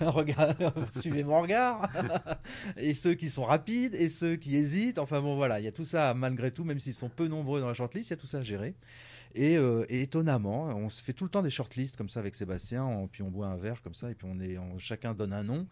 suivez 0.92 1.24
mon 1.24 1.40
regard. 1.40 1.77
et 2.76 2.94
ceux 2.94 3.14
qui 3.14 3.30
sont 3.30 3.44
rapides 3.44 3.94
et 3.94 4.08
ceux 4.08 4.36
qui 4.36 4.56
hésitent. 4.56 4.98
Enfin 4.98 5.20
bon 5.20 5.36
voilà, 5.36 5.60
il 5.60 5.64
y 5.64 5.68
a 5.68 5.72
tout 5.72 5.84
ça 5.84 6.14
malgré 6.14 6.50
tout, 6.50 6.64
même 6.64 6.78
s'ils 6.78 6.94
sont 6.94 7.08
peu 7.08 7.28
nombreux 7.28 7.60
dans 7.60 7.68
la 7.68 7.74
shortlist, 7.74 8.10
il 8.10 8.12
y 8.12 8.14
a 8.14 8.16
tout 8.16 8.26
ça 8.26 8.38
à 8.38 8.42
gérer. 8.42 8.74
Et, 9.34 9.56
euh, 9.58 9.84
étonnamment, 9.88 10.64
on 10.68 10.88
se 10.88 11.02
fait 11.02 11.12
tout 11.12 11.24
le 11.24 11.30
temps 11.30 11.42
des 11.42 11.50
shortlists 11.50 11.96
comme 11.96 12.08
ça 12.08 12.20
avec 12.20 12.34
Sébastien, 12.34 13.08
puis 13.12 13.22
on 13.22 13.28
boit 13.28 13.46
un 13.46 13.56
verre 13.56 13.82
comme 13.82 13.94
ça, 13.94 14.10
et 14.10 14.14
puis 14.14 14.26
on 14.28 14.40
est, 14.40 14.56
chacun 14.78 15.14
donne 15.14 15.32
un 15.32 15.44
nom. 15.44 15.66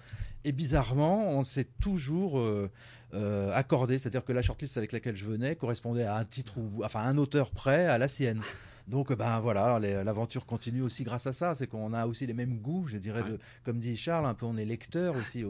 Et 0.45 0.53
bizarrement, 0.53 1.31
on 1.31 1.43
s'est 1.43 1.67
toujours 1.81 2.39
euh, 2.39 2.71
euh, 3.15 3.51
accordé, 3.55 3.99
c'est-à-dire 3.99 4.25
que 4.25 4.33
la 4.33 4.43
shortlist 4.43 4.77
avec 4.77 4.93
laquelle 4.93 5.17
je 5.17 5.25
venais 5.25 5.57
correspondait 5.57 6.05
à 6.05 6.17
un 6.17 6.25
titre 6.25 6.59
ou 6.59 6.85
enfin 6.85 7.01
un 7.01 7.17
auteur 7.17 7.51
prêt 7.51 7.87
à 7.87 7.99
la 7.99 8.09
sienne. 8.09 8.43
Donc 8.87 9.13
ben 9.13 9.41
voilà, 9.41 9.79
l'aventure 9.79 10.47
continue 10.47 10.83
aussi 10.83 11.03
grâce 11.03 11.27
à 11.27 11.33
ça. 11.33 11.55
C'est 11.55 11.67
qu'on 11.67 11.93
a 11.93 12.07
aussi 12.07 12.27
les 12.27 12.35
mêmes 12.35 12.59
goûts, 12.59 12.87
je 12.87 12.99
dirais, 12.99 13.25
de, 13.25 13.39
comme 13.65 13.79
dit 13.79 13.97
Charles, 13.97 14.27
un 14.27 14.35
peu 14.35 14.47
on 14.47 14.57
est 14.57 14.65
lecteur 14.65 15.17
aussi, 15.17 15.45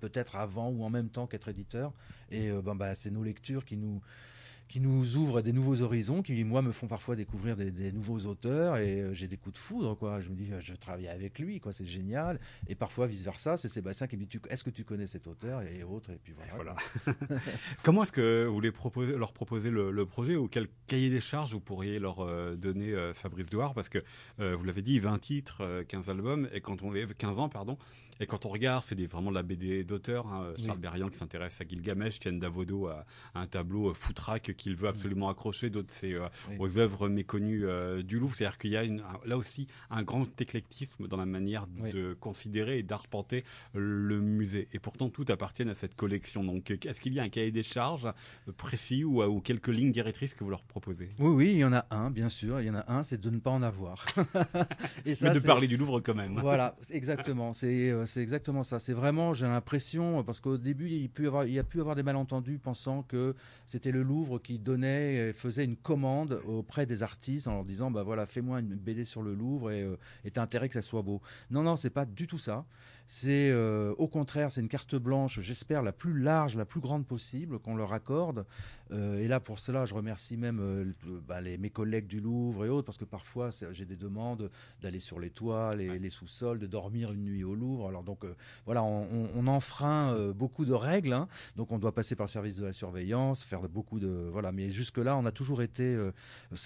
peut-être 0.00 0.36
avant 0.36 0.68
ou 0.68 0.84
en 0.84 0.90
même 0.90 1.08
temps 1.08 1.26
qu'être 1.26 1.48
éditeur. 1.48 1.92
Et 2.30 2.50
ben, 2.50 2.74
ben, 2.74 2.94
c'est 2.94 3.10
nos 3.10 3.22
lectures 3.22 3.64
qui 3.64 3.76
nous 3.76 4.02
qui 4.68 4.80
nous 4.80 5.16
ouvrent 5.16 5.42
des 5.42 5.52
nouveaux 5.52 5.82
horizons, 5.82 6.22
qui 6.22 6.42
moi 6.44 6.62
me 6.62 6.72
font 6.72 6.86
parfois 6.86 7.16
découvrir 7.16 7.56
des, 7.56 7.92
nouveaux 7.92 8.26
auteurs 8.26 8.76
et 8.78 9.00
euh, 9.00 9.12
j'ai 9.12 9.28
des 9.28 9.36
coups 9.36 9.54
de 9.54 9.58
foudre 9.58 9.94
quoi. 9.96 10.20
Je 10.20 10.30
me 10.30 10.34
dis 10.34 10.50
je 10.58 10.74
travaille 10.74 11.08
avec 11.08 11.38
lui 11.38 11.60
quoi, 11.60 11.72
c'est 11.72 11.86
génial. 11.86 12.40
Et 12.68 12.74
parfois 12.74 13.06
vice 13.06 13.22
versa, 13.22 13.56
c'est 13.56 13.68
Sébastien 13.68 14.06
qui 14.06 14.16
me 14.16 14.24
dit 14.24 14.38
est-ce 14.48 14.64
que 14.64 14.70
tu 14.70 14.84
connais 14.84 15.06
cet 15.06 15.26
auteur 15.26 15.62
et 15.62 15.82
autres 15.82 16.10
et 16.10 16.18
puis 16.22 16.34
voilà. 16.54 16.74
Comment 17.82 18.02
est-ce 18.02 18.12
que 18.12 18.46
vous 18.46 18.60
proposer, 18.72 19.16
leur 19.16 19.32
proposer 19.32 19.70
le, 19.70 20.06
projet 20.06 20.36
ou 20.36 20.48
quel 20.48 20.68
cahier 20.86 21.10
des 21.10 21.20
charges 21.20 21.52
vous 21.52 21.60
pourriez 21.60 21.98
leur 21.98 22.20
euh, 22.20 22.56
donner 22.56 22.92
euh, 22.92 23.14
Fabrice 23.14 23.50
Douard? 23.50 23.74
Parce 23.74 23.88
que 23.88 23.98
vous 24.38 24.64
l'avez 24.64 24.82
dit 24.82 24.98
20 24.98 25.18
titres, 25.18 25.84
15 25.88 26.10
albums 26.10 26.48
et 26.52 26.60
quand 26.60 26.82
on 26.82 26.90
les 26.90 27.06
15 27.06 27.38
ans 27.38 27.48
pardon 27.48 27.78
et 28.20 28.26
quand 28.26 28.46
on 28.46 28.48
regarde 28.48 28.82
c'est 28.82 28.94
vraiment 29.06 29.30
de 29.30 29.34
la 29.34 29.42
BD 29.42 29.84
d'auteur 29.84 30.26
hein, 30.26 30.52
Charles 30.64 30.78
Berrian 30.78 31.08
qui 31.08 31.18
s'intéresse 31.18 31.60
à 31.60 31.64
Gilgamesh, 31.66 32.20
Tienne 32.20 32.38
Davodo 32.38 32.86
à, 32.86 33.04
un 33.34 33.46
tableau 33.46 33.92
foutraque 33.94 34.54
qu'il 34.56 34.76
veut 34.76 34.88
absolument 34.88 35.28
accrocher, 35.28 35.70
d'autres 35.70 35.92
c'est 35.92 36.14
euh, 36.14 36.28
aux 36.58 36.78
œuvres 36.78 37.08
méconnues 37.08 37.64
euh, 37.64 38.02
du 38.02 38.18
Louvre. 38.18 38.34
C'est-à-dire 38.34 38.58
qu'il 38.58 38.70
y 38.70 38.76
a 38.76 38.84
une, 38.84 39.02
là 39.24 39.36
aussi 39.36 39.66
un 39.90 40.02
grand 40.02 40.40
éclectisme 40.40 41.06
dans 41.06 41.16
la 41.16 41.26
manière 41.26 41.66
de 41.66 42.14
considérer 42.14 42.78
et 42.78 42.82
d'arpenter 42.82 43.44
le 43.74 44.20
musée. 44.20 44.68
Et 44.72 44.78
pourtant, 44.78 45.08
tout 45.08 45.24
appartient 45.28 45.62
à 45.62 45.74
cette 45.74 45.94
collection. 45.94 46.44
Donc, 46.44 46.70
est-ce 46.70 47.00
qu'il 47.00 47.14
y 47.14 47.20
a 47.20 47.22
un 47.22 47.28
cahier 47.28 47.50
des 47.50 47.62
charges 47.62 48.08
précis 48.56 49.04
ou, 49.04 49.22
ou, 49.22 49.40
quelques 49.40 49.68
lignes 49.68 49.92
directrices 49.92 50.34
que 50.34 50.44
vous 50.44 50.50
leur 50.50 50.62
proposez? 50.62 51.10
Oui, 51.18 51.30
oui, 51.30 51.52
il 51.52 51.58
y 51.58 51.64
en 51.64 51.72
a 51.72 51.86
un, 51.90 52.10
bien 52.10 52.28
sûr. 52.28 52.60
Il 52.60 52.66
y 52.66 52.70
en 52.70 52.74
a 52.74 52.92
un, 52.92 53.02
c'est 53.02 53.20
de 53.20 53.30
ne 53.30 53.38
pas 53.38 53.50
en 53.50 53.62
avoir. 53.62 54.06
et 55.06 55.14
ça, 55.14 55.28
Mais 55.28 55.40
de 55.40 55.44
parler 55.44 55.68
du 55.68 55.76
Louvre 55.76 56.00
quand 56.00 56.14
même. 56.14 56.38
Voilà, 56.38 56.76
exactement. 56.90 57.52
C'est 57.52 57.90
euh, 57.90 58.03
exactement 58.16 58.62
ça. 58.62 58.78
C'est 58.78 58.92
vraiment, 58.92 59.32
j'ai 59.32 59.46
l'impression, 59.46 60.22
parce 60.24 60.40
qu'au 60.40 60.58
début, 60.58 60.88
il, 60.88 61.08
peut 61.08 61.26
avoir, 61.26 61.44
il 61.46 61.52
y 61.52 61.58
a 61.58 61.64
pu 61.64 61.80
avoir 61.80 61.96
des 61.96 62.02
malentendus 62.02 62.58
pensant 62.58 63.02
que 63.02 63.34
c'était 63.66 63.92
le 63.92 64.02
Louvre 64.02 64.38
qui 64.38 64.58
donnait, 64.58 65.32
faisait 65.32 65.64
une 65.64 65.76
commande 65.76 66.40
auprès 66.46 66.86
des 66.86 67.02
artistes 67.02 67.48
en 67.48 67.54
leur 67.54 67.64
disant 67.64 67.90
bah 67.90 68.02
voilà, 68.02 68.26
fais-moi 68.26 68.60
une 68.60 68.74
BD 68.74 69.04
sur 69.04 69.22
le 69.22 69.34
Louvre 69.34 69.70
et 69.70 69.82
euh, 69.82 69.96
t'as 70.32 70.42
intérêt 70.42 70.68
que 70.68 70.74
ça 70.74 70.82
soit 70.82 71.02
beau. 71.02 71.20
Non, 71.50 71.62
non, 71.62 71.76
c'est 71.76 71.90
pas 71.90 72.04
du 72.04 72.26
tout 72.26 72.38
ça. 72.38 72.64
C'est 73.06 73.50
euh, 73.50 73.94
au 73.98 74.08
contraire, 74.08 74.50
c'est 74.50 74.62
une 74.62 74.68
carte 74.68 74.96
blanche, 74.96 75.40
j'espère 75.40 75.82
la 75.82 75.92
plus 75.92 76.18
large, 76.18 76.56
la 76.56 76.64
plus 76.64 76.80
grande 76.80 77.06
possible 77.06 77.58
qu'on 77.58 77.76
leur 77.76 77.92
accorde. 77.92 78.46
Euh, 78.92 79.18
et 79.18 79.28
là, 79.28 79.40
pour 79.40 79.58
cela, 79.58 79.84
je 79.84 79.94
remercie 79.94 80.38
même 80.38 80.58
euh, 80.60 81.20
bah, 81.26 81.42
les, 81.42 81.58
mes 81.58 81.68
collègues 81.68 82.06
du 82.06 82.20
Louvre 82.20 82.64
et 82.64 82.70
autres, 82.70 82.86
parce 82.86 82.96
que 82.96 83.04
parfois 83.04 83.50
j'ai 83.72 83.84
des 83.84 83.96
demandes 83.96 84.50
d'aller 84.80 85.00
sur 85.00 85.20
les 85.20 85.30
toits, 85.30 85.76
les, 85.76 86.08
sous-sols, 86.08 86.58
de 86.58 86.66
dormir 86.66 87.12
une 87.12 87.24
nuit 87.24 87.44
au 87.44 87.54
Louvre. 87.54 87.84
Donc 88.02 88.24
voilà, 88.66 88.82
on, 88.82 89.46
enfreint 89.46 90.32
beaucoup 90.32 90.64
de 90.64 90.72
règles, 90.72 91.12
hein. 91.12 91.28
donc 91.56 91.70
on 91.70 91.78
doit 91.78 91.92
passer 91.92 92.16
par 92.16 92.26
le 92.26 92.30
service 92.30 92.56
de 92.56 92.64
la 92.64 92.72
surveillance, 92.72 93.42
faire 93.42 93.60
beaucoup 93.68 94.00
de 94.00 94.28
voilà. 94.32 94.52
Mais 94.52 94.70
jusque 94.70 94.98
là, 94.98 95.16
on 95.16 95.26
a 95.26 95.32
toujours 95.32 95.62
été, 95.62 95.98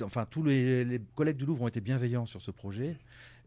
enfin 0.03 0.27
tous 0.31 0.43
les, 0.43 1.01
collègues 1.15 1.37
du 1.37 1.47
Louvre 1.47 1.63
ont 1.63 1.69
été 1.69 1.81
bienveillants 1.81 2.27
sur 2.27 2.41
ce 2.41 2.51
projet 2.51 2.97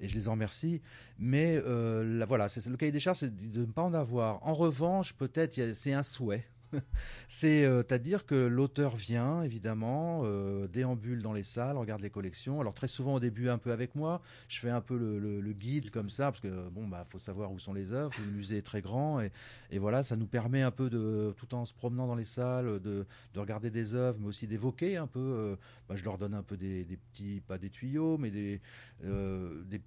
et 0.01 0.07
je 0.07 0.15
les 0.15 0.27
en 0.27 0.31
remercie. 0.31 0.81
Mais 1.19 1.59
euh, 1.65 2.25
voilà, 2.27 2.47
le 2.67 2.77
cahier 2.77 2.91
des 2.91 2.99
charges, 2.99 3.19
c'est 3.19 3.51
de 3.51 3.61
ne 3.61 3.65
pas 3.65 3.83
en 3.83 3.93
avoir. 3.93 4.45
En 4.45 4.53
revanche, 4.53 5.13
peut-être, 5.13 5.73
c'est 5.73 5.93
un 5.93 6.03
souhait. 6.03 6.43
C'est-à-dire 7.27 8.19
euh, 8.19 8.27
que 8.27 8.35
l'auteur 8.35 8.95
vient, 8.95 9.43
évidemment, 9.43 10.21
euh, 10.23 10.67
déambule 10.67 11.21
dans 11.21 11.33
les 11.33 11.43
salles, 11.43 11.77
regarde 11.77 12.01
les 12.01 12.09
collections. 12.09 12.59
Alors 12.61 12.73
très 12.73 12.87
souvent 12.87 13.15
au 13.15 13.19
début 13.19 13.49
un 13.49 13.57
peu 13.57 13.71
avec 13.71 13.95
moi, 13.95 14.21
je 14.47 14.59
fais 14.59 14.69
un 14.69 14.81
peu 14.81 14.97
le, 14.97 15.51
guide 15.53 15.91
comme 15.91 16.09
ça, 16.09 16.25
parce 16.25 16.39
que 16.39 16.69
bon, 16.69 16.87
bah, 16.87 17.05
faut 17.09 17.19
savoir 17.19 17.51
où 17.51 17.59
sont 17.59 17.73
les 17.73 17.93
œuvres. 17.93 18.13
Le 18.19 18.31
musée 18.31 18.57
est 18.57 18.61
très 18.65 18.81
grand 18.81 19.21
et, 19.21 19.79
voilà, 19.79 20.03
ça 20.03 20.15
nous 20.15 20.27
permet 20.27 20.61
un 20.61 20.71
peu 20.71 20.89
de, 20.89 21.33
tout 21.37 21.53
en 21.55 21.65
se 21.65 21.73
promenant 21.73 22.07
dans 22.07 22.15
les 22.15 22.25
salles, 22.25 22.79
de, 22.79 23.05
regarder 23.35 23.69
des 23.69 23.95
œuvres, 23.95 24.17
mais 24.19 24.27
aussi 24.27 24.47
d'évoquer 24.47 24.97
un 24.97 25.07
peu. 25.07 25.57
bah, 25.89 25.95
je 25.95 26.03
leur 26.03 26.17
donne 26.17 26.33
un 26.33 26.43
peu 26.43 26.57
des, 26.57 26.85
petits, 27.11 27.41
pas 27.47 27.57
des 27.57 27.69
tuyaux, 27.69 28.17
mais 28.17 28.31
des, 28.31 28.61
des 29.01 29.81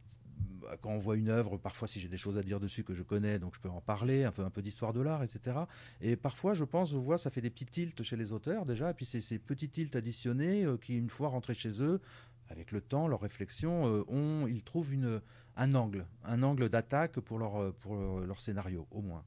quand 0.81 0.91
on 0.91 0.99
voit 0.99 1.17
une 1.17 1.29
œuvre, 1.29 1.57
parfois 1.57 1.89
si 1.89 2.01
j'ai 2.01 2.09
des 2.09 2.17
choses 2.17 2.39
à 2.39 2.43
dire 2.43 2.61
dessus 2.61 2.85
que 2.85 2.95
je 2.95 3.03
connais, 3.03 3.39
donc 3.39 3.55
je 3.55 3.61
peux 3.61 3.69
en 3.69 3.81
parler, 3.81 4.25
un 4.25 4.33
peu, 4.33 4.43
un 4.43 4.51
peu 4.51 4.63
d'histoire 4.63 4.93
de 4.93 5.01
l'art, 5.01 5.23
etc. 5.23 5.57
Et 6.01 6.17
parfois, 6.17 6.55
je 6.55 6.65
pense, 6.65 6.91
je 6.91 6.97
vois, 6.97 7.19
ça 7.19 7.31
fait 7.31 7.41
des 7.41 7.51
petits 7.51 7.67
tilts 7.67 8.03
chez 8.03 8.17
les 8.17 8.33
auteurs 8.33 8.65
déjà, 8.65 8.91
et 8.91 8.95
puis 8.95 9.05
c'est 9.05 9.21
ces 9.21 9.39
petits 9.39 9.69
tilts 9.69 9.97
additionnés 9.97 10.65
euh, 10.65 10.77
qui, 10.77 10.97
une 10.97 11.11
fois 11.11 11.29
rentrés 11.29 11.55
chez 11.55 11.83
eux, 11.83 12.01
avec 12.49 12.73
le 12.73 12.81
temps, 12.81 13.09
leur 13.09 13.21
réflexion, 13.21 13.87
euh, 13.87 14.05
ont, 14.09 14.47
ils 14.47 14.63
trouvent 14.63 14.93
une, 14.93 15.21
un 15.57 15.75
angle, 15.75 16.07
un 16.25 16.43
angle 16.43 16.69
d'attaque 16.69 17.21
pour 17.21 17.39
leur, 17.39 17.75
pour 17.75 18.21
leur 18.21 18.41
scénario, 18.41 18.87
au 18.91 19.03
moins. 19.03 19.25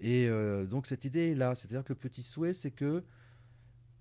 Et 0.00 0.28
euh, 0.28 0.66
donc 0.66 0.86
cette 0.86 1.04
idée 1.04 1.30
est 1.30 1.34
là, 1.34 1.54
c'est-à-dire 1.54 1.84
que 1.84 1.92
le 1.92 1.98
petit 1.98 2.22
souhait, 2.22 2.52
c'est 2.52 2.70
que 2.70 3.04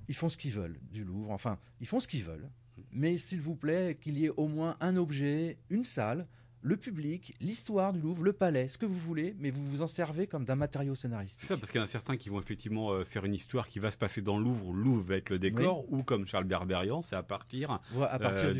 ils 0.09 0.15
font 0.15 0.27
ce 0.27 0.37
qu'ils 0.37 0.51
veulent 0.51 0.77
du 0.91 1.05
Louvre, 1.05 1.31
enfin, 1.31 1.57
ils 1.79 1.87
font 1.87 1.99
ce 1.99 2.07
qu'ils 2.07 2.23
veulent, 2.23 2.49
mais 2.91 3.17
s'il 3.17 3.39
vous 3.39 3.55
plaît, 3.55 3.97
qu'il 4.01 4.17
y 4.17 4.25
ait 4.25 4.31
au 4.35 4.47
moins 4.47 4.75
un 4.81 4.97
objet, 4.97 5.57
une 5.69 5.83
salle, 5.83 6.27
le 6.63 6.77
public, 6.77 7.35
l'histoire 7.41 7.91
du 7.91 7.99
Louvre, 7.99 8.23
le 8.23 8.31
palais, 8.31 8.69
ce 8.69 8.77
que 8.77 8.85
vous 8.85 8.97
voulez, 8.97 9.35
mais 9.37 9.51
vous 9.51 9.65
vous 9.65 9.81
en 9.81 9.87
servez 9.87 10.27
comme 10.27 10.45
d'un 10.45 10.55
matériau 10.55 10.95
scénaristique. 10.95 11.41
C'est 11.41 11.47
ça, 11.47 11.57
parce 11.57 11.69
qu'il 11.69 11.79
y 11.79 11.81
en 11.81 11.85
a 11.85 11.89
certains 11.89 12.15
qui 12.15 12.29
vont 12.29 12.39
effectivement 12.39 12.91
euh, 12.91 13.03
faire 13.03 13.25
une 13.25 13.33
histoire 13.33 13.67
qui 13.67 13.79
va 13.79 13.91
se 13.91 13.97
passer 13.97 14.21
dans 14.21 14.37
le 14.37 14.45
Louvre, 14.45 14.73
le 14.73 14.81
Louvre 14.81 15.03
va 15.03 15.17
être 15.17 15.29
le 15.29 15.39
décor, 15.39 15.85
ou 15.91 16.03
comme 16.03 16.25
Charles 16.25 16.45
Berberian, 16.45 17.01
c'est 17.01 17.17
à 17.17 17.23
partir, 17.23 17.81
à 17.99 18.17
partir 18.17 18.45
euh, 18.47 18.53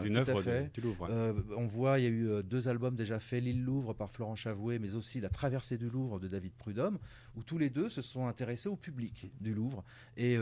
d'une 0.00 0.16
œuvre, 0.16 0.42
du, 0.72 0.80
Louvre. 0.80 1.08
Euh, 1.10 1.34
on 1.54 1.66
voit, 1.66 1.98
il 1.98 2.04
y 2.04 2.06
a 2.06 2.10
eu 2.10 2.42
deux 2.42 2.68
albums 2.68 2.96
déjà 2.96 3.20
faits, 3.20 3.44
L'île 3.44 3.62
Louvre 3.62 3.92
par 3.92 4.08
Florent 4.10 4.36
Chavouet, 4.36 4.78
mais 4.78 4.94
aussi 4.94 5.20
La 5.20 5.28
traversée 5.28 5.76
du 5.76 5.90
Louvre 5.90 6.18
de 6.18 6.28
David 6.28 6.52
Prudhomme, 6.54 6.98
où 7.36 7.42
tous 7.42 7.58
les 7.58 7.68
deux 7.68 7.90
se 7.90 8.00
sont 8.00 8.26
intéressés 8.26 8.70
au 8.70 8.76
public 8.76 9.30
du 9.40 9.52
Louvre, 9.52 9.84
et, 10.16 10.38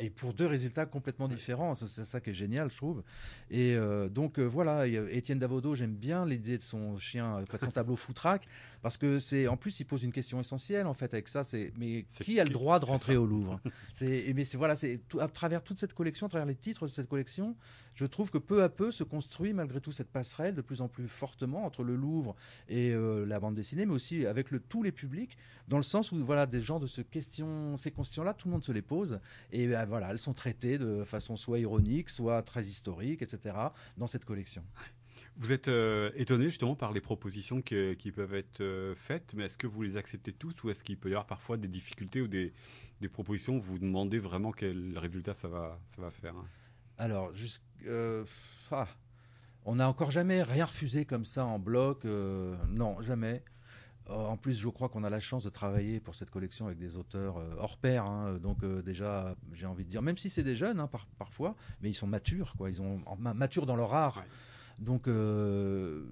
et 0.00 0.10
pour 0.10 0.34
deux 0.34 0.46
résultats 0.46 0.84
complètement 0.84 1.28
différents. 1.28 1.74
C'est 1.74 2.04
ça 2.04 2.20
qui 2.20 2.30
est 2.30 2.34
génial, 2.34 2.70
je 2.70 2.76
trouve. 2.76 3.02
Et 3.50 3.76
donc 4.10 4.38
voilà, 4.38 4.86
Étienne 4.86 5.38
Davodo, 5.38 5.74
j'aime 5.74 5.94
bien 5.94 6.26
les 6.26 6.41
de 6.42 6.62
son 6.62 6.96
chien, 6.98 7.40
de 7.40 7.46
son 7.58 7.70
tableau 7.70 7.96
foutraque, 7.96 8.46
parce 8.82 8.96
que 8.96 9.18
c'est 9.18 9.46
en 9.48 9.56
plus 9.56 9.80
il 9.80 9.84
pose 9.84 10.02
une 10.02 10.12
question 10.12 10.40
essentielle 10.40 10.86
en 10.86 10.94
fait 10.94 11.12
avec 11.14 11.28
ça, 11.28 11.44
c'est 11.44 11.72
mais 11.78 12.06
qui 12.20 12.40
a 12.40 12.44
le 12.44 12.50
droit 12.50 12.78
de 12.78 12.84
rentrer 12.84 13.16
au 13.16 13.26
Louvre 13.26 13.60
C'est 13.92 14.32
mais 14.34 14.44
c'est 14.44 14.56
voilà, 14.56 14.74
c'est 14.74 15.00
à 15.20 15.28
travers 15.28 15.62
toute 15.62 15.78
cette 15.78 15.94
collection, 15.94 16.26
à 16.26 16.28
travers 16.28 16.46
les 16.46 16.54
titres 16.54 16.86
de 16.86 16.90
cette 16.90 17.08
collection, 17.08 17.56
je 17.94 18.06
trouve 18.06 18.30
que 18.30 18.38
peu 18.38 18.62
à 18.62 18.68
peu 18.68 18.90
se 18.90 19.04
construit 19.04 19.52
malgré 19.52 19.80
tout 19.80 19.92
cette 19.92 20.10
passerelle 20.10 20.54
de 20.54 20.62
plus 20.62 20.80
en 20.80 20.88
plus 20.88 21.08
fortement 21.08 21.64
entre 21.64 21.82
le 21.84 21.96
Louvre 21.96 22.34
et 22.68 22.90
euh, 22.90 23.24
la 23.26 23.38
bande 23.38 23.54
dessinée, 23.54 23.86
mais 23.86 23.94
aussi 23.94 24.26
avec 24.26 24.50
le, 24.50 24.60
tous 24.60 24.82
les 24.82 24.92
publics, 24.92 25.36
dans 25.68 25.76
le 25.76 25.82
sens 25.82 26.12
où 26.12 26.24
voilà 26.24 26.46
des 26.46 26.60
gens 26.60 26.78
de 26.78 26.86
ce 26.86 27.02
question, 27.02 27.76
ces 27.76 27.90
questions-là, 27.90 28.34
tout 28.34 28.48
le 28.48 28.52
monde 28.52 28.64
se 28.64 28.72
les 28.72 28.82
pose 28.82 29.20
et 29.50 29.66
ben, 29.66 29.84
voilà, 29.84 30.10
elles 30.10 30.18
sont 30.18 30.34
traitées 30.34 30.78
de 30.78 31.04
façon 31.04 31.36
soit 31.36 31.58
ironique, 31.58 32.08
soit 32.08 32.42
très 32.42 32.64
historique, 32.64 33.22
etc. 33.22 33.56
dans 33.96 34.06
cette 34.06 34.24
collection. 34.24 34.64
Vous 35.36 35.52
êtes 35.52 35.68
euh, 35.68 36.10
étonné 36.14 36.44
justement 36.46 36.76
par 36.76 36.92
les 36.92 37.00
propositions 37.00 37.62
qui 37.62 38.12
peuvent 38.14 38.34
être 38.34 38.60
euh, 38.60 38.94
faites, 38.94 39.32
mais 39.34 39.44
est-ce 39.44 39.56
que 39.56 39.66
vous 39.66 39.82
les 39.82 39.96
acceptez 39.96 40.32
tous 40.32 40.62
ou 40.62 40.70
est-ce 40.70 40.84
qu'il 40.84 40.98
peut 40.98 41.08
y 41.08 41.12
avoir 41.12 41.26
parfois 41.26 41.56
des 41.56 41.68
difficultés 41.68 42.20
ou 42.20 42.28
des, 42.28 42.52
propositions 43.12 43.56
où 43.56 43.60
vous 43.60 43.78
demandez 43.78 44.18
vraiment 44.18 44.52
quel 44.52 44.96
résultat 44.98 45.34
ça 45.34 45.48
va, 45.48 45.80
ça 45.88 46.02
va 46.02 46.10
faire 46.10 46.36
hein? 46.36 46.46
Alors, 46.98 47.32
euh, 47.86 48.24
ah, 48.70 48.86
on 49.64 49.76
n'a 49.76 49.88
encore 49.88 50.10
jamais 50.10 50.42
rien 50.42 50.66
refusé 50.66 51.06
comme 51.06 51.24
ça 51.24 51.46
en 51.46 51.58
bloc, 51.58 52.04
non, 52.04 53.00
jamais. 53.00 53.42
En 54.08 54.36
plus, 54.36 54.58
je 54.58 54.68
crois 54.68 54.88
qu'on 54.88 55.04
a 55.04 55.10
la 55.10 55.20
chance 55.20 55.44
de 55.44 55.50
travailler 55.50 56.00
pour 56.00 56.14
cette 56.14 56.30
collection 56.30 56.66
avec 56.66 56.78
des 56.78 56.98
auteurs 56.98 57.36
hors 57.58 57.78
pair. 57.78 58.04
Hein. 58.04 58.38
donc 58.38 58.64
déjà, 58.84 59.34
j'ai 59.52 59.66
envie 59.66 59.84
de 59.84 59.90
dire, 59.90 60.02
même 60.02 60.18
si 60.18 60.28
c'est 60.28 60.42
des 60.42 60.54
jeunes 60.54 60.80
hein, 60.80 60.90
parfois, 61.18 61.56
mais 61.80 61.88
ils 61.88 61.94
sont 61.94 62.06
matures, 62.06 62.54
quoi. 62.58 62.68
Ils 62.68 62.82
ont 62.82 63.02
matures 63.16 63.64
dans 63.64 63.76
leur 63.76 63.94
art. 63.94 64.22
Donc, 64.78 65.08
euh, 65.08 66.04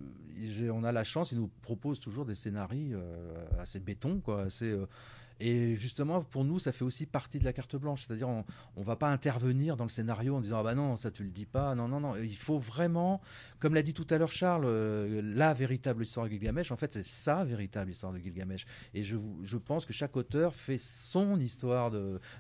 on 0.73 0.85
a 0.85 0.93
la 0.93 1.05
chance, 1.05 1.33
ils 1.33 1.39
nous 1.39 1.51
proposent 1.63 2.01
toujours 2.01 2.25
des 2.25 2.35
scénarios 2.35 2.99
euh, 2.99 3.47
assez 3.59 3.81
béton, 3.81 4.21
quoi, 4.21 4.43
assez 4.43 4.71
euh, 4.71 4.87
et 5.41 5.75
justement, 5.75 6.23
pour 6.23 6.45
nous, 6.45 6.59
ça 6.59 6.71
fait 6.71 6.85
aussi 6.85 7.07
partie 7.07 7.39
de 7.39 7.45
la 7.45 7.55
carte 7.55 7.75
blanche. 7.77 8.05
C'est-à-dire, 8.07 8.29
on 8.29 8.45
ne 8.77 8.85
va 8.85 8.97
pas 8.97 9.09
intervenir 9.09 9.77
dans 9.77 9.85
le 9.85 9.91
scénario 9.91 10.37
en 10.37 10.41
disant 10.41 10.59
ah 10.59 10.63
bah 10.63 10.75
non, 10.75 10.97
ça 10.97 11.11
tu 11.11 11.25
le 11.25 11.31
dis 11.31 11.47
pas. 11.47 11.75
Non, 11.75 11.89
non, 11.89 12.01
non. 12.01 12.15
Il 12.17 12.37
faut 12.37 12.59
vraiment, 12.59 13.23
comme 13.59 13.75
l'a 13.75 13.83
dit 13.83 13.95
tout 13.95 14.07
à 14.11 14.19
l'heure 14.19 14.33
Charles, 14.33 14.65
euh, 14.67 15.23
la 15.25 15.55
véritable 15.55 16.03
histoire 16.03 16.27
de 16.27 16.31
Gilgamesh. 16.31 16.71
En 16.73 16.77
fait, 16.77 16.93
c'est 16.93 17.07
sa 17.07 17.43
véritable 17.45 17.91
histoire 17.91 18.13
de 18.13 18.19
Gilgamesh. 18.19 18.67
Et 18.93 19.03
je, 19.03 19.17
pense 19.57 19.87
que 19.87 19.93
chaque 19.93 20.17
auteur 20.17 20.55
fait 20.55 20.79
son 20.79 21.39
histoire 21.41 21.91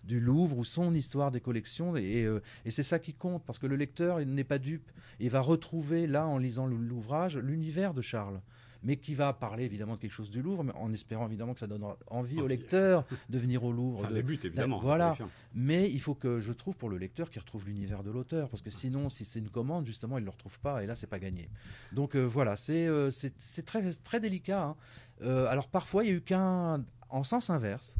du 0.04 0.20
Louvre 0.20 0.58
ou 0.58 0.64
son 0.64 0.92
histoire 0.92 1.30
des 1.30 1.40
collections. 1.40 1.96
Et, 1.96 2.24
euh, 2.24 2.42
et 2.66 2.70
c'est 2.70 2.82
ça 2.82 2.98
qui 2.98 3.14
compte 3.14 3.44
parce 3.44 3.58
que 3.58 3.66
le 3.66 3.76
lecteur, 3.76 4.20
il 4.20 4.34
n'est 4.34 4.44
pas 4.44 4.58
dupe. 4.58 4.90
Il 5.20 5.30
va 5.30 5.40
retrouver 5.40 6.06
là, 6.06 6.26
en 6.26 6.36
lisant 6.36 6.66
l'ouvrage, 6.66 7.38
l'univers 7.38 7.94
de 7.94 8.02
Charles 8.02 8.40
mais 8.82 8.96
qui 8.96 9.14
va 9.14 9.32
parler 9.32 9.64
évidemment 9.64 9.96
de 9.96 10.00
quelque 10.00 10.12
chose 10.12 10.30
du 10.30 10.42
Louvre, 10.42 10.64
mais 10.64 10.72
en 10.74 10.92
espérant 10.92 11.26
évidemment 11.26 11.54
que 11.54 11.60
ça 11.60 11.66
donne 11.66 11.84
envie 12.08 12.40
au 12.40 12.46
lecteur 12.46 13.04
de 13.28 13.38
venir 13.38 13.64
au 13.64 13.72
Louvre. 13.72 14.00
C'est 14.02 14.06
un 14.06 14.14
début, 14.14 14.38
évidemment. 14.42 14.78
Voilà. 14.78 15.16
Mais 15.54 15.90
il 15.90 16.00
faut 16.00 16.14
que 16.14 16.40
je 16.40 16.52
trouve 16.52 16.76
pour 16.76 16.88
le 16.88 16.98
lecteur 16.98 17.30
qu'il 17.30 17.40
retrouve 17.40 17.66
l'univers 17.66 18.02
de 18.02 18.10
l'auteur, 18.10 18.48
parce 18.48 18.62
que 18.62 18.70
sinon, 18.70 19.08
si 19.08 19.24
c'est 19.24 19.40
une 19.40 19.50
commande, 19.50 19.86
justement, 19.86 20.18
il 20.18 20.22
ne 20.22 20.26
le 20.26 20.32
retrouve 20.32 20.58
pas, 20.60 20.82
et 20.82 20.86
là, 20.86 20.94
c'est 20.94 21.06
pas 21.06 21.18
gagné. 21.18 21.48
Donc 21.92 22.14
euh, 22.14 22.24
voilà, 22.24 22.56
c'est 22.56 22.86
euh, 22.86 23.10
c'est 23.10 23.64
très, 23.64 23.92
très 23.92 24.20
délicat. 24.20 24.62
Hein. 24.62 24.76
Euh, 25.22 25.46
alors 25.46 25.68
parfois, 25.68 26.04
il 26.04 26.10
y 26.10 26.12
a 26.12 26.16
eu 26.16 26.20
qu'un 26.20 26.84
en 27.10 27.24
sens 27.24 27.50
inverse. 27.50 27.96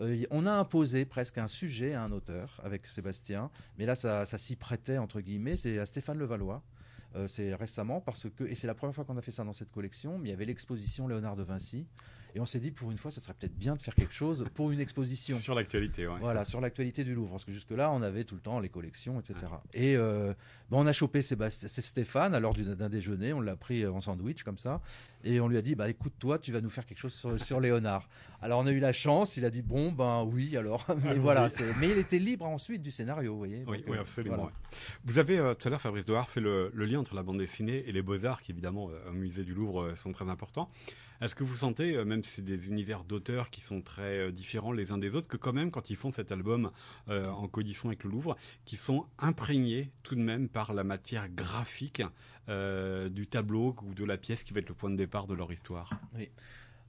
Euh, 0.00 0.24
on 0.30 0.46
a 0.46 0.52
imposé 0.52 1.04
presque 1.04 1.38
un 1.38 1.46
sujet 1.46 1.94
à 1.94 2.02
un 2.02 2.10
auteur 2.10 2.60
avec 2.64 2.86
Sébastien, 2.86 3.50
mais 3.78 3.86
là 3.86 3.94
ça, 3.94 4.26
ça 4.26 4.38
s'y 4.38 4.56
prêtait 4.56 4.98
entre 4.98 5.20
guillemets, 5.20 5.56
c'est 5.56 5.78
à 5.78 5.86
Stéphane 5.86 6.18
Levallois. 6.18 6.62
Euh, 7.16 7.28
c'est 7.28 7.54
récemment 7.54 8.00
parce 8.00 8.28
que, 8.28 8.44
et 8.44 8.54
c'est 8.54 8.66
la 8.66 8.74
première 8.74 8.94
fois 8.94 9.04
qu'on 9.04 9.16
a 9.16 9.22
fait 9.22 9.30
ça 9.30 9.44
dans 9.44 9.52
cette 9.52 9.70
collection, 9.70 10.18
mais 10.18 10.28
il 10.28 10.30
y 10.32 10.34
avait 10.34 10.46
l'exposition 10.46 11.06
Léonard 11.06 11.36
de 11.36 11.44
Vinci. 11.44 11.86
Et 12.36 12.40
on 12.40 12.46
s'est 12.46 12.58
dit, 12.58 12.72
pour 12.72 12.90
une 12.90 12.98
fois, 12.98 13.12
ça 13.12 13.20
serait 13.20 13.34
peut-être 13.34 13.56
bien 13.56 13.74
de 13.74 13.82
faire 13.82 13.94
quelque 13.94 14.12
chose 14.12 14.44
pour 14.54 14.72
une 14.72 14.80
exposition. 14.80 15.38
Sur 15.38 15.54
l'actualité, 15.54 16.08
ouais. 16.08 16.18
Voilà, 16.20 16.44
sur 16.44 16.60
l'actualité 16.60 17.04
du 17.04 17.14
Louvre. 17.14 17.30
Parce 17.30 17.44
que 17.44 17.52
jusque-là, 17.52 17.92
on 17.92 18.02
avait 18.02 18.24
tout 18.24 18.34
le 18.34 18.40
temps 18.40 18.58
les 18.58 18.68
collections, 18.68 19.20
etc. 19.20 19.36
Et 19.72 19.96
euh, 19.96 20.34
ben, 20.70 20.78
on 20.78 20.86
a 20.86 20.92
chopé 20.92 21.22
Sébastien, 21.22 21.68
Stéphane, 21.68 22.36
l'heure 22.38 22.54
d'un 22.54 22.88
déjeuner, 22.88 23.32
on 23.32 23.40
l'a 23.40 23.54
pris 23.54 23.86
en 23.86 24.00
sandwich, 24.00 24.42
comme 24.42 24.58
ça. 24.58 24.80
Et 25.22 25.38
on 25.38 25.46
lui 25.46 25.56
a 25.56 25.62
dit, 25.62 25.76
bah 25.76 25.88
écoute, 25.88 26.14
toi, 26.18 26.40
tu 26.40 26.50
vas 26.50 26.60
nous 26.60 26.70
faire 26.70 26.86
quelque 26.86 26.98
chose 26.98 27.14
sur, 27.36 27.60
Léonard. 27.60 28.08
Alors 28.42 28.60
on 28.60 28.66
a 28.66 28.72
eu 28.72 28.80
la 28.80 28.92
chance, 28.92 29.36
il 29.36 29.44
a 29.44 29.50
dit, 29.50 29.62
bon, 29.62 29.92
ben 29.92 30.24
oui, 30.24 30.56
alors. 30.56 30.86
mais 31.04 31.14
voilà, 31.14 31.48
mais 31.78 31.90
il 31.90 31.98
était 31.98 32.18
libre 32.18 32.46
ensuite 32.46 32.82
du 32.82 32.90
scénario, 32.90 33.32
vous 33.32 33.38
voyez. 33.38 33.64
Oui, 33.68 33.84
oui, 33.86 33.96
absolument. 33.96 34.50
Vous 35.04 35.18
avez 35.18 35.38
euh, 35.38 35.54
tout 35.54 35.68
à 35.68 35.70
l'heure, 35.70 35.80
Fabrice 35.80 36.04
Doard, 36.04 36.28
fait 36.28 36.40
le, 36.40 36.70
lien 36.74 36.98
entre 36.98 37.14
la 37.14 37.22
bande 37.22 37.38
dessinée 37.38 37.84
et 37.86 37.92
les 37.92 38.02
beaux-arts, 38.02 38.42
qui 38.42 38.50
évidemment, 38.50 38.90
euh, 38.90 39.10
au 39.10 39.12
musée 39.12 39.44
du 39.44 39.54
Louvre, 39.54 39.94
sont 39.94 40.10
très 40.10 40.28
importants. 40.28 40.68
Est-ce 41.24 41.34
que 41.34 41.42
vous 41.42 41.56
sentez, 41.56 41.96
euh, 41.96 42.04
même 42.04 42.22
si 42.22 42.32
c'est 42.32 42.44
des 42.44 42.66
univers 42.66 43.02
d'auteurs 43.02 43.48
qui 43.48 43.62
sont 43.62 43.80
très 43.80 44.18
euh, 44.18 44.30
différents 44.30 44.72
les 44.72 44.92
uns 44.92 44.98
des 44.98 45.14
autres, 45.14 45.26
que 45.26 45.38
quand 45.38 45.54
même, 45.54 45.70
quand 45.70 45.88
ils 45.88 45.96
font 45.96 46.12
cet 46.12 46.30
album 46.30 46.70
euh, 47.08 47.30
en 47.30 47.48
codition 47.48 47.88
avec 47.88 48.04
le 48.04 48.10
Louvre, 48.10 48.36
qu'ils 48.66 48.76
sont 48.76 49.06
imprégnés 49.18 49.90
tout 50.02 50.16
de 50.16 50.20
même 50.20 50.50
par 50.50 50.74
la 50.74 50.84
matière 50.84 51.30
graphique 51.30 52.02
du 52.46 53.26
tableau 53.26 53.74
ou 53.82 53.94
de 53.94 54.04
la 54.04 54.18
pièce 54.18 54.42
qui 54.42 54.52
va 54.52 54.60
être 54.60 54.68
le 54.68 54.74
point 54.74 54.90
de 54.90 54.96
départ 54.96 55.26
de 55.26 55.32
leur 55.32 55.50
histoire? 55.50 55.88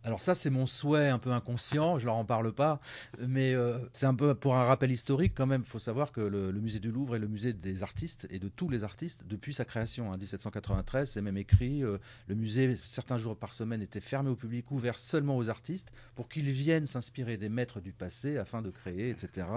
Alors 0.06 0.22
ça, 0.22 0.36
c'est 0.36 0.52
mon 0.52 0.68
souhait 0.68 1.10
un 1.10 1.18
peu 1.18 1.32
inconscient, 1.32 1.98
je 1.98 2.06
leur 2.06 2.14
en 2.14 2.26
parle 2.26 2.54
pas, 2.54 2.80
mais 3.18 3.56
euh, 3.56 3.80
c'est 3.92 4.06
un 4.06 4.14
peu 4.14 4.36
pour 4.36 4.56
un 4.56 4.64
rappel 4.64 4.92
historique 4.92 5.34
quand 5.36 5.48
même. 5.48 5.62
Il 5.66 5.68
faut 5.68 5.80
savoir 5.80 6.12
que 6.12 6.22
le, 6.22 6.52
musée 6.52 6.80
du 6.80 6.92
Louvre 6.92 7.16
est 7.16 7.20
le 7.20 7.28
musée 7.28 7.54
des 7.54 7.82
artistes 7.82 8.28
et 8.30 8.38
de 8.38 8.48
tous 8.48 8.70
les 8.70 8.84
artistes 8.84 9.24
depuis 9.26 9.56
sa 9.56 9.66
création. 9.66 10.10
En 10.10 10.14
hein, 10.14 10.18
1793, 10.18 11.10
c'est 11.10 11.24
même 11.24 11.38
écrit. 11.38 11.84
Euh, 11.84 11.98
le 12.28 12.36
musée, 12.36 12.78
certains 12.84 13.18
jours 13.18 13.36
par 13.36 13.52
semaine, 13.52 13.82
était 13.82 14.00
fermé 14.00 14.30
au 14.30 14.36
public, 14.36 14.70
ouvert 14.70 15.00
seulement 15.00 15.38
aux 15.38 15.50
artistes 15.50 15.92
pour 16.14 16.30
qu'ils 16.30 16.52
viennent 16.52 16.86
s'inspirer 16.86 17.38
des 17.38 17.50
maîtres 17.50 17.80
du 17.80 17.92
passé 17.92 18.38
afin 18.38 18.62
de 18.62 18.70
créer, 18.70 19.10
etc., 19.10 19.48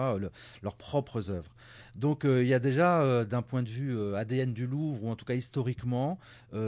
leurs 0.63 0.77
propres 0.77 1.31
œuvres. 1.31 1.55
Donc 1.95 2.25
euh, 2.25 2.43
il 2.43 2.49
y 2.49 2.55
a 2.55 2.59
déjà, 2.59 3.27
d'un 3.27 3.43
point 3.43 3.63
de 3.63 3.69
vue 3.69 4.15
ADN 4.15 4.55
du 4.55 4.67
Louvre 4.67 5.05
ou 5.05 5.11
en 5.11 5.17
tout 5.17 5.27
cas 5.27 5.35
historiquement, 5.35 6.19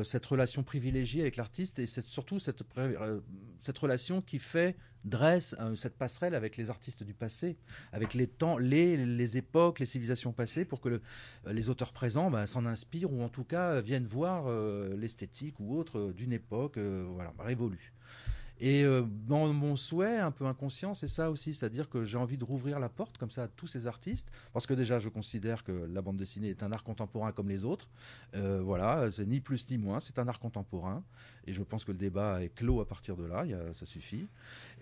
cette 0.04 0.26
relation 0.26 0.62
privilégiée 0.62 1.22
avec 1.22 1.36
l'artiste 1.36 1.78
et 1.78 1.86
surtout 1.86 2.38
cette 2.38 2.62
relation 3.78 4.20
qui 4.20 4.38
fait 4.38 4.76
dresse 5.04 5.56
euh, 5.60 5.74
cette 5.74 5.96
passerelle 5.96 6.34
avec 6.34 6.56
les 6.56 6.70
artistes 6.70 7.02
du 7.02 7.14
passé, 7.14 7.56
avec 7.92 8.14
les 8.14 8.26
temps, 8.26 8.58
les, 8.58 8.96
les 8.96 9.36
époques, 9.36 9.78
les 9.78 9.86
civilisations 9.86 10.32
passées, 10.32 10.64
pour 10.64 10.80
que 10.80 10.88
euh, 10.88 11.00
les 11.52 11.70
auteurs 11.70 11.92
présents 11.92 12.30
ben, 12.30 12.46
s'en 12.46 12.66
inspirent 12.66 13.12
ou 13.12 13.22
en 13.22 13.28
tout 13.28 13.44
cas 13.44 13.80
viennent 13.80 14.06
voir 14.06 14.44
euh, 14.46 14.96
l'esthétique 14.96 15.58
ou 15.58 15.76
autre 15.76 16.12
d'une 16.12 16.32
époque 16.32 16.78
voilà, 16.78 17.32
révolue. 17.38 17.92
Et 18.60 18.84
euh, 18.84 19.02
mon 19.28 19.74
souhait 19.74 20.18
un 20.18 20.30
peu 20.30 20.44
inconscient, 20.44 20.92
c'est 20.92 21.08
ça 21.08 21.30
aussi, 21.30 21.54
c'est-à-dire 21.54 21.88
que 21.88 22.04
j'ai 22.04 22.18
envie 22.18 22.36
de 22.36 22.44
rouvrir 22.44 22.78
la 22.78 22.90
porte 22.90 23.16
comme 23.16 23.30
ça 23.30 23.44
à 23.44 23.48
tous 23.48 23.66
ces 23.66 23.86
artistes, 23.86 24.30
parce 24.52 24.66
que 24.66 24.74
déjà 24.74 24.98
je 24.98 25.08
considère 25.08 25.64
que 25.64 25.72
la 25.72 26.02
bande 26.02 26.18
dessinée 26.18 26.50
est 26.50 26.62
un 26.62 26.70
art 26.70 26.84
contemporain 26.84 27.32
comme 27.32 27.48
les 27.48 27.64
autres. 27.64 27.88
Euh, 28.34 28.60
voilà, 28.62 29.10
c'est 29.10 29.26
ni 29.26 29.40
plus 29.40 29.68
ni 29.70 29.78
moins, 29.78 29.98
c'est 30.00 30.18
un 30.18 30.28
art 30.28 30.38
contemporain, 30.38 31.02
et 31.46 31.54
je 31.54 31.62
pense 31.62 31.86
que 31.86 31.92
le 31.92 31.98
débat 31.98 32.42
est 32.42 32.50
clos 32.50 32.82
à 32.82 32.86
partir 32.86 33.16
de 33.16 33.24
là, 33.24 33.44
ça 33.72 33.86
suffit. 33.86 34.28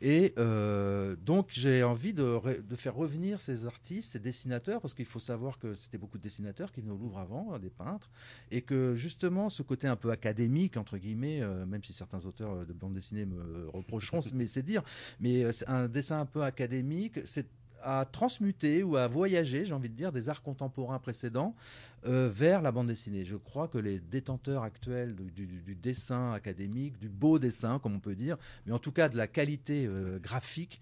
Et 0.01 0.35
euh, 0.39 1.15
donc 1.25 1.47
j'ai 1.51 1.85
envie 1.85 2.13
de, 2.13 2.41
faire 2.75 2.97
revenir 2.97 3.41
ces 3.41 3.67
artistes, 3.67 4.13
ces 4.13 4.19
dessinateurs, 4.19 4.81
parce 4.81 4.95
qu'il 4.95 5.05
faut 5.05 5.21
savoir 5.21 5.59
que 5.59 5.75
c'était 5.75 5.99
beaucoup 5.99 6.19
de 6.19 6.23
dessinateurs 6.25 6.73
qui 6.73 6.81
venaient 6.81 6.93
au 6.93 7.17
avant, 7.17 7.59
des 7.59 7.71
peintres, 7.71 8.11
et 8.51 8.63
que 8.63 8.95
justement 8.97 9.49
ce 9.49 9.63
côté 9.63 9.87
un 9.87 9.97
peu 9.97 10.11
académique 10.11 10.77
entre 10.77 10.99
guillemets, 10.99 11.43
même 11.67 11.85
si 11.85 11.93
certains 11.93 12.27
auteurs 12.27 12.67
de 12.67 12.73
bande 12.73 12.95
dessinée 12.95 13.25
me 13.25 13.68
reprocheront, 13.69 14.21
mais 14.35 14.47
c'est 14.47 14.63
dire. 14.63 14.83
Mais 15.21 15.45
euh, 15.45 15.53
un 15.67 15.89
dessin 15.89 16.21
un 16.21 16.27
peu 16.27 16.43
académique, 16.43 17.21
c'est 17.25 17.47
à 17.83 18.05
transmuter 18.05 18.83
ou 18.83 18.97
à 18.97 19.07
voyager, 19.07 19.65
j'ai 19.65 19.75
envie 19.75 19.89
de 19.89 19.95
dire, 19.95 20.13
des 20.13 20.29
arts 20.29 20.43
contemporains 20.43 20.99
précédents 20.99 21.55
euh, 22.07 22.29
vers 22.33 22.63
la 22.63 22.73
bande 22.73 22.89
dessinée. 22.89 23.25
Je 23.25 23.37
crois 23.37 23.69
que 23.69 23.79
les 23.79 24.01
détenteurs 24.01 24.63
actuels 24.63 25.15
du, 25.15 25.75
dessin 25.75 26.33
académique, 26.33 26.99
du 26.99 27.09
beau 27.09 27.39
dessin, 27.39 27.79
comme 27.79 27.95
on 27.95 28.01
peut 28.01 28.15
dire, 28.15 28.37
mais 28.67 28.73
en 28.73 28.79
tout 28.79 28.93
cas 28.93 29.09
de 29.09 29.17
la 29.17 29.27
qualité 29.27 29.87
euh, 29.87 30.19
graphique, 30.19 30.81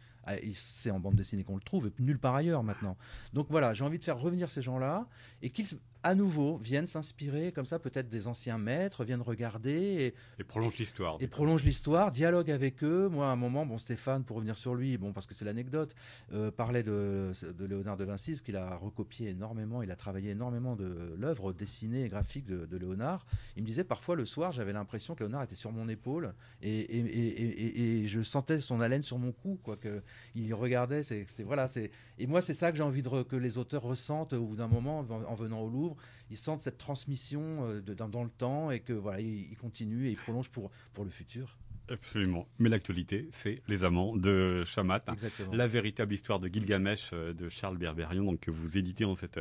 c'est 0.54 0.90
en 0.90 1.00
bande 1.00 1.16
dessinée 1.16 1.44
qu'on 1.44 1.56
le 1.56 1.60
trouve, 1.60 1.86
et 1.86 2.02
nulle 2.02 2.18
part 2.18 2.34
ailleurs 2.34 2.62
maintenant. 2.62 2.96
Donc 3.32 3.46
voilà, 3.50 3.74
j'ai 3.74 3.84
envie 3.84 3.98
de 3.98 4.04
faire 4.04 4.18
revenir 4.18 4.50
ces 4.50 4.62
gens-là 4.62 5.06
et 5.42 5.50
qu'ils 5.50 5.66
à 6.06 6.14
nouveau 6.14 6.56
viennent 6.58 6.86
s'inspirer 6.86 7.50
comme 7.50 7.66
ça 7.66 7.80
peut-être 7.80 8.08
des 8.08 8.28
anciens 8.28 8.58
maîtres, 8.58 9.04
viennent 9.04 9.22
regarder 9.22 10.14
et, 10.38 10.44
prolongent 10.44 10.78
l'histoire. 10.78 11.16
Et 11.18 11.26
prolongent 11.26 11.64
l'histoire, 11.64 12.12
dialogue 12.12 12.48
avec 12.50 12.84
eux. 12.84 13.08
Moi 13.08 13.26
à 13.26 13.30
un 13.30 13.36
moment, 13.36 13.66
bon 13.66 13.76
Stéphane, 13.76 14.22
pour 14.22 14.36
revenir 14.36 14.56
sur 14.56 14.76
lui, 14.76 14.98
bon 14.98 15.12
parce 15.12 15.26
que 15.26 15.34
c'est 15.34 15.44
l'anecdote, 15.44 15.96
euh, 16.32 16.52
parlait 16.52 16.84
de, 16.84 17.32
Léonard 17.58 17.96
de 17.96 18.04
Vinci, 18.04 18.40
qu'il 18.44 18.56
a 18.56 18.76
recopié 18.76 19.30
énormément, 19.30 19.82
il 19.82 19.90
a 19.90 19.96
travaillé 19.96 20.30
énormément 20.30 20.76
de 20.76 21.16
l'œuvre 21.18 21.52
dessinée 21.52 22.04
et 22.04 22.08
graphique 22.08 22.46
de, 22.46 22.76
Léonard. 22.76 23.26
Il 23.56 23.62
me 23.62 23.66
disait 23.66 23.82
parfois 23.82 24.14
le 24.14 24.26
soir, 24.26 24.52
j'avais 24.52 24.72
l'impression 24.72 25.16
que 25.16 25.24
Léonard 25.24 25.42
était 25.42 25.56
sur 25.56 25.72
mon 25.72 25.88
épaule 25.88 26.34
et, 26.62 26.98
et, 26.98 28.06
je 28.06 28.22
sentais 28.22 28.60
son 28.60 28.80
haleine 28.80 29.02
sur 29.02 29.18
mon 29.18 29.32
cou, 29.32 29.58
quoi 29.62 29.76
que 29.76 30.02
il 30.34 30.52
regardait. 30.54 31.02
C'est 31.02 31.26
voilà, 31.44 31.68
c'est 31.68 31.90
et 32.18 32.26
moi 32.26 32.40
c'est 32.40 32.54
ça 32.54 32.70
que 32.70 32.76
j'ai 32.76 32.82
envie 32.82 33.02
de, 33.02 33.22
que 33.22 33.36
les 33.36 33.58
auteurs 33.58 33.82
ressentent 33.82 34.32
au 34.32 34.46
bout 34.46 34.56
d'un 34.56 34.68
moment 34.68 35.00
en 35.00 35.34
venant 35.34 35.60
au 35.60 35.68
Louvre 35.68 35.96
ils 36.30 36.36
sentent 36.36 36.62
cette 36.62 36.78
transmission 36.78 37.68
euh, 37.68 37.80
dans, 37.80 38.24
le 38.24 38.30
temps 38.30 38.70
et 38.70 38.80
que 38.80 38.92
voilà, 38.92 39.20
ils, 39.20 39.56
continuent 39.56 40.06
et 40.06 40.10
ils 40.10 40.16
prolongent 40.16 40.50
pour, 40.50 40.70
pour 40.92 41.04
le 41.04 41.10
futur. 41.10 41.56
Absolument. 41.88 42.46
Mais 42.58 42.68
l'actualité, 42.68 43.28
c'est 43.30 43.62
Les 43.68 43.84
Amants 43.84 44.16
de 44.16 44.64
Chamat. 44.64 45.04
La 45.52 45.68
véritable 45.68 46.14
histoire 46.14 46.38
de 46.38 46.48
Gilgamesh 46.48 47.10
euh, 47.12 47.32
de 47.32 47.48
Charles 47.48 47.78
Berberian, 47.78 48.24
donc 48.24 48.40
que 48.40 48.50
vous 48.50 48.78
éditez 48.78 49.04
dans 49.04 49.16
cette 49.16 49.40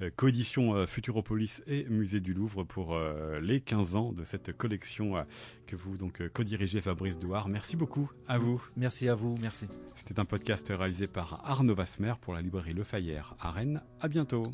euh, 0.00 0.10
coédition 0.14 0.86
Futuropolis 0.86 1.62
et 1.66 1.84
Musée 1.84 2.20
du 2.20 2.34
Louvre 2.34 2.64
pour 2.64 2.98
les 3.40 3.60
15 3.60 3.96
ans 3.96 4.12
de 4.12 4.24
cette 4.24 4.56
collection 4.56 5.24
que 5.66 5.76
vous 5.76 5.96
donc 5.96 6.26
co-dirigez 6.28 6.80
Fabrice 6.80 7.18
Douard. 7.18 7.48
Merci 7.48 7.76
beaucoup 7.76 8.10
à 8.28 8.38
vous. 8.38 8.62
Merci 8.76 9.08
à 9.08 9.14
vous, 9.14 9.34
merci. 9.40 9.66
C'était 9.96 10.18
un 10.20 10.24
podcast 10.24 10.66
réalisé 10.68 11.06
par 11.06 11.42
Arnaud 11.44 11.74
Vasmer 11.74 12.14
pour 12.20 12.34
la 12.34 12.42
librairie 12.42 12.74
Le 12.74 12.84
Fayère 12.84 13.34
à 13.40 13.50
Rennes. 13.50 13.82
À 14.00 14.08
bientôt. 14.08 14.44